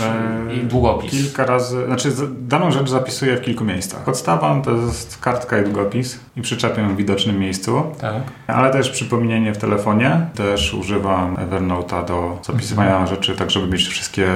i 0.55 0.59
długopis? 0.59 1.11
Kilka 1.11 1.45
razy, 1.45 1.85
znaczy 1.85 2.09
daną 2.41 2.71
rzecz 2.71 2.89
zapisuję 2.89 3.37
w 3.37 3.41
kilku 3.41 3.65
miejscach. 3.65 4.03
Podstawą 4.03 4.61
to 4.61 4.71
jest 4.71 5.17
kartka 5.21 5.61
i 5.61 5.63
długopis 5.63 6.19
i 6.37 6.41
przyczepię 6.41 6.83
w 6.83 6.95
widocznym 6.95 7.39
miejscu, 7.39 7.83
tak. 8.01 8.23
ale 8.47 8.71
też 8.71 8.89
przypomnienie 8.89 9.53
w 9.53 9.57
telefonie. 9.57 10.25
Też 10.35 10.73
używam 10.73 11.35
Evernote'a 11.35 12.05
do 12.05 12.39
zapisywania 12.43 12.97
mhm. 12.97 13.07
rzeczy, 13.07 13.35
tak 13.35 13.51
żeby 13.51 13.67
mieć 13.67 13.87
wszystkie 13.87 14.27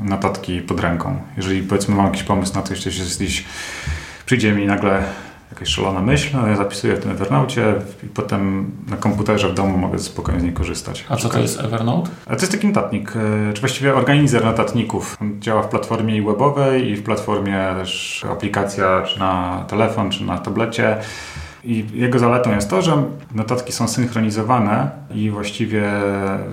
notatki 0.00 0.60
pod 0.60 0.80
ręką. 0.80 1.16
Jeżeli 1.36 1.62
powiedzmy 1.62 1.94
mam 1.94 2.06
jakiś 2.06 2.22
pomysł 2.22 2.54
na 2.54 2.62
coś, 2.62 2.82
coś 2.82 2.98
jest 2.98 3.22
gdzieś 3.22 3.44
przyjdzie 4.26 4.52
mi 4.52 4.66
nagle 4.66 5.02
jakaś 5.52 5.68
szalona 5.68 6.00
myśl, 6.00 6.36
no 6.36 6.46
ja 6.46 6.56
zapisuję 6.56 6.96
w 6.96 7.00
tym 7.00 7.10
Evernote 7.10 7.74
i 8.04 8.06
potem 8.06 8.70
na 8.88 8.96
komputerze 8.96 9.48
w 9.48 9.54
domu 9.54 9.78
mogę 9.78 9.98
spokojnie 9.98 10.40
z 10.40 10.44
niej 10.44 10.52
korzystać. 10.52 11.04
A 11.08 11.16
co 11.16 11.28
to 11.28 11.38
jest 11.38 11.60
Evernote? 11.60 12.10
To 12.26 12.32
jest 12.32 12.52
taki 12.52 12.66
notatnik, 12.66 13.12
e, 13.16 13.52
czy 13.52 13.60
właściwie 13.60 13.94
organizer 13.94 14.44
notatników. 14.44 15.16
działa 15.38 15.62
w 15.62 15.68
platformie 15.68 16.22
webowej 16.22 16.90
i 16.90 16.96
w 16.96 17.02
platformie 17.02 17.74
też 17.78 18.24
aplikacja 18.30 19.02
czy 19.02 19.18
na 19.18 19.64
telefon, 19.68 20.10
czy 20.10 20.24
na 20.24 20.38
tablecie. 20.38 20.96
I 21.64 21.84
jego 21.94 22.18
zaletą 22.18 22.54
jest 22.54 22.70
to, 22.70 22.82
że 22.82 23.02
notatki 23.34 23.72
są 23.72 23.88
synchronizowane 23.88 24.90
i 25.14 25.30
właściwie, 25.30 25.90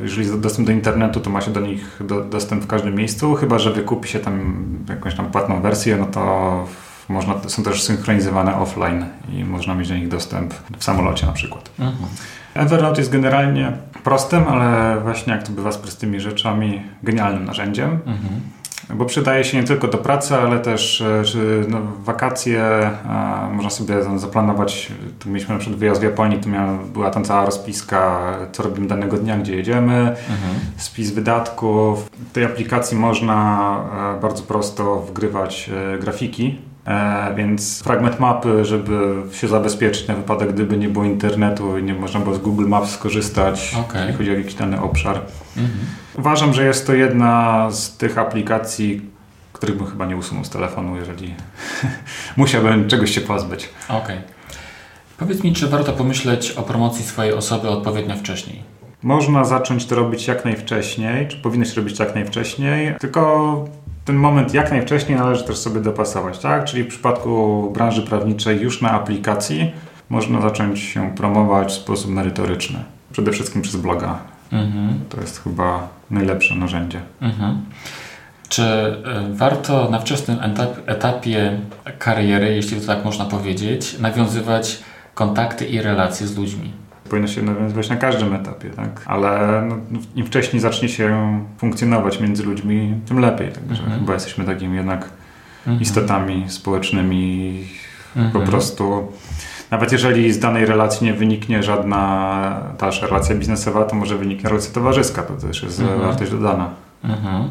jeżeli 0.02 0.28
jest 0.28 0.40
dostęp 0.40 0.68
do 0.68 0.74
internetu, 0.74 1.20
to 1.20 1.30
ma 1.30 1.42
się 1.42 1.52
do 1.52 1.60
nich 1.60 2.00
do, 2.02 2.22
dostęp 2.22 2.64
w 2.64 2.68
każdym 2.68 2.96
miejscu, 2.96 3.36
chyba 3.36 3.60
że 3.60 3.72
wykupi 3.72 4.10
się 4.10 4.20
tam 4.20 4.64
jakąś 4.90 5.16
tam 5.16 5.32
płatną 5.32 5.62
wersję, 5.62 5.98
no 5.98 6.06
to 6.06 6.66
można, 7.10 7.36
są 7.48 7.64
też 7.64 7.84
synchronizowane 7.84 8.56
offline 8.56 9.06
i 9.34 9.44
można 9.44 9.76
mieć 9.76 9.90
do 9.90 9.96
nich 9.96 10.08
dostęp 10.08 10.54
w 10.78 10.84
samolocie 10.84 11.26
na 11.26 11.34
przykład. 11.34 11.70
Mhm. 11.80 12.10
Evernote 12.54 13.02
jest 13.02 13.12
generalnie 13.12 13.72
prostym, 14.04 14.48
ale 14.48 14.98
właśnie 15.02 15.34
jak 15.34 15.44
to 15.44 15.52
bywa 15.52 15.72
z 15.72 15.78
prostymi 15.78 16.20
rzeczami, 16.20 16.82
genialnym 17.04 17.46
narzędziem. 17.46 17.90
Mhm. 17.92 18.42
Bo 18.94 19.06
przydaje 19.06 19.44
się 19.44 19.58
nie 19.58 19.64
tylko 19.64 19.88
do 19.88 19.98
pracy, 19.98 20.36
ale 20.36 20.60
też 20.60 21.02
e, 21.02 21.24
no, 21.68 21.82
wakacje. 22.04 22.92
można 23.52 23.70
sobie 23.70 23.96
zaplanować. 24.16 24.92
Tu 25.20 25.30
mieliśmy 25.30 25.54
na 25.54 25.60
przykład 25.60 25.80
wyjazd 25.80 26.02
w 26.02 26.04
Japonii, 26.04 26.40
tu 26.40 26.50
miała, 26.50 26.78
była 26.94 27.12
tam 27.12 27.24
cała 27.24 27.46
rozpiska, 27.46 28.20
co 28.52 28.64
robimy 28.64 28.88
danego 28.88 29.18
dnia, 29.18 29.38
gdzie 29.38 29.56
jedziemy, 29.56 29.96
mhm. 30.10 30.56
spis 30.78 31.12
wydatków. 31.12 32.10
W 32.30 32.32
tej 32.32 32.46
aplikacji 32.46 32.98
można 32.98 33.78
e, 34.18 34.22
bardzo 34.22 34.44
prosto 34.44 35.00
wgrywać 35.00 35.70
e, 35.96 36.00
grafiki 36.00 36.58
E, 36.66 36.69
więc 37.36 37.84
fragment 37.84 38.20
mapy, 38.20 38.66
żeby 38.66 39.16
się 39.32 39.48
zabezpieczyć 39.48 40.08
na 40.08 40.16
wypadek, 40.16 40.54
gdyby 40.54 40.78
nie 40.78 40.90
było 40.90 41.06
internetu 41.06 41.78
i 41.78 41.84
nie 41.84 41.94
można 41.94 42.20
było 42.20 42.36
z 42.36 42.40
Google 42.40 42.68
Maps 42.68 42.92
skorzystać, 42.92 43.76
okay. 43.80 44.02
jeśli 44.02 44.18
chodzi 44.18 44.32
o 44.32 44.34
jakiś 44.34 44.54
dany 44.54 44.82
obszar. 44.82 45.22
Mhm. 45.58 45.80
Uważam, 46.18 46.54
że 46.54 46.66
jest 46.66 46.88
to 46.88 46.94
jedna 46.94 47.68
z 47.72 47.98
tych 47.98 48.18
aplikacji, 48.18 49.02
których 49.54 49.78
bym 49.78 49.88
chyba 49.88 50.06
nie 50.06 50.18
usunął 50.18 50.46
z 50.46 50.50
telefonu, 50.50 50.96
jeżeli 50.96 51.36
musiałbym 52.38 52.88
czegoś 52.88 53.12
się 53.12 53.22
pozbyć. 53.22 53.70
Okej. 53.90 54.00
Okay. 54.00 54.22
Powiedz 55.18 55.44
mi, 55.44 55.54
czy 55.54 55.68
warto 55.68 55.94
pomyśleć 55.94 56.52
o 56.52 56.62
promocji 56.62 57.06
swojej 57.06 57.34
osoby 57.34 57.70
odpowiednio 57.70 58.16
wcześniej? 58.16 58.64
Można 59.04 59.46
zacząć 59.46 59.86
to 59.86 59.96
robić 59.96 60.28
jak 60.28 60.46
najwcześniej, 60.46 61.28
czy 61.28 61.38
powinno 61.38 61.66
się 61.66 61.76
robić 61.76 62.00
jak 62.00 62.16
najwcześniej, 62.16 62.96
tylko 63.00 63.66
ten 64.10 64.18
moment 64.18 64.54
jak 64.54 64.72
najwcześniej 64.72 65.18
należy 65.18 65.44
też 65.44 65.58
sobie 65.58 65.82
dopasować, 65.82 66.40
tak? 66.40 66.66
Czyli 66.66 66.84
w 66.84 66.88
przypadku 66.88 67.72
branży 67.74 68.02
prawniczej 68.02 68.62
już 68.62 68.82
na 68.82 68.92
aplikacji 68.92 69.72
można 70.10 70.42
zacząć 70.42 70.80
się 70.80 71.16
promować 71.16 71.72
w 71.72 71.76
sposób 71.76 72.12
merytoryczny. 72.12 72.80
Przede 73.12 73.32
wszystkim 73.32 73.62
przez 73.62 73.76
bloga. 73.76 74.20
Mhm. 74.52 75.00
To 75.10 75.22
jest 75.22 75.44
chyba 75.44 75.88
najlepsze 76.12 76.56
narzędzie. 76.56 77.02
Mhm. 77.22 77.62
Czy 78.50 78.64
e, 78.64 78.98
warto 79.34 79.90
na 79.90 80.00
wczesnym 80.00 80.38
etapie 80.86 81.60
kariery, 82.00 82.56
jeśli 82.56 82.82
to 82.82 82.88
tak 82.88 83.06
można 83.06 83.26
powiedzieć, 83.26 84.00
nawiązywać 84.00 84.80
kontakty 85.14 85.66
i 85.66 85.82
relacje 85.82 86.28
z 86.28 86.38
ludźmi? 86.38 86.72
Powinno 87.10 87.28
się 87.28 87.42
nawiązywać 87.42 87.90
na 87.90 87.96
każdym 87.96 88.34
etapie, 88.34 88.70
tak? 88.70 89.04
Ale 89.06 89.64
no, 89.70 90.00
im 90.16 90.26
wcześniej 90.26 90.60
zacznie 90.60 90.90
się 90.90 91.40
funkcjonować 91.58 92.20
między 92.20 92.44
ludźmi, 92.44 92.96
tym 93.06 93.20
lepiej. 93.20 93.52
Także 93.52 93.84
mhm. 93.84 94.00
chyba 94.00 94.14
jesteśmy 94.14 94.46
takimi 94.46 94.78
jednak 94.78 95.10
mhm. 95.60 95.82
istotami 95.82 96.46
społecznymi 96.48 97.54
mhm. 98.16 98.32
po 98.32 98.52
prostu. 98.52 99.12
Nawet 99.72 99.92
jeżeli 99.92 100.34
z 100.34 100.40
danej 100.40 100.66
relacji 100.66 101.08
nie 101.08 101.14
wyniknie 101.14 101.64
żadna 101.64 102.62
dalsza 102.80 103.08
relacja 103.08 103.36
biznesowa, 103.36 103.86
to 103.86 103.96
może 103.96 104.18
wyniknie 104.18 104.50
relacja 104.50 104.74
towarzyska. 104.74 105.24
To 105.24 105.34
też 105.34 105.64
jest 105.64 105.80
mhm. 105.80 106.02
wartość 106.02 106.32
dodana. 106.32 106.70
Mhm. 107.04 107.48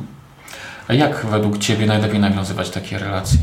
A 0.88 0.94
jak 0.94 1.26
według 1.26 1.58
Ciebie 1.58 1.86
najlepiej 1.86 2.20
nawiązywać 2.20 2.70
takie 2.70 2.98
relacje? 2.98 3.38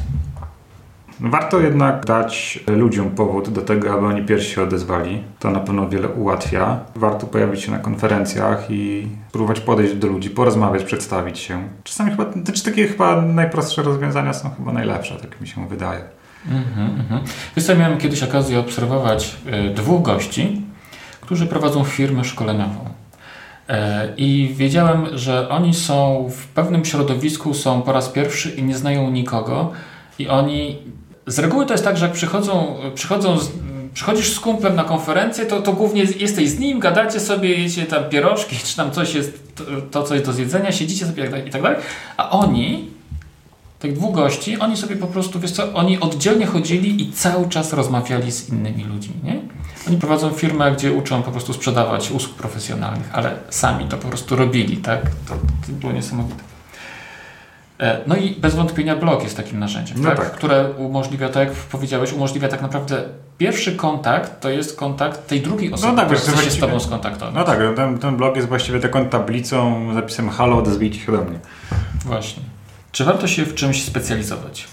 Warto 1.19 1.60
jednak 1.60 2.06
dać 2.06 2.60
ludziom 2.67 3.10
powód 3.10 3.49
do 3.49 3.62
tego, 3.62 3.93
aby 3.93 4.06
oni 4.06 4.25
pierwsi 4.25 4.51
się 4.51 4.63
odezwali. 4.63 5.23
To 5.39 5.51
na 5.51 5.60
pewno 5.60 5.89
wiele 5.89 6.08
ułatwia. 6.08 6.80
Warto 6.95 7.28
pojawić 7.28 7.62
się 7.62 7.71
na 7.71 7.80
konferencjach 7.80 8.71
i 8.71 9.08
spróbować 9.30 9.60
podejść 9.60 9.93
do 9.93 10.08
ludzi, 10.08 10.30
porozmawiać, 10.30 10.84
przedstawić 10.84 11.39
się. 11.39 11.69
Czasami 11.84 12.12
chyba, 12.12 12.32
znaczy 12.32 12.63
takie 12.63 12.88
chyba 12.88 13.21
najprostsze 13.21 13.84
rozwiązania 13.84 14.34
są 14.34 14.49
chyba 14.49 14.73
najlepsze, 14.73 15.15
tak 15.15 15.41
mi 15.41 15.47
się 15.47 15.67
wydaje. 15.67 16.01
Mhm, 16.51 16.99
mhm. 16.99 17.80
Miałem 17.80 17.97
kiedyś 17.97 18.23
okazję 18.23 18.60
obserwować 18.60 19.36
y, 19.69 19.73
dwóch 19.73 20.01
gości, 20.01 20.62
którzy 21.21 21.47
prowadzą 21.47 21.84
firmę 21.84 22.23
szkoleniową. 22.23 22.89
E, 23.69 24.13
I 24.17 24.54
wiedziałem, 24.56 25.06
że 25.13 25.49
oni 25.49 25.73
są 25.73 26.30
w 26.32 26.47
pewnym 26.47 26.86
środowisku, 26.86 27.54
są 27.54 27.82
po 27.82 27.91
raz 27.91 28.10
pierwszy 28.10 28.49
i 28.51 28.63
nie 28.63 28.78
znają 28.78 29.12
nikogo. 29.12 29.71
I 30.19 30.28
oni 30.28 30.78
z 31.28 31.40
reguły 31.40 31.66
to 31.66 31.74
jest 31.74 31.84
tak, 31.84 31.98
że 31.98 32.06
jak 32.06 32.14
przychodzą, 32.14 32.76
przychodzą 32.96 33.40
z, 33.40 33.52
przychodzisz 33.94 34.34
z 34.34 34.40
kumplem 34.40 34.76
na 34.76 34.84
konferencję, 34.84 35.46
to, 35.46 35.62
to 35.62 35.74
głównie 35.74 36.04
jesteś 36.04 36.50
z 36.50 36.60
nim, 36.60 36.80
gadacie 36.80 37.20
sobie, 37.20 37.56
jecie 37.56 37.86
tam 37.86 38.10
pierożki, 38.10 38.56
czy 38.66 38.76
tam 38.76 38.92
coś 38.92 39.14
jest, 39.14 39.56
to, 39.56 39.64
to 39.92 40.04
co 40.04 40.14
jest 40.14 40.26
do 40.26 40.34
zjedzenia, 40.34 40.72
siedzicie 40.72 41.06
sobie 41.06 41.44
i 41.48 41.50
tak 41.50 41.62
dalej. 41.62 41.78
A 42.18 42.30
oni, 42.30 42.90
tych 43.80 43.94
dwóch 43.94 44.16
gości, 44.16 44.60
oni 44.60 44.78
sobie 44.78 44.96
po 44.96 45.08
prostu, 45.08 45.40
wiesz 45.40 45.52
co, 45.52 45.74
oni 45.74 46.00
oddzielnie 46.00 46.46
chodzili 46.46 47.04
i 47.04 47.12
cały 47.12 47.50
czas 47.50 47.74
rozmawiali 47.74 48.32
z 48.32 48.50
innymi 48.50 48.84
ludźmi, 48.84 49.16
nie? 49.24 49.42
Oni 49.88 49.98
prowadzą 49.98 50.30
firmę, 50.30 50.72
gdzie 50.72 50.92
uczą 50.92 51.24
po 51.24 51.32
prostu 51.32 51.54
sprzedawać 51.54 52.12
usług 52.12 52.36
profesjonalnych, 52.36 53.10
ale 53.14 53.38
sami 53.50 53.86
to 53.86 53.98
po 53.98 54.08
prostu 54.08 54.36
robili, 54.36 54.78
tak? 54.78 55.02
To, 55.02 55.36
to 55.68 55.72
było 55.72 55.92
niesamowite. 55.94 56.55
E, 57.80 58.02
no 58.08 58.16
i 58.16 58.30
bez 58.30 58.56
wątpienia 58.56 58.96
blog 58.96 59.24
jest 59.24 59.38
takim 59.38 59.60
narzędziem, 59.60 59.98
no 60.02 60.10
tak? 60.10 60.18
tak? 60.18 60.32
które 60.32 60.72
umożliwia, 60.72 61.30
tak 61.30 61.48
jak 61.48 61.58
powiedziałeś, 61.58 62.14
umożliwia 62.14 62.48
tak 62.48 62.62
naprawdę 62.62 63.04
pierwszy 63.38 63.76
kontakt 63.76 64.42
to 64.42 64.50
jest 64.50 64.78
kontakt 64.78 65.28
tej 65.28 65.42
drugiej 65.42 65.74
osoby, 65.74 65.94
no 65.94 65.98
tak, 65.98 66.20
która 66.20 66.38
chce 66.38 66.44
się 66.46 66.52
z 66.52 66.60
Tobą 66.60 66.80
skontaktować. 66.80 67.36
No 67.36 67.44
tak, 67.44 67.60
ten, 67.76 67.98
ten 67.98 68.18
blog 68.18 68.36
jest 68.36 68.48
właściwie 68.48 68.80
taką 68.80 69.06
tablicą, 69.06 69.88
zapisem 69.94 70.30
halo, 70.30 70.58
odezwijcie 70.58 71.00
się 71.00 71.12
do 71.12 71.22
mnie. 71.22 71.40
Właśnie. 72.06 72.44
Czy 72.92 73.04
warto 73.04 73.28
się 73.28 73.46
w 73.46 73.56
czymś 73.56 73.84
specjalizować? 73.84 74.68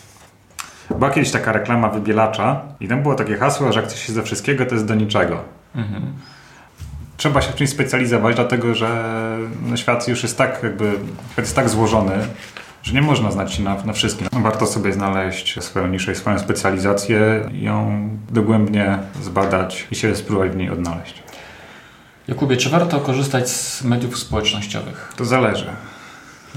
Była 0.91 1.11
kiedyś 1.11 1.31
taka 1.31 1.53
reklama 1.53 1.89
wybielacza 1.89 2.61
i 2.81 2.89
tam 2.89 3.03
było 3.03 3.15
takie 3.15 3.37
hasło, 3.37 3.73
że 3.73 3.81
jak 3.81 3.89
chcesz 3.89 4.01
się 4.01 4.13
ze 4.13 4.23
wszystkiego, 4.23 4.67
to 4.67 4.75
jest 4.75 4.87
do 4.87 4.95
niczego. 4.95 5.41
Mhm. 5.75 6.03
Trzeba 7.17 7.43
się 7.43 7.53
w 7.53 7.55
czymś 7.55 7.71
specjalizować, 7.71 8.37
dlatego 8.37 8.75
że 8.75 8.89
no, 9.63 9.77
świat 9.77 10.09
już 10.09 10.23
jest 10.23 10.39
tak 10.39 10.63
jakby, 10.63 10.93
jest 11.39 11.57
tak 11.57 11.69
złożony, 11.69 12.13
że 12.83 12.95
nie 12.95 13.03
można 13.03 13.31
znać 13.31 13.55
się 13.55 13.63
na, 13.63 13.77
na 13.85 13.93
wszystkim. 13.93 14.29
Warto 14.33 14.67
sobie 14.67 14.93
znaleźć 14.93 15.63
swoją 15.63 15.87
niszę 15.87 16.13
i 16.13 16.15
swoją 16.15 16.39
specjalizację, 16.39 17.51
ją 17.53 18.09
dogłębnie 18.31 18.99
zbadać 19.23 19.87
i 19.91 19.95
się 19.95 20.17
spróbować 20.17 20.53
w 20.53 20.57
niej 20.57 20.71
odnaleźć. 20.71 21.23
Jakubie, 22.29 22.57
czy 22.57 22.71
warto 22.71 23.01
korzystać 23.01 23.51
z 23.51 23.85
mediów 23.85 24.19
społecznościowych? 24.19 25.13
To 25.17 25.25
zależy. 25.25 25.67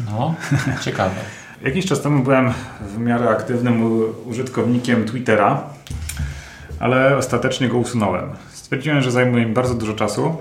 No, 0.06 0.36
ciekawe. 0.86 1.16
Jakiś 1.62 1.86
czas 1.86 2.02
temu 2.02 2.24
byłem 2.24 2.54
w 2.82 2.98
miarę 2.98 3.30
aktywnym 3.30 4.04
użytkownikiem 4.26 5.06
Twittera, 5.06 5.64
ale 6.80 7.18
ostatecznie 7.18 7.70
go 7.70 7.78
usunąłem. 7.78 8.30
Stwierdziłem, 8.52 9.02
że 9.02 9.12
zajmuje 9.12 9.46
mi 9.46 9.54
bardzo 9.54 9.74
dużo 9.76 9.94
czasu, 9.94 10.38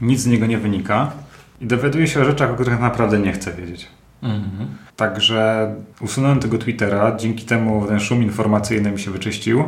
nic 0.00 0.20
z 0.20 0.26
niego 0.26 0.46
nie 0.46 0.58
wynika 0.58 1.10
i 1.60 1.66
dowiaduję 1.66 2.06
się 2.06 2.20
o 2.20 2.24
rzeczach, 2.24 2.50
o 2.50 2.54
których 2.54 2.80
naprawdę 2.80 3.18
nie 3.18 3.32
chcę 3.32 3.52
wiedzieć. 3.52 3.88
Mhm. 4.22 4.68
Także 4.96 5.74
usunąłem 6.00 6.40
tego 6.40 6.58
Twittera, 6.58 7.16
dzięki 7.16 7.44
temu 7.44 7.86
ten 7.86 8.00
szum 8.00 8.22
informacyjny 8.22 8.90
mi 8.90 8.98
się 8.98 9.10
wyczyścił. 9.10 9.64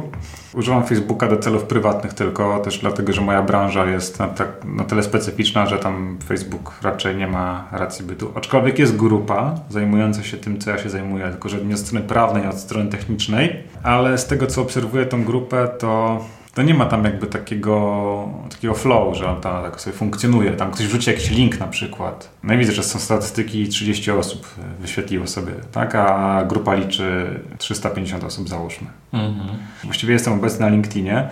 Używam 0.55 0.85
Facebooka 0.85 1.29
do 1.29 1.37
celów 1.37 1.65
prywatnych 1.65 2.15
tylko, 2.15 2.59
też 2.59 2.79
dlatego, 2.79 3.13
że 3.13 3.21
moja 3.21 3.43
branża 3.43 3.87
jest 3.87 4.19
na, 4.19 4.29
tak, 4.29 4.49
na 4.65 4.85
tyle 4.85 5.03
specyficzna, 5.03 5.67
że 5.67 5.79
tam 5.79 6.19
Facebook 6.29 6.81
raczej 6.83 7.17
nie 7.17 7.27
ma 7.27 7.69
racji 7.73 8.05
bytu. 8.05 8.33
Aczkolwiek 8.35 8.79
jest 8.79 8.97
grupa 8.97 9.55
zajmująca 9.71 10.23
się 10.23 10.37
tym, 10.37 10.59
co 10.59 10.71
ja 10.71 10.79
się 10.79 10.91
zajmuję, 10.91 11.29
tylko 11.31 11.49
że 11.49 11.65
nie 11.65 11.75
od 11.75 11.81
strony 11.81 12.07
prawnej, 12.07 12.47
od 12.47 12.59
strony 12.59 12.91
technicznej, 12.91 13.57
ale 13.83 14.19
z 14.19 14.27
tego, 14.27 14.47
co 14.47 14.63
obserwuję 14.63 15.07
tą 15.07 15.25
grupę, 15.25 15.69
to 15.79 16.21
to 16.55 16.63
nie 16.63 16.75
ma 16.75 16.87
tam 16.87 17.05
jakby 17.05 17.27
takiego, 17.27 18.29
takiego 18.51 18.75
flow, 18.75 19.17
że 19.17 19.29
on 19.31 19.41
tam 19.41 19.63
tak 19.63 19.81
sobie 19.81 19.97
funkcjonuje. 19.97 20.53
Tam 20.53 20.71
ktoś 20.71 20.87
wrzuci 20.87 21.11
jakiś 21.11 21.31
link 21.31 21.61
na 21.61 21.67
przykład. 21.67 22.31
No 22.43 22.55
i 22.55 22.59
widzę, 22.59 22.73
że 22.73 22.83
są 22.83 22.99
statystyki 22.99 23.69
30 23.69 24.11
osób 24.11 24.55
wyświetliło 24.81 25.27
sobie, 25.27 25.53
tak? 25.73 25.95
A 25.95 26.45
grupa 26.49 26.75
liczy 26.75 27.41
350 27.59 28.25
osób 28.25 28.49
załóżmy. 28.49 28.87
Mhm. 29.13 29.49
Właściwie 29.85 30.13
jestem 30.13 30.33
obecny 30.33 30.61
na 30.61 30.69
LinkedInie. 30.69 31.29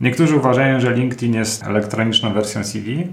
Niektórzy 0.00 0.36
uważają, 0.36 0.80
że 0.80 0.94
LinkedIn 0.94 1.34
jest 1.34 1.64
elektroniczną 1.64 2.32
wersją 2.32 2.64
CV, 2.64 3.08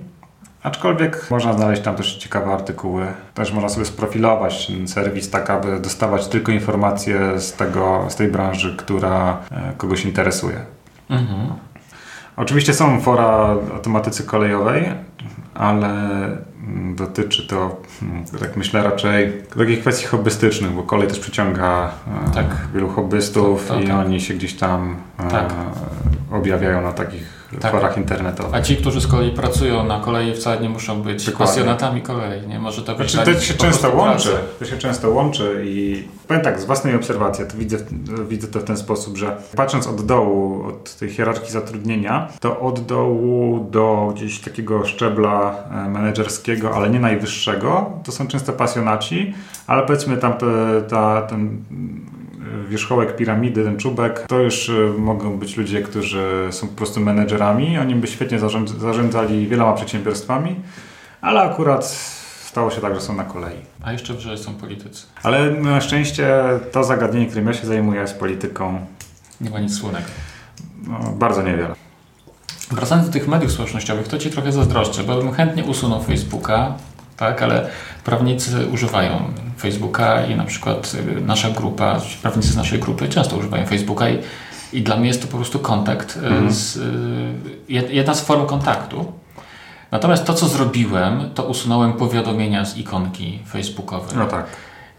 Aczkolwiek 0.66 1.32
można 1.32 1.54
znaleźć 1.54 1.82
tam 1.82 1.96
też 1.96 2.18
ciekawe 2.18 2.54
artykuły. 2.54 3.06
Też 3.34 3.54
można 3.54 3.70
sobie 3.70 3.86
sprofilować 3.86 4.68
ten 4.68 4.88
serwis 4.88 5.30
tak, 5.30 5.50
aby 5.50 5.80
dostawać 5.80 6.28
tylko 6.28 6.52
informacje 6.52 7.40
z, 7.40 7.54
tego, 7.54 8.06
z 8.10 8.16
tej 8.16 8.28
branży, 8.28 8.76
która 8.78 9.38
e, 9.52 9.74
kogoś 9.78 10.06
interesuje. 10.06 10.66
Mhm. 11.10 11.48
Oczywiście 12.38 12.74
są 12.74 13.02
fora 13.02 13.56
o 13.76 13.80
tematyce 13.80 14.24
kolejowej, 14.24 14.86
ale 15.54 15.98
dotyczy 16.96 17.48
to, 17.48 17.82
mm, 18.02 18.26
tak 18.40 18.58
myślę, 18.58 18.84
raczej 18.84 19.34
takich 19.60 19.82
kwestii 19.82 20.06
hobbystycznych, 20.06 20.72
bo 20.72 20.84
kolej 20.84 21.08
też 21.08 21.20
przyciąga 21.20 21.92
e, 22.28 22.32
tak. 22.32 22.46
wielu 22.74 22.90
hobbystów 22.90 23.68
tak, 23.68 23.78
tak, 23.78 23.86
i 23.86 23.88
tak. 23.88 24.06
oni 24.06 24.22
się 24.22 24.34
gdzieś 24.34 24.54
tam 24.54 24.96
e, 25.20 25.28
tak. 25.28 25.54
objawiają 26.32 26.82
na 26.82 26.92
takich 26.92 27.45
tak. 27.60 27.72
forach 27.72 27.98
internetowych. 27.98 28.56
A 28.56 28.62
ci, 28.62 28.78
którzy 28.78 29.02
z 29.02 29.08
kolei 29.08 29.32
pracują 29.32 29.84
na 29.84 30.00
kolei 30.00 30.36
wcale 30.36 30.62
nie 30.62 30.70
muszą 30.70 31.02
być 31.02 31.26
Dokładnie. 31.26 31.48
pasjonatami 31.48 32.02
kolei, 32.02 32.48
nie? 32.48 32.60
Może 32.60 32.82
to 32.82 32.96
być 32.96 33.12
znaczy, 33.12 33.34
to 33.34 33.42
się 33.42 33.54
często 33.54 33.96
łączy, 33.96 34.30
to 34.60 34.66
się 34.66 34.78
często 34.78 35.10
łączy 35.10 35.64
i 35.66 36.08
powiem 36.28 36.44
tak, 36.44 36.60
z 36.60 36.66
własnej 36.66 36.96
obserwacji, 36.96 37.46
to 37.46 37.58
widzę, 37.58 37.78
widzę 38.30 38.48
to 38.48 38.60
w 38.60 38.64
ten 38.64 38.78
sposób, 38.78 39.18
że 39.18 39.38
patrząc 39.56 39.88
od 39.88 40.06
dołu, 40.06 40.64
od 40.68 40.96
tej 40.96 41.10
hierarchii 41.10 41.52
zatrudnienia, 41.52 42.28
to 42.40 42.60
od 42.60 42.86
dołu 42.86 43.68
do 43.72 44.12
gdzieś 44.16 44.40
takiego 44.40 44.86
szczebla 44.86 45.56
e, 45.86 45.90
menedżerskiego, 45.90 46.76
ale 46.76 46.90
nie 46.90 47.00
najwyższego, 47.00 47.92
to 48.04 48.12
są 48.12 48.28
często 48.28 48.54
pasjonaci, 48.54 49.34
ale 49.68 49.86
powiedzmy 49.86 50.18
tam 50.18 50.34
te, 50.34 50.48
ta, 50.90 51.22
ten 51.22 51.62
wierzchołek 52.70 53.16
piramidy, 53.16 53.64
ten 53.64 53.78
czubek, 53.78 54.26
to 54.28 54.40
już 54.40 54.70
y, 54.70 54.94
mogą 54.98 55.38
być 55.38 55.58
ludzie, 55.58 55.82
którzy 55.82 56.48
są 56.52 56.68
po 56.68 56.76
prostu 56.76 57.00
menedżerami. 57.00 57.78
Oni 57.78 57.96
by 57.96 58.08
świetnie 58.08 58.40
zarządzali 58.78 59.48
wieloma 59.48 59.74
przedsiębiorstwami, 59.74 60.56
ale 61.22 61.42
akurat 61.42 61.86
stało 62.46 62.72
się 62.72 62.82
tak, 62.82 62.96
że 62.96 63.02
są 63.02 63.16
na 63.16 63.24
kolei. 63.24 63.58
A 63.84 63.92
jeszcze 63.92 64.14
wyżej 64.14 64.38
są 64.38 64.54
politycy. 64.54 65.06
Ale 65.24 65.52
na 65.52 65.82
szczęście 65.82 66.44
to 66.72 66.84
zagadnienie, 66.84 67.26
którym 67.26 67.48
ja 67.48 67.54
się 67.54 67.68
zajmuję, 67.68 68.08
z 68.08 68.14
polityką. 68.14 68.86
Nie 69.42 69.50
ma 69.50 69.60
nic 69.60 69.74
wspólnego. 69.74 70.06
No, 70.88 71.00
bardzo 71.00 71.42
niewiele. 71.42 71.76
Wracając 72.72 73.08
do 73.08 73.14
tych 73.14 73.28
mediów 73.28 73.52
społecznościowych, 73.52 74.08
to 74.08 74.18
Ci 74.18 74.30
trochę 74.30 74.52
zazdroszczę, 74.52 75.04
bo 75.04 75.18
bym 75.18 75.32
chętnie 75.32 75.64
usunął 75.64 76.04
Facebooka, 76.04 76.74
tak, 77.18 77.42
ale 77.42 77.70
prawnicy 78.04 78.68
używają 78.74 79.34
Facebooka 79.58 80.26
i 80.26 80.36
na 80.36 80.44
przykład 80.44 80.96
y, 81.18 81.22
nasza 81.22 81.50
grupa, 81.50 82.02
prawnicy 82.22 82.50
z 82.50 82.56
naszej 82.56 82.80
grupy 82.80 83.10
często 83.10 83.38
używają 83.38 83.66
Facebooka 83.66 84.10
i, 84.10 84.20
i 84.74 84.82
dla 84.82 84.98
mnie 84.98 85.08
jest 85.08 85.22
to 85.22 85.28
po 85.28 85.38
prostu 85.38 85.60
kontakt, 85.60 86.18
y, 86.18 86.20
mhm. 86.20 86.52
z, 86.52 86.76
y, 86.76 87.94
jedna 87.94 88.16
z 88.16 88.22
form 88.22 88.46
kontaktu. 88.46 89.12
Natomiast 89.92 90.26
to, 90.26 90.34
co 90.34 90.48
zrobiłem, 90.48 91.30
to 91.34 91.44
usunąłem 91.44 91.94
powiadomienia 91.94 92.66
z 92.66 92.78
ikonki 92.78 93.40
facebookowej. 93.48 94.18
No 94.18 94.26
tak. 94.26 94.46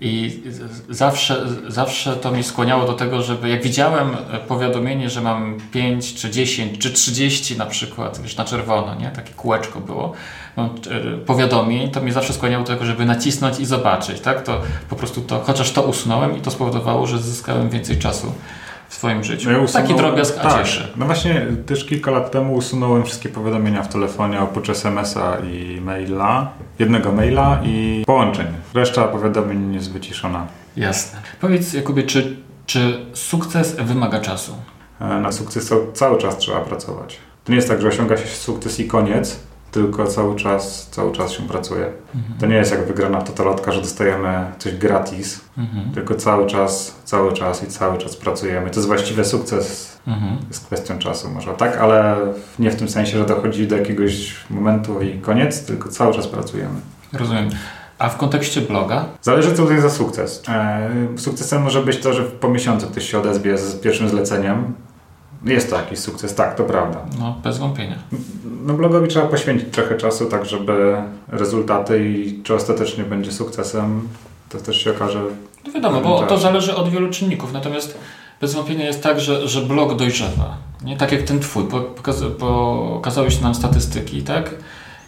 I 0.00 0.42
zawsze, 0.88 1.46
zawsze 1.68 2.16
to 2.16 2.32
mi 2.32 2.42
skłaniało 2.42 2.87
do 2.87 2.92
tego, 2.92 3.22
żeby 3.22 3.48
jak 3.48 3.62
widziałem 3.62 4.16
powiadomienie, 4.48 5.11
że 5.11 5.20
mam 5.20 5.59
5 5.72 6.14
czy 6.14 6.30
10 6.30 6.78
czy 6.78 6.90
30 6.90 7.56
na 7.56 7.66
przykład, 7.66 8.22
już 8.22 8.37
na 8.37 8.44
czerwono, 8.44 8.94
nie? 8.94 9.11
Takie 9.11 9.32
kółeczko 9.32 9.80
było, 9.80 10.12
no, 10.56 10.74
powiadomień, 11.26 11.90
to 11.90 12.00
mnie 12.00 12.12
zawsze 12.12 12.32
skłaniało 12.32 12.64
do 12.64 12.72
tego, 12.72 12.87
żeby 12.87 13.04
nacisnąć 13.04 13.61
i 13.61 13.66
zobaczyć, 13.66 14.20
tak? 14.20 14.42
To 14.42 14.61
po 14.90 14.96
prostu 14.96 15.20
to, 15.20 15.40
chociaż 15.40 15.72
to 15.72 15.82
usunąłem 15.82 16.38
i 16.38 16.40
to 16.40 16.50
spowodowało, 16.50 17.06
że 17.06 17.18
zyskałem 17.18 17.70
więcej 17.70 17.98
czasu 17.98 18.32
swoim 18.96 19.24
życiu. 19.24 19.50
No 19.50 19.59
ja 19.59 19.66
Taki 19.66 19.94
drobiazg, 19.94 20.38
a 20.38 20.42
tak. 20.42 20.59
cieszy. 20.59 20.88
No 20.96 21.06
właśnie 21.06 21.46
też 21.66 21.85
kilka 21.85 22.11
lat 22.11 22.30
temu 22.30 22.54
usunąłem 22.54 23.04
wszystkie 23.04 23.28
powiadomienia 23.28 23.82
w 23.82 23.88
telefonie 23.88 24.40
oprócz 24.40 24.70
SMS-a 24.70 25.37
i 25.38 25.80
maila, 25.80 26.52
jednego 26.78 27.12
maila 27.12 27.61
i 27.64 28.02
połączeń. 28.06 28.46
Reszta 28.74 29.04
powiadomień 29.04 29.74
jest 29.74 29.92
wyciszona. 29.92 30.46
Jasne. 30.76 31.18
Powiedz 31.40 31.72
Jakubie, 31.72 32.02
czy, 32.02 32.37
czy 32.66 33.06
sukces 33.12 33.76
wymaga 33.76 34.20
czasu? 34.20 34.54
E, 35.00 35.04
na 35.04 35.32
sukces 35.32 35.72
cały 35.94 36.18
czas 36.18 36.38
trzeba 36.38 36.61
pracować. 36.61 37.18
To 37.44 37.52
nie 37.52 37.56
jest 37.56 37.68
tak, 37.68 37.82
że 37.82 37.88
osiąga 37.88 38.16
się 38.16 38.26
sukces 38.26 38.80
i 38.80 38.87
koniec, 38.87 39.40
tylko 39.76 40.06
cały 40.06 40.36
czas, 40.36 40.88
cały 40.90 41.12
czas 41.12 41.32
się 41.32 41.42
pracuje. 41.42 41.86
Mhm. 42.14 42.38
To 42.40 42.46
nie 42.46 42.54
jest 42.54 42.70
jak 42.70 42.86
wygrana 42.86 43.22
totalotka, 43.22 43.72
że 43.72 43.80
dostajemy 43.80 44.44
coś 44.58 44.74
gratis, 44.74 45.40
mhm. 45.58 45.90
tylko 45.94 46.14
cały 46.14 46.46
czas, 46.46 46.96
cały 47.04 47.32
czas 47.32 47.62
i 47.62 47.66
cały 47.66 47.98
czas 47.98 48.16
pracujemy. 48.16 48.70
To 48.70 48.76
jest 48.76 48.86
właściwy 48.86 49.24
sukces, 49.24 49.98
mhm. 50.06 50.36
jest 50.48 50.66
kwestią 50.66 50.98
czasu 50.98 51.30
może, 51.30 51.52
tak? 51.52 51.76
Ale 51.76 52.16
nie 52.58 52.70
w 52.70 52.76
tym 52.76 52.88
sensie, 52.88 53.18
że 53.18 53.26
dochodzi 53.26 53.66
do 53.66 53.76
jakiegoś 53.76 54.36
momentu 54.50 55.02
i 55.02 55.18
koniec, 55.18 55.66
tylko 55.66 55.88
cały 55.88 56.14
czas 56.14 56.26
pracujemy. 56.26 56.80
Rozumiem. 57.12 57.50
A 57.98 58.08
w 58.08 58.16
kontekście 58.16 58.60
bloga? 58.60 59.04
Zależy 59.22 59.54
co 59.54 59.66
to 59.66 59.72
jest 59.72 59.82
za 59.82 59.90
sukces. 59.90 60.42
E, 60.48 60.90
sukcesem 61.16 61.62
może 61.62 61.82
być 61.82 61.96
to, 61.96 62.12
że 62.12 62.22
po 62.22 62.48
miesiącu 62.48 62.86
ktoś 62.86 63.10
się 63.10 63.18
odezwie 63.18 63.58
z 63.58 63.74
pierwszym 63.74 64.08
zleceniem, 64.08 64.74
jest 65.52 65.70
to 65.70 65.76
jakiś 65.76 65.98
sukces, 65.98 66.35
tak, 66.35 66.54
to 66.54 66.64
prawda. 66.64 66.98
No, 67.18 67.37
bez 67.44 67.59
wątpienia. 67.59 67.96
No, 68.66 68.74
blogowi 68.74 69.09
trzeba 69.09 69.26
poświęcić 69.26 69.68
trochę 69.72 69.96
czasu, 69.96 70.26
tak 70.26 70.44
żeby 70.44 70.96
rezultaty 71.28 72.09
i 72.09 72.42
czy 72.42 72.54
ostatecznie 72.54 73.04
będzie 73.04 73.32
sukcesem, 73.32 74.09
to 74.48 74.59
też 74.59 74.85
się 74.85 74.90
okaże. 74.90 75.20
No 75.66 75.72
wiadomo, 75.72 76.00
bo 76.00 76.22
to 76.22 76.38
zależy 76.38 76.76
od 76.76 76.88
wielu 76.88 77.11
czynników, 77.11 77.52
natomiast 77.52 77.98
bez 78.40 78.54
wątpienia 78.54 78.87
jest 78.87 79.02
tak, 79.02 79.20
że, 79.20 79.48
że 79.48 79.61
blog 79.61 79.96
dojrzewa. 79.96 80.56
Nie? 80.85 80.96
Tak 80.96 81.12
jak 81.12 81.22
ten 81.22 81.40
twój, 81.40 81.64
pokazałeś 82.38 83.40
nam 83.40 83.54
statystyki, 83.54 84.22
tak? 84.22 84.54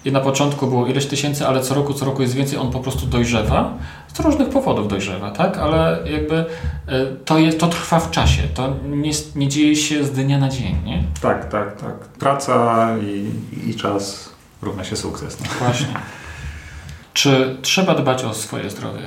I 0.04 0.12
na 0.12 0.20
początku 0.20 0.66
było 0.66 0.86
ileś 0.86 1.06
tysięcy, 1.06 1.46
ale 1.46 1.60
co 1.60 1.74
roku, 1.74 1.94
co 1.94 2.04
roku 2.04 2.22
jest 2.22 2.34
więcej, 2.34 2.58
on 2.58 2.70
po 2.70 2.80
prostu 2.80 3.06
dojrzewa. 3.06 3.74
Z 4.14 4.20
różnych 4.20 4.48
powodów 4.48 4.88
dojrzewa, 4.88 5.30
tak? 5.30 5.58
Ale 5.58 5.98
jakby 6.04 6.36
e, 6.36 7.06
to, 7.24 7.38
jest, 7.38 7.60
to 7.60 7.66
trwa 7.66 8.00
w 8.00 8.10
czasie. 8.10 8.42
To 8.54 8.74
nie, 8.88 9.12
nie 9.36 9.48
dzieje 9.48 9.76
się 9.76 10.04
z 10.04 10.10
dnia 10.10 10.38
na 10.38 10.48
dzień, 10.48 10.76
nie? 10.84 11.04
Tak, 11.20 11.48
tak, 11.48 11.80
tak. 11.80 11.94
Praca 11.94 12.88
i, 12.98 13.30
i 13.70 13.74
czas 13.74 14.32
równa 14.62 14.84
się 14.84 14.96
sukces. 14.96 15.38
No. 15.40 15.46
Właśnie. 15.58 15.94
Czy 17.14 17.56
trzeba 17.62 17.94
dbać 17.94 18.24
o 18.24 18.34
swoje 18.34 18.70
zdrowie? 18.70 19.02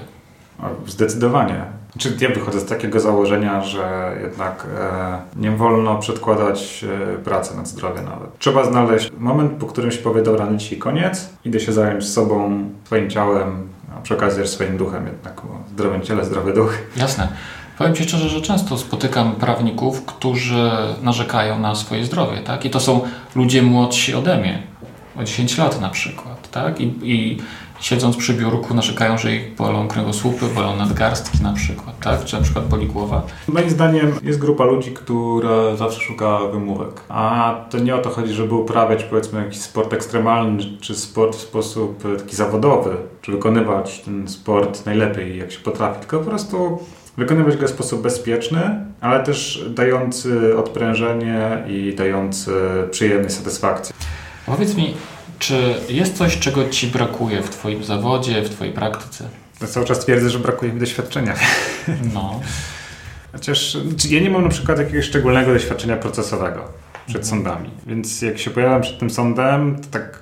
Zdecydowanie. 0.88 1.66
Czy 1.98 2.18
ja 2.22 2.30
wychodzę 2.30 2.60
z 2.60 2.66
takiego 2.66 3.00
założenia, 3.00 3.64
że 3.64 4.16
jednak 4.24 4.68
e, 4.80 5.20
nie 5.36 5.52
wolno 5.52 5.96
przedkładać 5.96 6.86
e, 7.14 7.18
pracy 7.18 7.58
nad 7.58 7.68
zdrowie 7.68 8.02
nawet. 8.02 8.40
Trzeba 8.40 8.66
znaleźć 8.66 9.12
moment, 9.20 9.52
po 9.52 9.66
którym 9.66 9.92
się 9.92 9.98
powie, 9.98 10.22
dobra, 10.22 10.46
na 10.46 10.58
dzisiaj 10.58 10.80
koniec, 10.80 11.30
idę 11.46 11.60
się 11.60 11.74
zająć 11.74 12.10
sobą, 12.10 12.70
swoim 12.86 13.10
ciałem, 13.10 13.68
a 13.98 14.02
przy 14.02 14.14
okazji 14.14 14.42
też 14.42 14.50
swoim 14.50 14.78
duchem 14.78 15.08
jednak, 15.08 15.42
bo 15.44 15.58
zdrowe 15.74 16.02
ciele, 16.02 16.26
zdrowy 16.26 16.54
duch. 16.54 16.78
Jasne. 16.98 17.28
Powiem 17.78 17.96
Ci 17.96 18.04
szczerze, 18.04 18.30
że 18.30 18.42
często 18.42 18.78
spotykam 18.78 19.36
prawników, 19.36 20.06
którzy 20.06 20.72
narzekają 21.02 21.60
na 21.60 21.76
swoje 21.76 22.06
zdrowie, 22.06 22.38
tak? 22.38 22.66
I 22.66 22.70
to 22.70 22.80
są 22.80 23.02
ludzie 23.36 23.62
młodsi 23.62 24.16
ode 24.16 24.38
mnie, 24.38 24.64
o 25.18 25.24
10 25.24 25.58
lat 25.58 25.82
na 25.82 25.90
przykład, 25.90 26.52
tak? 26.52 26.82
I, 26.82 26.94
i 27.04 27.38
siedząc 27.82 28.18
przy 28.18 28.34
biurku 28.34 28.74
narzekają, 28.74 29.18
że 29.18 29.36
ich 29.36 29.56
bolą 29.56 29.88
kręgosłupy, 29.88 30.46
bolą 30.56 30.76
nadgarstki 30.76 31.44
na 31.44 31.54
przykład, 31.54 32.00
tak? 32.00 32.26
Czy 32.26 32.36
na 32.36 32.42
przykład 32.42 32.68
boli 32.68 32.88
głowa. 32.88 33.22
Moim 33.48 33.70
zdaniem 33.70 34.12
jest 34.24 34.40
grupa 34.40 34.64
ludzi, 34.64 34.92
która 34.92 35.76
zawsze 35.76 36.02
szuka 36.02 36.40
wymówek. 36.52 37.02
A 37.10 37.56
to 37.70 37.80
nie 37.80 37.96
o 37.96 38.00
to 38.00 38.10
chodzi, 38.10 38.34
żeby 38.34 38.56
uprawiać 38.56 39.04
powiedzmy 39.04 39.44
jakiś 39.44 39.62
sport 39.62 39.94
ekstremalny, 39.94 40.64
czy 40.82 40.96
sport 40.96 41.36
w 41.36 41.42
sposób 41.42 42.04
taki 42.18 42.36
zawodowy, 42.36 42.96
czy 43.22 43.32
wykonywać 43.32 44.00
ten 44.00 44.28
sport 44.28 44.86
najlepiej 44.86 45.38
jak 45.38 45.52
się 45.52 45.60
potrafi, 45.60 46.00
tylko 46.00 46.20
po 46.20 46.30
prostu 46.30 46.80
wykonywać 47.18 47.58
go 47.58 47.68
w 47.68 47.70
sposób 47.70 48.02
bezpieczny, 48.02 48.86
ale 49.02 49.24
też 49.24 49.66
dający 49.70 50.58
odprężenie 50.58 51.64
i 51.68 51.94
dający 51.98 52.52
przyjemną 52.92 53.30
satysfakcję. 53.30 53.96
Powiedz 54.46 54.76
mi, 54.76 54.94
czy 55.42 55.76
jest 55.90 56.18
coś, 56.18 56.40
czego 56.40 56.70
Ci 56.70 56.88
brakuje 56.88 57.42
w 57.42 57.50
Twoim 57.50 57.84
zawodzie, 57.84 58.42
w 58.42 58.50
Twojej 58.50 58.74
praktyce? 58.74 59.30
Ja 59.62 59.68
cały 59.68 59.86
czas 59.86 60.00
twierdzę, 60.00 60.30
że 60.30 60.40
brakuje 60.40 60.74
mi 60.74 60.80
doświadczenia. 60.80 61.36
No. 62.14 62.40
Chociaż 63.32 63.78
ja 64.10 64.22
nie 64.22 64.30
mam 64.30 64.44
na 64.44 64.50
przykład 64.50 64.80
jakiegoś 64.80 65.06
szczególnego 65.06 65.54
doświadczenia 65.54 65.98
procesowego 65.98 66.60
przed 67.08 67.22
mhm. 67.22 67.26
sądami. 67.26 67.70
Więc 67.88 68.22
jak 68.22 68.38
się 68.38 68.52
pojawiam 68.52 68.82
przed 68.82 69.00
tym 69.00 69.10
sądem, 69.10 69.76
to 69.76 69.88
tak 69.92 70.20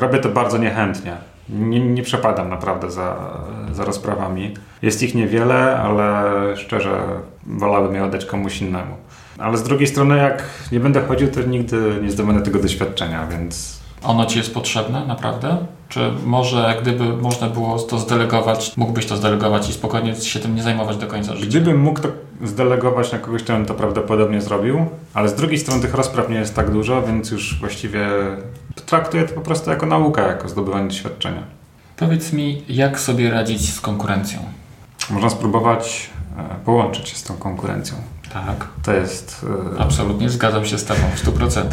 robię 0.00 0.18
to 0.18 0.28
bardzo 0.28 0.58
niechętnie. 0.58 1.16
Nie, 1.48 1.80
nie 1.80 2.02
przepadam 2.02 2.48
naprawdę 2.48 2.90
za, 2.90 3.16
za 3.72 3.84
rozprawami. 3.84 4.54
Jest 4.82 5.02
ich 5.02 5.14
niewiele, 5.14 5.76
ale 5.76 6.32
szczerze 6.56 7.00
wolałbym 7.46 7.94
je 7.94 8.04
oddać 8.04 8.24
komuś 8.24 8.60
innemu. 8.62 8.96
Ale 9.38 9.58
z 9.58 9.62
drugiej 9.62 9.86
strony, 9.86 10.16
jak 10.16 10.44
nie 10.72 10.80
będę 10.80 11.00
chodził, 11.00 11.28
to 11.28 11.42
nigdy 11.42 11.98
nie 12.02 12.10
zdobędę 12.10 12.42
tego 12.42 12.58
doświadczenia, 12.58 13.26
więc 13.26 13.79
Ono 14.02 14.26
ci 14.26 14.38
jest 14.38 14.54
potrzebne, 14.54 15.06
naprawdę? 15.06 15.56
Czy 15.88 16.12
może 16.26 16.76
gdyby 16.82 17.16
można 17.16 17.48
było 17.48 17.78
to 17.78 17.98
zdelegować, 17.98 18.76
mógłbyś 18.76 19.06
to 19.06 19.16
zdelegować 19.16 19.68
i 19.68 19.72
spokojnie 19.72 20.16
się 20.16 20.38
tym 20.38 20.54
nie 20.54 20.62
zajmować 20.62 20.96
do 20.96 21.06
końca 21.06 21.36
życia? 21.36 21.46
Gdybym 21.48 21.80
mógł 21.80 22.00
to 22.00 22.08
zdelegować 22.44 23.12
na 23.12 23.18
kogoś, 23.18 23.42
to 23.42 23.52
bym 23.52 23.66
to 23.66 23.74
prawdopodobnie 23.74 24.40
zrobił, 24.40 24.86
ale 25.14 25.28
z 25.28 25.34
drugiej 25.34 25.58
strony 25.58 25.82
tych 25.82 25.94
rozpraw 25.94 26.28
nie 26.28 26.36
jest 26.36 26.54
tak 26.54 26.70
dużo, 26.70 27.02
więc 27.02 27.30
już 27.30 27.60
właściwie 27.60 28.08
traktuję 28.86 29.24
to 29.24 29.34
po 29.34 29.40
prostu 29.40 29.70
jako 29.70 29.86
naukę, 29.86 30.22
jako 30.22 30.48
zdobywanie 30.48 30.88
doświadczenia. 30.88 31.42
Powiedz 31.96 32.32
mi, 32.32 32.64
jak 32.68 33.00
sobie 33.00 33.30
radzić 33.30 33.74
z 33.74 33.80
konkurencją? 33.80 34.38
Można 35.10 35.30
spróbować 35.30 36.10
e, 36.38 36.64
połączyć 36.64 37.08
się 37.08 37.16
z 37.16 37.22
tą 37.22 37.34
konkurencją. 37.36 37.96
Tak. 38.32 38.68
To 38.82 38.92
jest, 38.92 39.46
e, 39.76 39.80
Absolutnie 39.80 40.30
zgadzam 40.30 40.66
się 40.66 40.78
z 40.78 40.84
Tobą 40.84 41.00
w 41.14 41.24
100%. 41.24 41.64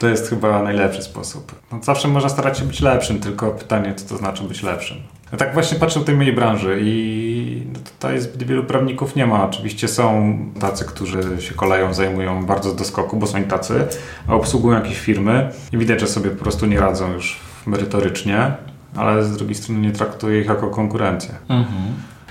To 0.00 0.08
jest 0.08 0.28
chyba 0.28 0.62
najlepszy 0.62 1.02
sposób. 1.02 1.54
No, 1.72 1.78
zawsze 1.82 2.08
można 2.08 2.28
starać 2.28 2.58
się 2.58 2.64
być 2.64 2.80
lepszym, 2.80 3.20
tylko 3.20 3.50
pytanie, 3.50 3.94
co 3.94 4.08
to 4.08 4.16
znaczy 4.16 4.42
być 4.42 4.62
lepszym. 4.62 4.96
Ja 5.32 5.38
tak 5.38 5.54
właśnie 5.54 5.78
patrzę 5.78 6.00
w 6.00 6.04
tej 6.04 6.16
mojej 6.16 6.32
branży 6.32 6.78
i 6.82 7.62
no, 7.72 7.78
tutaj 7.78 8.20
zbyt 8.20 8.42
wielu 8.42 8.64
prawników 8.64 9.16
nie 9.16 9.26
ma. 9.26 9.44
Oczywiście 9.44 9.88
są 9.88 10.38
tacy, 10.60 10.84
którzy 10.84 11.22
się 11.40 11.54
koleją, 11.54 11.94
zajmują 11.94 12.46
bardzo 12.46 12.74
do 12.74 12.84
skoku, 12.84 13.16
bo 13.16 13.26
są 13.26 13.38
i 13.38 13.44
tacy, 13.44 13.86
a 14.28 14.34
obsługują 14.34 14.78
jakieś 14.78 14.98
firmy 14.98 15.50
i 15.72 15.78
widać, 15.78 16.00
że 16.00 16.06
sobie 16.06 16.30
po 16.30 16.42
prostu 16.42 16.66
nie 16.66 16.80
radzą 16.80 17.12
już 17.12 17.40
merytorycznie, 17.66 18.52
ale 18.96 19.24
z 19.24 19.36
drugiej 19.36 19.54
strony 19.54 19.80
nie 19.80 19.92
traktuję 19.92 20.40
ich 20.40 20.46
jako 20.46 20.70
konkurencję. 20.70 21.34
Mhm. 21.48 21.82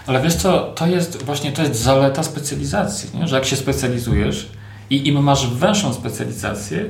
Ale 0.08 0.22
wiesz 0.22 0.36
co, 0.36 0.72
to 0.76 0.88
jest 0.88 1.24
właśnie 1.24 1.52
to 1.52 1.62
jest 1.62 1.76
zaleta 1.76 2.24
specjalizacji, 2.24 3.20
nie? 3.20 3.28
że 3.28 3.36
jak 3.36 3.46
się 3.46 3.56
specjalizujesz 3.56 4.52
i 4.90 5.08
im 5.08 5.24
masz 5.24 5.54
węższą 5.54 5.94
specjalizację, 5.94 6.86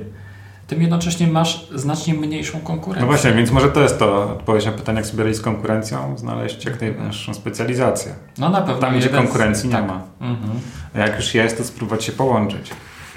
tym 0.70 0.82
jednocześnie 0.82 1.28
masz 1.28 1.68
znacznie 1.76 2.14
mniejszą 2.14 2.60
konkurencję. 2.60 3.02
No 3.02 3.08
właśnie, 3.08 3.32
więc 3.34 3.52
może 3.52 3.70
to 3.70 3.82
jest 3.82 4.00
to 4.00 4.24
odpowiedź 4.24 4.66
na 4.66 4.72
pytanie, 4.72 4.98
jak 4.98 5.08
sobie 5.08 5.24
radzić 5.24 5.40
z 5.40 5.42
konkurencją, 5.44 6.18
znaleźć 6.18 6.66
jak 6.66 6.82
najwyższą 6.82 7.34
specjalizację. 7.34 8.16
No 8.38 8.50
na 8.50 8.62
pewno. 8.62 8.82
Tam, 8.82 8.96
gdzie 8.98 9.06
jeden 9.06 9.22
z- 9.22 9.24
konkurencji 9.26 9.70
nie 9.70 9.76
tak. 9.76 9.88
ma. 9.88 10.02
Mhm. 10.22 10.60
A 10.96 11.00
jak 11.00 11.16
już 11.16 11.34
jest, 11.34 11.58
to 11.58 11.64
spróbować 11.64 12.04
się 12.04 12.12
połączyć. 12.12 12.70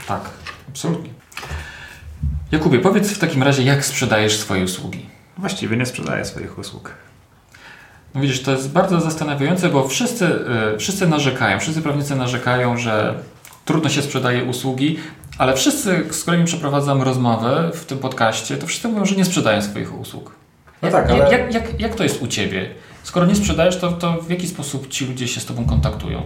Tak, 0.08 0.20
absolutnie. 0.68 1.10
Jakubie, 2.52 2.78
powiedz 2.78 3.10
w 3.12 3.18
takim 3.18 3.42
razie, 3.42 3.62
jak 3.62 3.84
sprzedajesz 3.84 4.36
swoje 4.38 4.64
usługi? 4.64 5.06
Właściwie 5.38 5.76
nie 5.76 5.86
sprzedaję 5.86 6.24
swoich 6.24 6.58
usług. 6.58 6.90
No 8.14 8.20
Widzisz, 8.20 8.42
to 8.42 8.50
jest 8.52 8.72
bardzo 8.72 9.00
zastanawiające, 9.00 9.68
bo 9.68 9.88
wszyscy, 9.88 10.26
y, 10.74 10.78
wszyscy 10.78 11.06
narzekają, 11.08 11.60
wszyscy 11.60 11.82
prawnicy 11.82 12.16
narzekają, 12.16 12.76
że 12.78 13.14
trudno 13.64 13.88
się 13.88 14.02
sprzedaje 14.02 14.44
usługi, 14.44 14.98
ale 15.38 15.54
wszyscy, 15.54 16.04
z 16.10 16.22
którymi 16.22 16.44
przeprowadzam 16.44 17.02
rozmowę 17.02 17.70
w 17.74 17.84
tym 17.84 17.98
podcaście, 17.98 18.56
to 18.56 18.66
wszyscy 18.66 18.88
mówią, 18.88 19.04
że 19.04 19.16
nie 19.16 19.24
sprzedają 19.24 19.62
swoich 19.62 20.00
usług. 20.00 20.34
No 20.82 20.88
jak, 20.88 20.92
tak, 20.96 21.10
ale- 21.10 21.30
jak, 21.32 21.54
jak, 21.54 21.80
jak 21.80 21.94
to 21.94 22.02
jest 22.02 22.22
u 22.22 22.26
Ciebie? 22.26 22.70
Skoro 23.02 23.26
nie 23.26 23.34
sprzedajesz, 23.34 23.76
to, 23.80 23.92
to 23.92 24.12
w 24.22 24.30
jaki 24.30 24.48
sposób 24.48 24.88
ci 24.88 25.06
ludzie 25.06 25.28
się 25.28 25.40
z 25.40 25.46
Tobą 25.46 25.64
kontaktują? 25.64 26.22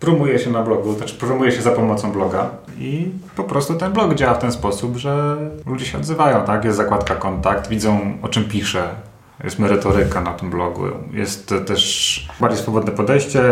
Promuję 0.00 0.38
się 0.38 0.50
na 0.50 0.62
blogu, 0.62 0.94
znaczy 0.94 1.14
promuję 1.14 1.52
się 1.52 1.62
za 1.62 1.70
pomocą 1.70 2.12
bloga 2.12 2.50
i 2.78 3.08
po 3.36 3.44
prostu 3.44 3.74
ten 3.74 3.92
blog 3.92 4.14
działa 4.14 4.34
w 4.34 4.38
ten 4.38 4.52
sposób, 4.52 4.96
że 4.96 5.36
ludzie 5.66 5.86
się 5.86 5.98
odzywają, 5.98 6.44
tak? 6.44 6.64
Jest 6.64 6.76
zakładka 6.76 7.14
kontakt, 7.16 7.68
widzą 7.68 8.18
o 8.22 8.28
czym 8.28 8.44
piszę, 8.44 8.88
jest 9.44 9.58
merytoryka 9.58 10.20
na 10.20 10.32
tym 10.32 10.50
blogu, 10.50 10.82
jest 11.12 11.54
też 11.66 12.28
bardziej 12.40 12.60
swobodne 12.62 12.92
podejście, 12.92 13.42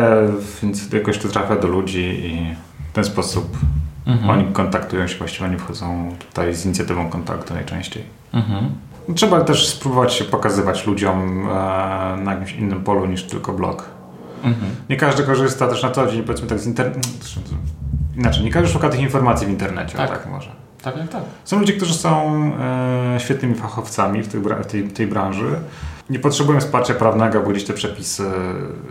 więc 0.63 0.93
jakoś 0.93 1.19
to 1.19 1.29
trafia 1.29 1.57
do 1.57 1.69
ludzi 1.69 2.01
i 2.25 2.55
ten 2.99 3.05
sposób 3.05 3.59
Mhm. 4.07 4.31
oni 4.31 4.53
kontaktują 4.53 5.07
się, 5.07 5.19
właściwie 5.19 5.47
oni 5.47 5.59
wchodzą 5.59 6.17
tutaj 6.29 6.55
z 6.55 6.65
inicjatywą 6.65 7.09
kontaktu 7.09 7.55
najczęściej. 7.55 8.05
Mhm. 8.33 8.71
Trzeba 9.15 9.41
też 9.41 9.69
spróbować 9.69 10.13
się 10.13 10.25
pokazywać 10.25 10.87
ludziom 10.87 11.49
e, 11.49 11.53
na 12.23 12.33
jakimś 12.33 12.53
innym 12.53 12.85
polu 12.85 13.07
niż 13.07 13.23
tylko 13.25 13.53
blog. 13.53 13.85
Mhm. 14.45 14.71
Nie 14.89 14.97
każdy 14.97 15.23
korzysta 15.23 15.69
też 15.69 15.83
na 15.83 15.91
co 15.91 16.07
dzień, 16.07 16.23
powiedzmy 16.23 16.49
tak 16.49 16.59
z 16.59 16.67
internetu. 16.67 17.09
Inaczej, 18.17 18.45
nie 18.45 18.51
każdy 18.51 18.69
szuka 18.69 18.89
tych 18.89 19.01
informacji 19.01 19.47
w 19.47 19.51
internecie, 19.51 19.97
Tak. 19.97 20.11
tak, 20.11 20.31
może. 20.31 20.51
Tak, 20.83 20.95
tak. 20.95 21.23
Są 21.45 21.59
ludzie, 21.59 21.73
którzy 21.73 21.95
są 21.95 22.43
e, 23.15 23.21
świetnymi 23.21 23.55
fachowcami 23.55 24.23
w 24.23 24.29
tej, 24.29 24.41
tej, 24.69 24.89
tej 24.89 25.07
branży. 25.07 25.47
Nie 26.11 26.19
potrzebują 26.19 26.61
wsparcia 26.61 26.95
prawnego, 26.95 27.41
bo 27.43 27.51
gdzieś 27.51 27.65
te 27.65 27.73
przepisy 27.73 28.25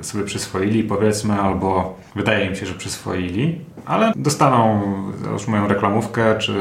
sobie 0.01 0.23
przyswoili, 0.23 0.83
powiedzmy, 0.83 1.41
albo 1.41 1.97
wydaje 2.15 2.45
im 2.45 2.55
się, 2.55 2.65
że 2.65 2.73
przyswoili, 2.73 3.61
ale 3.85 4.13
dostaną 4.15 4.81
już 5.33 5.47
moją 5.47 5.67
reklamówkę 5.67 6.37
czy 6.37 6.53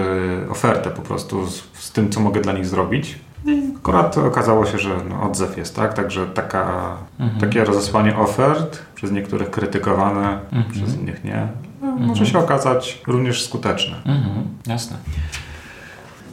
ofertę 0.51 0.91
po 0.91 1.03
prostu 1.03 1.47
z, 1.47 1.63
z 1.75 1.93
tym, 1.93 2.11
co 2.11 2.21
mogę 2.21 2.41
dla 2.41 2.53
nich 2.53 2.67
zrobić. 2.67 3.19
I 3.45 3.63
akurat 3.79 4.19
okazało 4.19 4.67
się, 4.67 4.79
że 4.79 4.91
no, 5.09 5.23
odzew 5.23 5.57
jest, 5.57 5.77
tak? 5.77 5.95
Także 5.95 6.27
taka, 6.27 6.97
Mhm. 7.21 7.41
takie 7.41 7.65
rozesłanie 7.65 8.17
ofert, 8.17 8.79
przez 8.95 9.13
niektórych 9.13 9.51
krytykowane, 9.51 10.39
Mhm. 10.53 10.65
przez 10.73 10.95
innych 11.01 11.25
nie, 11.25 11.47
no, 11.83 11.87
może 11.97 12.27
się 12.27 12.39
okazać 12.39 13.03
również 13.07 13.45
skuteczne. 13.45 13.97
Mhm, 13.97 14.45
jasne. 14.67 14.97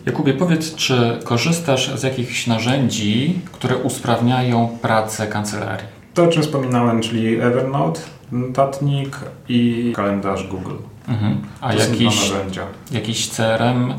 Jakubie, 0.06 0.34
powiedz, 0.34 0.76
czy 0.76 1.20
korzystasz 1.24 1.96
z 2.00 2.04
jakichś 2.04 2.48
narzędzi, 2.48 3.40
które 3.52 3.78
usprawniają 3.78 4.78
pracę 4.82 5.28
kancelarii? 5.28 5.88
To, 6.14 6.24
o 6.24 6.28
czym 6.28 6.42
wspominałem, 6.44 7.02
czyli 7.02 7.36
Evernote, 7.36 8.02
notatnik 8.32 9.20
i 9.50 9.94
kalendarz 9.96 10.48
Google. 10.48 10.76
Mhm. 11.08 11.42
A 11.62 11.74
To 11.74 11.80
jakiś, 11.80 12.32
narzędzia. 12.32 12.62
jakiś 12.92 13.30
CRM, 13.30 13.94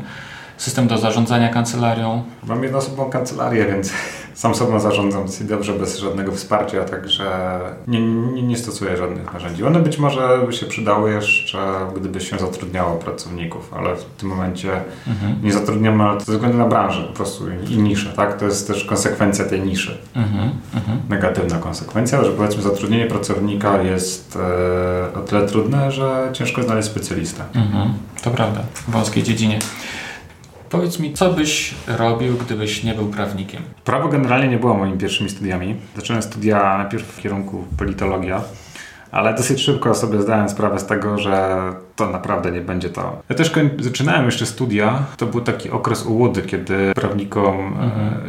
system 0.65 0.87
do 0.87 0.97
zarządzania 0.97 1.49
kancelarią? 1.49 2.23
Mam 2.47 2.63
jednoosobową 2.63 3.09
kancelarię, 3.09 3.65
więc 3.65 3.93
sam 4.33 4.55
sobą 4.55 4.79
zarządzam 4.79 5.23
dobrze, 5.41 5.73
bez 5.73 5.97
żadnego 5.97 6.31
wsparcia, 6.31 6.83
także 6.83 7.59
nie, 7.87 8.01
nie, 8.01 8.43
nie 8.43 8.57
stosuję 8.57 8.97
żadnych 8.97 9.33
narzędzi. 9.33 9.63
One 9.63 9.79
być 9.79 9.97
może 9.97 10.39
by 10.45 10.53
się 10.53 10.65
przydały 10.65 11.11
jeszcze, 11.11 11.57
gdyby 11.95 12.21
się 12.21 12.39
zatrudniało 12.39 12.95
pracowników, 12.95 13.73
ale 13.73 13.95
w 13.95 14.03
tym 14.03 14.29
momencie 14.29 14.71
Mhm. 15.07 15.35
nie 15.43 15.53
zatrudniamy 15.53 16.03
ale 16.03 16.19
to 16.19 16.25
ze 16.25 16.31
względu 16.31 16.57
na 16.57 16.65
branżę 16.65 17.03
po 17.03 17.13
prostu 17.13 17.43
i 17.69 17.77
niszę, 17.77 18.09
tak? 18.15 18.39
To 18.39 18.45
jest 18.45 18.67
też 18.67 18.85
konsekwencja 18.85 19.45
tej 19.45 19.61
niszy. 19.61 19.97
Mhm. 20.15 20.49
Mhm. 20.75 20.99
negatywna 21.09 21.57
konsekwencja, 21.57 22.23
że 22.23 22.31
powiedzmy 22.31 22.61
zatrudnienie 22.61 23.05
pracownika 23.05 23.81
jest 23.81 24.37
e, 25.15 25.19
o 25.19 25.21
tyle 25.21 25.47
trudne, 25.47 25.91
że 25.91 26.29
ciężko 26.33 26.63
znaleźć 26.63 26.87
specjalistę. 26.87 27.43
Mhm. 27.55 27.93
To 28.23 28.31
prawda, 28.31 28.61
w 28.73 28.91
wąskiej 28.91 29.23
dziedzinie. 29.23 29.59
Powiedz 30.75 30.99
mi, 30.99 31.13
co 31.13 31.33
byś 31.33 31.73
robił, 31.87 32.37
gdybyś 32.37 32.83
nie 32.83 32.93
był 32.93 33.07
prawnikiem? 33.07 33.61
Prawo 33.83 34.07
generalnie 34.07 34.47
nie 34.47 34.57
było 34.57 34.73
moimi 34.73 34.97
pierwszymi 34.97 35.29
studiami. 35.29 35.75
Zacząłem 35.95 36.23
studia 36.23 36.77
najpierw 36.77 37.05
w 37.05 37.21
kierunku 37.21 37.63
politologia, 37.77 38.41
ale 39.11 39.33
dosyć 39.33 39.61
szybko 39.61 39.95
sobie 39.95 40.21
zdałem 40.21 40.49
sprawę 40.49 40.79
z 40.79 40.85
tego, 40.85 41.17
że 41.17 41.59
to 41.95 42.09
naprawdę 42.09 42.51
nie 42.51 42.61
będzie 42.61 42.89
to. 42.89 43.21
Ja 43.29 43.35
też 43.35 43.51
zaczynałem 43.79 44.25
jeszcze 44.25 44.45
studia. 44.45 45.03
To 45.17 45.25
był 45.25 45.41
taki 45.41 45.69
okres 45.69 46.05
ułudy, 46.05 46.41
kiedy 46.41 46.93
prawnikom 46.95 47.75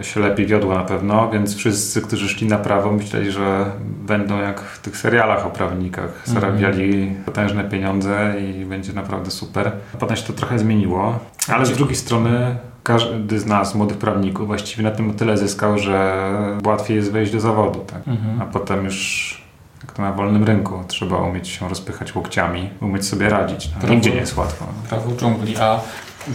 e, 0.00 0.04
się 0.04 0.20
lepiej 0.20 0.46
wiodło 0.46 0.74
na 0.74 0.84
pewno, 0.84 1.30
więc 1.30 1.56
wszyscy, 1.56 2.02
którzy 2.02 2.28
szli 2.28 2.46
na 2.46 2.58
prawo, 2.58 2.92
myśleli, 2.92 3.30
że 3.30 3.70
będą 3.84 4.38
jak 4.38 4.60
w 4.60 4.80
tych 4.82 4.96
serialach 4.96 5.46
o 5.46 5.50
prawnikach. 5.50 6.22
Zarabiali 6.24 7.16
potężne 7.26 7.64
pieniądze 7.64 8.34
i 8.40 8.64
będzie 8.64 8.92
naprawdę 8.92 9.30
super. 9.30 9.72
Potem 9.98 10.16
się 10.16 10.22
to 10.22 10.32
trochę 10.32 10.58
zmieniło, 10.58 11.18
ale 11.48 11.66
z 11.66 11.72
drugiej 11.72 11.96
strony 11.96 12.56
każdy 12.82 13.38
z 13.38 13.46
nas, 13.46 13.74
młodych 13.74 13.98
prawników, 13.98 14.46
właściwie 14.46 14.82
na 14.82 14.90
tym 14.90 15.10
o 15.10 15.12
tyle 15.12 15.36
zyskał, 15.36 15.78
że 15.78 16.24
łatwiej 16.66 16.96
jest 16.96 17.12
wejść 17.12 17.32
do 17.32 17.40
zawodu. 17.40 17.78
Tak? 17.78 18.08
Mhm. 18.08 18.42
A 18.42 18.44
potem 18.44 18.84
już 18.84 19.45
jak 19.82 19.92
to 19.92 20.02
na 20.02 20.12
wolnym 20.12 20.44
rynku 20.44 20.84
trzeba 20.88 21.16
umieć 21.18 21.48
się 21.48 21.68
rozpychać 21.68 22.14
łokciami, 22.14 22.70
umieć 22.80 23.06
sobie 23.06 23.28
radzić. 23.28 23.70
No, 23.74 23.80
Prawo- 23.80 23.94
nigdzie 23.94 24.10
nie 24.10 24.16
jest 24.16 24.36
łatwo. 24.36 24.66
Prawo 24.88 25.16
dżungli. 25.16 25.56
A 25.56 25.80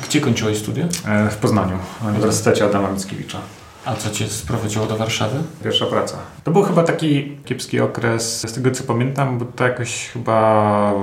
gdzie 0.07 0.21
kończyłeś 0.21 0.57
studia? 0.57 0.85
E, 1.07 1.29
W 1.29 1.37
Poznaniu, 1.37 1.77
na 2.03 2.09
Uniwersytecie 2.09 2.65
Adama 2.65 2.91
Mickiewicza. 2.91 3.37
A 3.85 3.95
co 3.95 4.09
cię 4.09 4.27
sprowadziło 4.27 4.85
do 4.85 4.97
Warszawy? 4.97 5.39
Pierwsza 5.63 5.85
praca. 5.85 6.17
To 6.43 6.51
był 6.51 6.63
chyba 6.63 6.83
taki 6.83 7.37
kiepski 7.45 7.79
okres, 7.79 8.41
z 8.49 8.53
tego 8.53 8.71
co 8.71 8.83
pamiętam, 8.83 9.37
bo 9.39 9.45
to 9.45 9.63
jakoś 9.63 10.09
chyba 10.09 10.93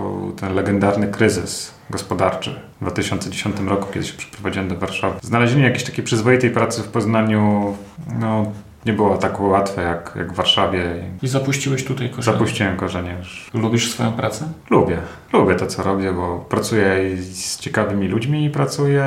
ten 0.40 0.54
legendarny 0.54 1.08
kryzys 1.08 1.70
gospodarczy 1.90 2.60
w 2.76 2.80
2010 2.80 3.56
roku, 3.68 3.86
kiedy 3.94 4.06
się 4.06 4.12
przeprowadziłem 4.14 4.68
do 4.68 4.76
Warszawy. 4.76 5.18
Znalezienie 5.22 5.64
jakiejś 5.64 5.84
takiej 5.84 6.04
przyzwoitej 6.04 6.50
pracy 6.50 6.82
w 6.82 6.88
Poznaniu, 6.88 7.76
no 8.18 8.52
nie 8.86 8.92
było 8.92 9.16
tak 9.16 9.40
łatwe 9.40 9.82
jak, 9.82 10.12
jak 10.16 10.32
w 10.32 10.36
Warszawie. 10.36 10.84
I 11.22 11.28
zapuściłeś 11.28 11.84
tutaj 11.84 12.10
korzenie? 12.10 12.36
Zapuściłem 12.36 12.76
korzenie 12.76 13.16
już. 13.18 13.50
Lubisz 13.54 13.90
swoją 13.90 14.12
pracę? 14.12 14.48
Lubię. 14.70 14.98
Lubię 15.32 15.54
to, 15.54 15.66
co 15.66 15.82
robię, 15.82 16.12
bo 16.12 16.38
pracuję 16.38 17.16
z 17.16 17.58
ciekawymi 17.58 18.08
ludźmi 18.08 18.44
i 18.44 18.50
pracuję 18.50 19.04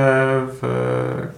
w, 0.47 0.59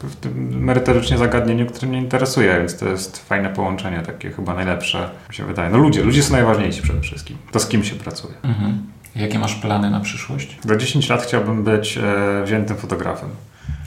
w 0.03 0.15
tym 0.15 0.63
merytorycznie 0.63 1.17
zagadnieniu, 1.17 1.65
które 1.65 1.87
mnie 1.87 1.97
interesuje, 1.97 2.57
więc 2.57 2.77
to 2.77 2.89
jest 2.89 3.25
fajne 3.29 3.49
połączenie, 3.49 4.01
takie 4.01 4.31
chyba 4.31 4.53
najlepsze, 4.53 5.09
mi 5.29 5.35
się 5.35 5.45
wydaje. 5.45 5.69
No 5.69 5.77
ludzie, 5.77 6.03
ludzie 6.03 6.23
są 6.23 6.33
najważniejsi 6.33 6.81
przede 6.81 7.01
wszystkim. 7.01 7.37
To 7.51 7.59
z 7.59 7.67
kim 7.67 7.83
się 7.83 7.95
pracuje. 7.95 8.33
Mhm. 8.43 8.83
Jakie 9.15 9.39
masz 9.39 9.55
plany 9.55 9.89
na 9.89 9.99
przyszłość? 9.99 10.57
Za 10.63 10.75
10 10.75 11.09
lat 11.09 11.23
chciałbym 11.23 11.63
być 11.63 11.97
e, 11.97 12.43
wziętym 12.45 12.77
fotografem. 12.77 13.29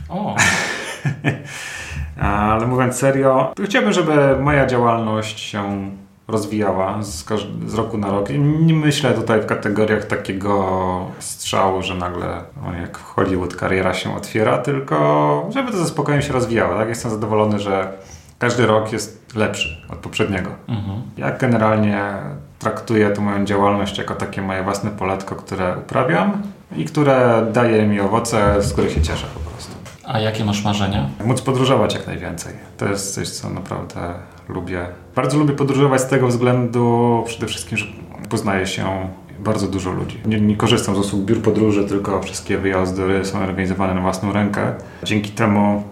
O! 0.08 0.36
Ale 2.20 2.66
mówiąc 2.66 2.96
serio, 2.96 3.52
chciałbym, 3.64 3.92
żeby 3.92 4.36
moja 4.40 4.66
działalność 4.66 5.40
się 5.40 5.90
rozwijała 6.28 7.02
z, 7.02 7.24
z 7.66 7.74
roku 7.74 7.98
na 7.98 8.10
rok. 8.10 8.28
Nie 8.38 8.74
myślę 8.74 9.14
tutaj 9.14 9.40
w 9.40 9.46
kategoriach 9.46 10.04
takiego 10.04 11.06
strzału, 11.18 11.82
że 11.82 11.94
nagle 11.94 12.40
no, 12.62 12.72
jak 12.80 12.98
w 12.98 13.02
Hollywood 13.02 13.56
kariera 13.56 13.94
się 13.94 14.16
otwiera, 14.16 14.58
tylko 14.58 15.46
żeby 15.54 15.72
to 15.72 15.78
ze 15.78 15.86
spokojem 15.86 16.22
się 16.22 16.32
rozwijało. 16.32 16.74
Tak? 16.74 16.88
Jestem 16.88 17.10
zadowolony, 17.10 17.58
że 17.58 17.92
każdy 18.38 18.66
rok 18.66 18.92
jest 18.92 19.36
lepszy 19.36 19.76
od 19.92 19.98
poprzedniego. 19.98 20.50
Mhm. 20.68 21.02
Ja 21.16 21.30
generalnie 21.30 22.12
traktuję 22.58 23.10
tę 23.10 23.20
moją 23.20 23.44
działalność 23.44 23.98
jako 23.98 24.14
takie 24.14 24.42
moje 24.42 24.62
własne 24.62 24.90
poletko, 24.90 25.36
które 25.36 25.76
uprawiam 25.78 26.42
i 26.76 26.84
które 26.84 27.46
daje 27.52 27.86
mi 27.86 28.00
owoce, 28.00 28.62
z 28.62 28.72
których 28.72 28.92
się 28.92 29.02
cieszę 29.02 29.26
po 29.34 29.50
prostu. 29.50 29.75
A 30.06 30.20
jakie 30.20 30.44
masz 30.44 30.64
marzenia? 30.64 31.08
Móc 31.24 31.42
podróżować 31.42 31.94
jak 31.94 32.06
najwięcej. 32.06 32.52
To 32.76 32.88
jest 32.88 33.14
coś, 33.14 33.28
co 33.28 33.50
naprawdę 33.50 34.14
lubię. 34.48 34.86
Bardzo 35.14 35.38
lubię 35.38 35.54
podróżować 35.54 36.00
z 36.00 36.06
tego 36.06 36.28
względu 36.28 37.22
przede 37.26 37.46
wszystkim, 37.46 37.78
że 37.78 37.86
poznaje 38.28 38.66
się 38.66 39.08
bardzo 39.38 39.66
dużo 39.66 39.90
ludzi. 39.90 40.20
Nie, 40.24 40.40
nie, 40.40 40.56
korzystam 40.56 40.94
z 40.94 40.98
usług 40.98 41.22
biur 41.22 41.42
podróży, 41.42 41.84
tylko 41.84 42.22
wszystkie 42.22 42.58
wyjazdy 42.58 43.24
są 43.24 43.38
organizowane 43.38 43.94
na 43.94 44.00
własną 44.00 44.32
rękę. 44.32 44.74
Dzięki 45.02 45.30
temu 45.30 45.82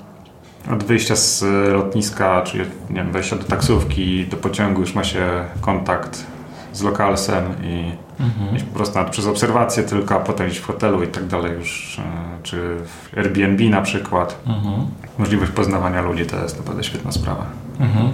od 0.73 0.85
wyjścia 0.85 1.17
z 1.17 1.45
lotniska, 1.73 2.43
czy 2.43 2.59
nie 2.59 2.97
wiem, 2.97 3.13
wejścia 3.13 3.37
do 3.37 3.45
taksówki, 3.45 4.27
do 4.27 4.37
pociągu 4.37 4.81
już 4.81 4.95
ma 4.95 5.05
się 5.05 5.45
kontakt 5.61 6.27
z 6.75 6.83
lokalsem 6.83 7.45
i 7.63 7.93
mhm. 8.21 8.67
po 8.67 8.77
prostu 8.77 8.99
nawet 8.99 9.13
przez 9.13 9.27
obserwację 9.27 9.83
tylko, 9.83 10.15
a 10.15 10.21
potem 10.21 10.49
iść 10.49 10.59
w 10.59 10.65
hotelu 10.65 11.03
i 11.03 11.09
tak 11.09 11.27
dalej 11.27 11.53
już, 11.53 11.99
e, 11.99 12.03
czy 12.43 12.77
w 12.77 13.19
Airbnb 13.19 13.65
na 13.65 13.83
przykład. 13.83 14.39
Mhm. 14.47 14.87
Możliwość 15.19 15.53
poznawania 15.53 16.03
ludzi 16.03 16.27
to 16.27 16.43
jest 16.43 16.59
naprawdę 16.59 16.85
świetna 16.85 17.13
sprawa. 17.13 17.47
Mhm. 17.81 18.11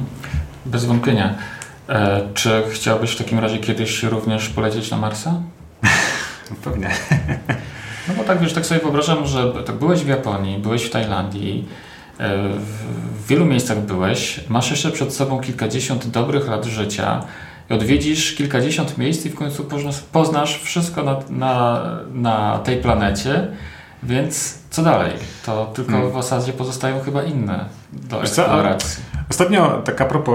Bez 0.67 0.85
wątpienia. 0.85 1.35
E, 1.89 2.21
czy 2.35 2.63
chciałbyś 2.71 3.11
w 3.11 3.19
takim 3.19 3.39
razie 3.39 3.59
kiedyś 3.59 4.03
również 4.03 4.49
polecieć 4.49 4.91
na 4.91 4.97
Marsa? 4.97 5.35
Pewnie. 6.65 6.91
No 8.09 8.15
bo 8.15 8.25
tak 8.25 8.41
wiesz, 8.41 8.53
tak 8.53 8.67
sobie 8.67 8.81
wyobrażam, 8.81 9.27
że 9.27 9.53
tak 9.67 9.77
byłeś 9.77 10.01
w 10.01 10.09
Japonii, 10.09 10.59
byłeś 10.59 10.83
w 10.83 10.91
Tajlandii, 10.91 11.69
e, 12.19 12.39
w 13.15 13.27
wielu 13.27 13.47
miejscach 13.47 13.79
byłeś, 13.79 14.41
masz 14.49 14.71
jeszcze 14.71 14.91
przed 14.91 15.15
sobą 15.15 15.41
kilkadziesiąt 15.41 16.07
dobrych 16.07 16.49
lat 16.49 16.65
życia 16.65 17.23
i 17.71 17.75
odwiedzisz 17.75 18.35
kilkadziesiąt 18.35 18.99
miejsc 18.99 19.27
i 19.27 19.31
w 19.31 19.35
końcu 19.35 19.69
poznasz, 20.13 20.63
wszystko 20.63 21.03
na, 21.03 21.19
na, 21.31 21.85
na 22.15 22.59
tej 22.59 22.77
planecie, 22.77 23.49
więc 24.03 24.59
co 24.71 24.83
dalej? 24.83 25.13
To 25.47 25.73
tylko 25.75 25.93
hmm. 25.93 26.11
w 26.11 26.15
zasadzie 26.15 26.53
pozostają 26.53 27.01
chyba 27.01 27.23
inne 27.23 27.65
do 27.93 28.23
eksploracji. 28.23 29.05
Ostatnio, 29.31 29.83
tak 29.85 30.01
a 30.01 30.05
propos 30.05 30.35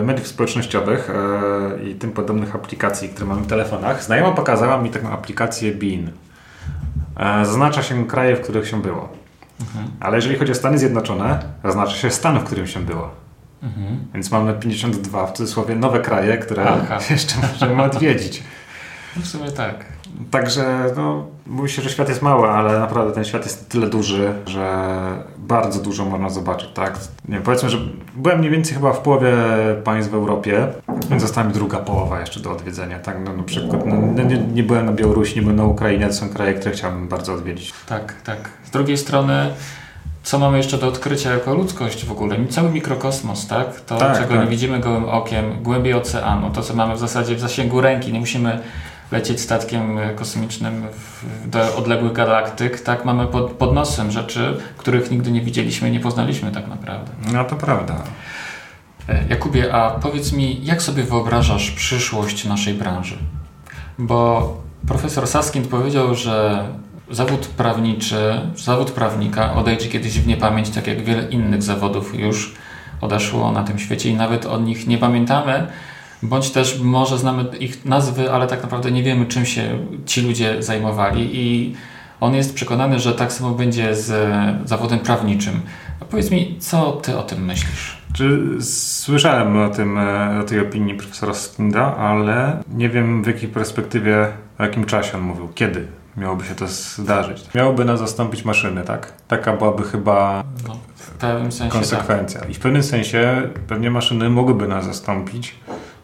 e, 0.00 0.02
mediów 0.02 0.26
społecznościowych 0.26 1.10
e, 1.10 1.82
i 1.82 1.94
tym 1.94 2.12
podobnych 2.12 2.54
aplikacji, 2.54 3.08
które 3.08 3.26
mamy 3.26 3.42
w 3.42 3.46
telefonach, 3.46 4.04
znajoma 4.04 4.32
pokazała 4.32 4.78
mi 4.78 4.90
taką 4.90 5.10
aplikację 5.10 5.72
BIN. 5.72 6.10
E, 7.16 7.46
zaznacza 7.46 7.82
się 7.82 8.06
kraje, 8.06 8.36
w 8.36 8.40
których 8.40 8.68
się 8.68 8.82
było. 8.82 9.08
Mhm. 9.60 9.86
Ale 10.00 10.16
jeżeli 10.16 10.38
chodzi 10.38 10.52
o 10.52 10.54
Stany 10.54 10.78
Zjednoczone, 10.78 11.38
zaznacza 11.64 11.96
się 11.96 12.10
stan, 12.10 12.38
w 12.38 12.44
którym 12.44 12.66
się 12.66 12.80
było. 12.80 13.23
Mhm. 13.64 13.98
Więc 14.14 14.30
mamy 14.30 14.54
52 14.54 15.26
w 15.26 15.32
cudzysłowie 15.32 15.74
nowe 15.74 16.00
kraje, 16.00 16.38
które 16.38 16.64
Aha. 16.68 16.98
jeszcze 17.10 17.34
możemy 17.52 17.82
odwiedzić. 17.82 18.42
No 19.16 19.22
w 19.22 19.26
sumie 19.26 19.50
tak. 19.52 19.84
Także 20.30 20.92
no, 20.96 21.26
mówi 21.46 21.68
się, 21.68 21.82
że 21.82 21.90
świat 21.90 22.08
jest 22.08 22.22
mały, 22.22 22.48
ale 22.48 22.78
naprawdę 22.78 23.14
ten 23.14 23.24
świat 23.24 23.44
jest 23.44 23.68
tyle 23.68 23.86
duży, 23.86 24.34
że 24.46 24.88
bardzo 25.38 25.80
dużo 25.80 26.04
można 26.04 26.30
zobaczyć, 26.30 26.68
tak? 26.74 26.98
Nie, 27.28 27.40
powiedzmy, 27.40 27.70
że 27.70 27.78
byłem 28.16 28.38
mniej 28.38 28.50
więcej 28.50 28.74
chyba 28.74 28.92
w 28.92 29.00
połowie 29.00 29.32
państw 29.84 30.10
w 30.10 30.14
Europie, 30.14 30.66
więc 31.10 31.22
została 31.22 31.46
mi 31.46 31.52
druga 31.52 31.78
połowa 31.78 32.20
jeszcze 32.20 32.40
do 32.40 32.52
odwiedzenia, 32.52 32.98
tak? 32.98 33.16
No, 33.24 33.32
na 33.32 33.42
przykład 33.42 33.86
no, 33.86 34.22
nie, 34.24 34.38
nie, 34.38 34.62
byłem 34.62 34.86
na 34.86 34.92
Białorusi, 34.92 35.36
nie 35.36 35.42
byłem 35.42 35.56
na 35.56 35.64
Ukrainie, 35.64 36.06
to 36.06 36.12
są 36.12 36.28
kraje, 36.28 36.54
które 36.54 36.74
chciałbym 36.74 37.08
bardzo 37.08 37.34
odwiedzić. 37.34 37.72
Tak, 37.88 38.14
tak. 38.24 38.38
Z 38.64 38.70
drugiej 38.70 38.96
strony 38.96 39.50
co 40.24 40.38
mamy 40.38 40.56
jeszcze 40.56 40.78
do 40.78 40.88
odkrycia 40.88 41.32
jako 41.32 41.54
ludzkość 41.54 42.04
w 42.04 42.12
ogóle? 42.12 42.36
Cały 42.46 42.70
mikrokosmos, 42.70 43.46
tak? 43.46 43.80
To, 43.80 43.96
tak, 43.96 44.18
czego 44.18 44.34
tak. 44.34 44.44
nie 44.44 44.50
widzimy 44.50 44.80
gołym 44.80 45.04
okiem, 45.04 45.62
głębiej 45.62 45.94
oceanu, 45.94 46.50
to, 46.50 46.62
co 46.62 46.74
mamy 46.74 46.94
w 46.94 46.98
zasadzie 46.98 47.34
w 47.34 47.40
zasięgu 47.40 47.80
ręki, 47.80 48.12
nie 48.12 48.20
musimy 48.20 48.60
lecieć 49.12 49.40
statkiem 49.40 49.98
kosmicznym 50.16 50.86
do 51.46 51.76
odległych 51.76 52.12
galaktyk, 52.12 52.80
tak? 52.80 53.04
Mamy 53.04 53.26
pod, 53.26 53.50
pod 53.50 53.74
nosem 53.74 54.10
rzeczy, 54.10 54.60
których 54.76 55.10
nigdy 55.10 55.30
nie 55.30 55.40
widzieliśmy 55.40 55.88
i 55.88 55.92
nie 55.92 56.00
poznaliśmy 56.00 56.52
tak 56.52 56.68
naprawdę. 56.68 57.12
No 57.32 57.44
to 57.44 57.56
prawda. 57.56 57.94
E, 59.08 59.24
Jakubie, 59.28 59.74
a 59.74 59.90
powiedz 59.90 60.32
mi, 60.32 60.64
jak 60.64 60.82
sobie 60.82 61.02
wyobrażasz 61.02 61.70
przyszłość 61.70 62.44
naszej 62.44 62.74
branży? 62.74 63.18
Bo 63.98 64.56
profesor 64.88 65.26
Saskind 65.26 65.68
powiedział, 65.68 66.14
że 66.14 66.64
zawód 67.10 67.46
prawniczy, 67.46 68.40
zawód 68.56 68.90
prawnika 68.90 69.54
odejdzie 69.54 69.88
kiedyś 69.88 70.20
w 70.20 70.26
niepamięć, 70.26 70.70
tak 70.70 70.86
jak 70.86 71.04
wiele 71.04 71.28
innych 71.28 71.62
zawodów 71.62 72.18
już 72.18 72.54
odeszło 73.00 73.52
na 73.52 73.62
tym 73.62 73.78
świecie 73.78 74.10
i 74.10 74.14
nawet 74.14 74.46
o 74.46 74.60
nich 74.60 74.86
nie 74.86 74.98
pamiętamy, 74.98 75.66
bądź 76.22 76.50
też 76.50 76.80
może 76.80 77.18
znamy 77.18 77.44
ich 77.60 77.84
nazwy, 77.84 78.32
ale 78.32 78.46
tak 78.46 78.62
naprawdę 78.62 78.90
nie 78.90 79.02
wiemy, 79.02 79.26
czym 79.26 79.46
się 79.46 79.78
ci 80.06 80.20
ludzie 80.20 80.62
zajmowali 80.62 81.30
i 81.32 81.74
on 82.20 82.34
jest 82.34 82.54
przekonany, 82.54 82.98
że 82.98 83.14
tak 83.14 83.32
samo 83.32 83.50
będzie 83.50 83.96
z 83.96 84.12
zawodem 84.68 84.98
prawniczym. 84.98 85.60
A 86.00 86.04
powiedz 86.04 86.30
mi, 86.30 86.56
co 86.60 86.92
ty 86.92 87.18
o 87.18 87.22
tym 87.22 87.44
myślisz? 87.44 88.04
Czy 88.12 88.56
słyszałem 88.60 89.56
o 89.58 89.68
tym, 89.68 89.98
e, 89.98 90.40
o 90.40 90.44
tej 90.44 90.60
opinii 90.60 90.94
profesora 90.94 91.34
Skinda, 91.34 91.96
ale 91.96 92.62
nie 92.68 92.88
wiem 92.88 93.24
w 93.24 93.26
jakiej 93.26 93.48
perspektywie, 93.48 94.28
w 94.58 94.62
jakim 94.62 94.84
czasie 94.84 95.18
on 95.18 95.20
mówił, 95.20 95.48
kiedy 95.54 95.86
miałoby 96.16 96.44
się 96.44 96.54
to 96.54 96.66
zdarzyć. 96.68 97.54
Miałoby 97.54 97.84
nas 97.84 98.00
zastąpić 98.00 98.44
maszyny, 98.44 98.82
tak? 98.82 99.12
Taka 99.28 99.56
byłaby 99.56 99.82
chyba 99.82 100.44
no, 100.68 100.76
w 100.94 101.10
pewnym 101.10 101.52
sensie 101.52 101.72
konsekwencja. 101.72 102.40
Tak. 102.40 102.50
I 102.50 102.54
w 102.54 102.58
pewnym 102.58 102.82
sensie 102.82 103.42
pewnie 103.66 103.90
maszyny 103.90 104.30
mogłyby 104.30 104.68
nas 104.68 104.84
zastąpić, 104.84 105.54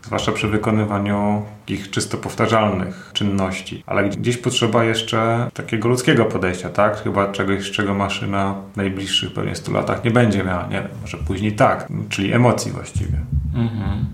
zwłaszcza 0.02 0.32
przy 0.32 0.48
wykonywaniu 0.48 1.42
takich 1.70 1.90
czysto 1.90 2.18
powtarzalnych 2.18 3.10
czynności. 3.12 3.84
Ale 3.86 4.08
gdzieś 4.08 4.36
potrzeba 4.36 4.84
jeszcze 4.84 5.50
takiego 5.54 5.88
ludzkiego 5.88 6.24
podejścia, 6.24 6.68
tak? 6.68 7.02
Chyba 7.02 7.32
czegoś, 7.32 7.70
czego 7.70 7.94
maszyna 7.94 8.54
w 8.72 8.76
najbliższych 8.76 9.32
pewnie 9.32 9.56
100 9.56 9.72
latach 9.72 10.04
nie 10.04 10.10
będzie 10.10 10.44
miała. 10.44 10.62
Nie 10.62 10.80
wiem, 10.82 10.88
może 11.00 11.18
później 11.18 11.52
tak, 11.52 11.88
czyli 12.08 12.32
emocji 12.32 12.72
właściwie. 12.72 13.18
Mhm. 13.54 14.06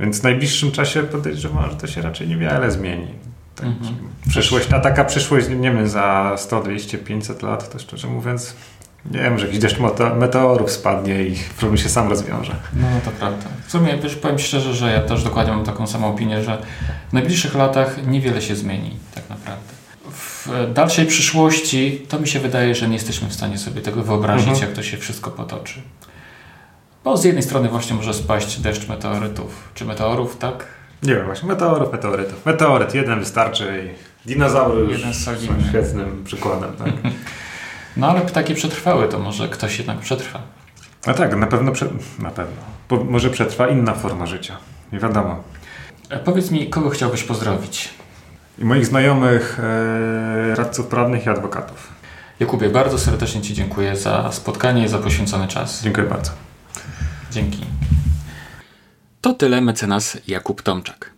Więc 0.00 0.20
w 0.20 0.22
najbliższym 0.22 0.72
czasie 0.72 1.02
podejrzewam, 1.02 1.70
że 1.70 1.76
to 1.76 1.86
się 1.86 2.02
raczej 2.02 2.28
niewiele 2.28 2.70
zmieni. 2.70 3.08
Tak, 3.56 3.66
mhm. 3.66 3.94
Przyszłość, 4.28 4.72
a 4.72 4.80
taka 4.80 5.04
przyszłość, 5.04 5.48
nie 5.48 5.70
wiem, 5.70 5.88
za 5.88 6.34
100, 6.36 6.62
200, 6.62 6.98
500 6.98 7.42
lat, 7.42 7.70
to 7.72 7.78
szczerze 7.78 8.08
mówiąc, 8.08 8.54
nie 9.10 9.18
wiem, 9.18 9.38
że 9.38 9.46
jakiś 9.46 9.60
deszcz 9.60 9.78
meteorów 10.16 10.70
spadnie 10.70 11.22
i 11.22 11.36
problem 11.58 11.78
się 11.78 11.88
sam 11.88 12.08
rozwiąże. 12.08 12.56
No 12.76 12.86
to 13.04 13.10
prawda. 13.10 13.46
W 13.66 13.70
sumie 13.70 13.98
wiesz, 14.02 14.16
powiem 14.16 14.38
szczerze, 14.38 14.74
że 14.74 14.92
ja 14.92 15.00
też 15.00 15.24
dokładnie 15.24 15.52
mam 15.52 15.64
taką 15.64 15.86
samą 15.86 16.14
opinię, 16.14 16.44
że 16.44 16.58
w 17.10 17.12
najbliższych 17.12 17.54
latach 17.54 18.06
niewiele 18.06 18.42
się 18.42 18.56
zmieni 18.56 18.96
tak 19.14 19.30
naprawdę. 19.30 19.72
W 20.10 20.72
dalszej 20.74 21.06
przyszłości 21.06 22.06
to 22.08 22.18
mi 22.18 22.28
się 22.28 22.40
wydaje, 22.40 22.74
że 22.74 22.88
nie 22.88 22.94
jesteśmy 22.94 23.28
w 23.28 23.32
stanie 23.32 23.58
sobie 23.58 23.80
tego 23.80 24.02
wyobrazić, 24.02 24.48
mhm. 24.48 24.66
jak 24.66 24.76
to 24.76 24.82
się 24.82 24.96
wszystko 24.96 25.30
potoczy. 25.30 25.82
Bo 27.04 27.16
z 27.16 27.24
jednej 27.24 27.42
strony 27.42 27.68
właśnie 27.68 27.96
może 27.96 28.14
spaść 28.14 28.60
deszcz 28.60 28.88
meteorytów, 28.88 29.68
czy 29.74 29.84
meteorów, 29.84 30.36
tak? 30.36 30.66
Nie 31.02 31.14
wiem, 31.14 31.26
właśnie 31.26 31.48
meteorów, 31.48 31.92
meteorytów. 31.92 32.46
Meteoryt 32.46 32.94
jeden 32.94 33.20
wystarczy 33.20 33.94
i 34.26 34.28
dinozaury 34.28 34.80
już 34.80 34.92
jeden 34.92 35.14
są 35.14 35.32
świetnym 35.68 36.24
przykładem. 36.24 36.72
Tak? 36.76 36.92
no 37.96 38.10
ale 38.10 38.20
ptaki 38.20 38.54
przetrwały, 38.54 39.08
to 39.08 39.18
może 39.18 39.48
ktoś 39.48 39.78
jednak 39.78 39.98
przetrwa. 39.98 40.40
No 41.06 41.14
tak, 41.14 41.36
na 41.36 41.46
pewno, 41.46 41.72
prze... 41.72 41.86
na 42.18 42.30
pewno. 42.30 42.62
Po, 42.88 43.04
może 43.04 43.30
przetrwa 43.30 43.68
inna 43.68 43.94
forma 43.94 44.26
życia. 44.26 44.56
Nie 44.92 44.98
wiadomo. 44.98 45.42
A 46.14 46.18
powiedz 46.18 46.50
mi, 46.50 46.70
kogo 46.70 46.90
chciałbyś 46.90 47.22
pozdrowić? 47.22 47.88
I 48.58 48.64
moich 48.64 48.86
znajomych, 48.86 49.60
e, 49.60 50.54
radców 50.54 50.86
prawnych 50.86 51.26
i 51.26 51.28
adwokatów. 51.28 51.88
Jakubie, 52.40 52.68
bardzo 52.68 52.98
serdecznie 52.98 53.42
Ci 53.42 53.54
dziękuję 53.54 53.96
za 53.96 54.32
spotkanie 54.32 54.84
i 54.84 54.88
za 54.88 54.98
poświęcony 54.98 55.48
czas. 55.48 55.82
Dziękuję 55.82 56.06
bardzo. 56.06 56.30
Dzięki. 57.30 57.66
To 59.22 59.34
tyle 59.34 59.60
mecenas 59.60 60.18
Jakub 60.28 60.62
Tomczak. 60.62 61.12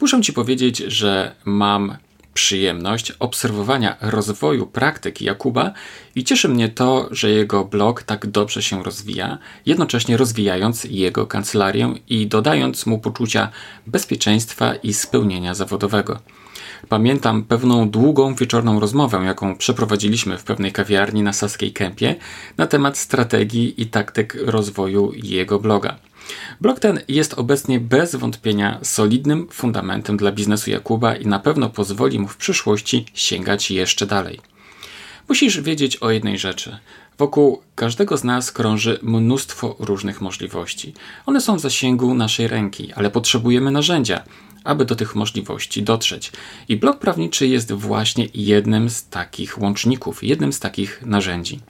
Muszę 0.00 0.20
Ci 0.20 0.32
powiedzieć, 0.32 0.78
że 0.78 1.34
mam 1.44 1.96
przyjemność 2.34 3.12
obserwowania 3.18 3.96
rozwoju 4.00 4.66
praktyki 4.66 5.24
Jakuba 5.24 5.72
i 6.14 6.24
cieszy 6.24 6.48
mnie 6.48 6.68
to, 6.68 7.08
że 7.10 7.30
jego 7.30 7.64
blog 7.64 8.02
tak 8.02 8.26
dobrze 8.26 8.62
się 8.62 8.82
rozwija, 8.82 9.38
jednocześnie 9.66 10.16
rozwijając 10.16 10.84
jego 10.84 11.26
kancelarię 11.26 11.94
i 12.08 12.26
dodając 12.26 12.86
mu 12.86 12.98
poczucia 12.98 13.50
bezpieczeństwa 13.86 14.74
i 14.74 14.92
spełnienia 14.92 15.54
zawodowego. 15.54 16.20
Pamiętam 16.88 17.42
pewną 17.42 17.90
długą 17.90 18.34
wieczorną 18.34 18.80
rozmowę, 18.80 19.22
jaką 19.24 19.56
przeprowadziliśmy 19.56 20.38
w 20.38 20.44
pewnej 20.44 20.72
kawiarni 20.72 21.22
na 21.22 21.32
Saskiej 21.32 21.72
Kępie 21.72 22.16
na 22.56 22.66
temat 22.66 22.98
strategii 22.98 23.82
i 23.82 23.86
taktyk 23.86 24.36
rozwoju 24.46 25.12
jego 25.14 25.58
bloga. 25.58 26.11
Blog 26.60 26.80
ten 26.80 27.00
jest 27.08 27.34
obecnie 27.34 27.80
bez 27.80 28.16
wątpienia 28.16 28.78
solidnym 28.82 29.48
fundamentem 29.50 30.16
dla 30.16 30.32
biznesu 30.32 30.70
Jakuba 30.70 31.16
i 31.16 31.26
na 31.26 31.38
pewno 31.38 31.70
pozwoli 31.70 32.18
mu 32.18 32.28
w 32.28 32.36
przyszłości 32.36 33.06
sięgać 33.14 33.70
jeszcze 33.70 34.06
dalej. 34.06 34.40
Musisz 35.28 35.60
wiedzieć 35.60 35.96
o 35.96 36.10
jednej 36.10 36.38
rzeczy. 36.38 36.78
Wokół 37.18 37.62
każdego 37.74 38.16
z 38.16 38.24
nas 38.24 38.52
krąży 38.52 38.98
mnóstwo 39.02 39.76
różnych 39.78 40.20
możliwości. 40.20 40.94
One 41.26 41.40
są 41.40 41.56
w 41.56 41.60
zasięgu 41.60 42.14
naszej 42.14 42.48
ręki, 42.48 42.92
ale 42.92 43.10
potrzebujemy 43.10 43.70
narzędzia, 43.70 44.22
aby 44.64 44.84
do 44.84 44.96
tych 44.96 45.14
możliwości 45.14 45.82
dotrzeć. 45.82 46.32
I 46.68 46.76
blog 46.76 46.98
prawniczy 46.98 47.46
jest 47.46 47.72
właśnie 47.72 48.28
jednym 48.34 48.90
z 48.90 49.08
takich 49.08 49.58
łączników, 49.58 50.24
jednym 50.24 50.52
z 50.52 50.60
takich 50.60 51.02
narzędzi. 51.06 51.60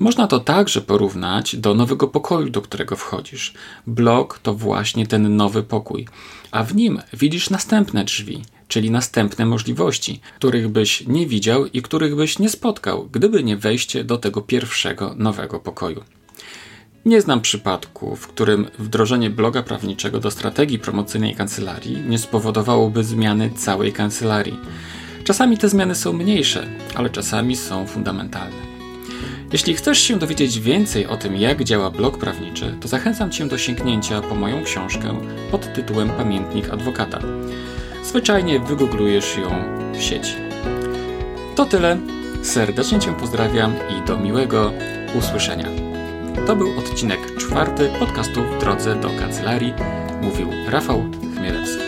Można 0.00 0.26
to 0.26 0.40
także 0.40 0.80
porównać 0.80 1.56
do 1.56 1.74
nowego 1.74 2.08
pokoju, 2.08 2.50
do 2.50 2.62
którego 2.62 2.96
wchodzisz. 2.96 3.54
Blok 3.86 4.38
to 4.38 4.54
właśnie 4.54 5.06
ten 5.06 5.36
nowy 5.36 5.62
pokój, 5.62 6.06
a 6.50 6.64
w 6.64 6.74
nim 6.74 7.00
widzisz 7.12 7.50
następne 7.50 8.04
drzwi, 8.04 8.42
czyli 8.68 8.90
następne 8.90 9.46
możliwości, 9.46 10.20
których 10.36 10.68
byś 10.68 11.06
nie 11.06 11.26
widział 11.26 11.66
i 11.66 11.82
których 11.82 12.16
byś 12.16 12.38
nie 12.38 12.48
spotkał, 12.48 13.08
gdyby 13.12 13.44
nie 13.44 13.56
wejście 13.56 14.04
do 14.04 14.18
tego 14.18 14.42
pierwszego 14.42 15.14
nowego 15.16 15.60
pokoju. 15.60 16.04
Nie 17.04 17.20
znam 17.20 17.40
przypadku, 17.40 18.16
w 18.16 18.28
którym 18.28 18.66
wdrożenie 18.78 19.30
bloga 19.30 19.62
prawniczego 19.62 20.20
do 20.20 20.30
strategii 20.30 20.78
promocyjnej 20.78 21.34
kancelarii 21.34 21.96
nie 22.08 22.18
spowodowałoby 22.18 23.04
zmiany 23.04 23.50
całej 23.56 23.92
kancelarii. 23.92 24.58
Czasami 25.24 25.58
te 25.58 25.68
zmiany 25.68 25.94
są 25.94 26.12
mniejsze, 26.12 26.66
ale 26.94 27.10
czasami 27.10 27.56
są 27.56 27.86
fundamentalne. 27.86 28.69
Jeśli 29.52 29.74
chcesz 29.74 29.98
się 29.98 30.18
dowiedzieć 30.18 30.60
więcej 30.60 31.06
o 31.06 31.16
tym, 31.16 31.36
jak 31.36 31.64
działa 31.64 31.90
blog 31.90 32.18
prawniczy, 32.18 32.74
to 32.80 32.88
zachęcam 32.88 33.30
Cię 33.30 33.46
do 33.46 33.58
sięgnięcia 33.58 34.20
po 34.20 34.34
moją 34.34 34.64
książkę 34.64 35.20
pod 35.50 35.72
tytułem 35.74 36.10
Pamiętnik 36.10 36.70
adwokata. 36.70 37.18
Zwyczajnie 38.04 38.60
wygooglujesz 38.60 39.36
ją 39.36 39.50
w 39.92 40.02
sieci. 40.02 40.34
To 41.56 41.66
tyle. 41.66 41.98
Serdecznie 42.42 42.98
Cię 42.98 43.12
pozdrawiam 43.12 43.74
i 43.74 44.06
do 44.06 44.16
miłego 44.16 44.72
usłyszenia. 45.18 45.68
To 46.46 46.56
był 46.56 46.78
odcinek 46.78 47.36
czwarty 47.36 47.90
podcastu 47.98 48.40
w 48.44 48.60
drodze 48.60 48.96
do 48.96 49.08
kancelarii. 49.08 49.74
Mówił 50.22 50.48
Rafał 50.68 51.04
Chmielewski. 51.36 51.82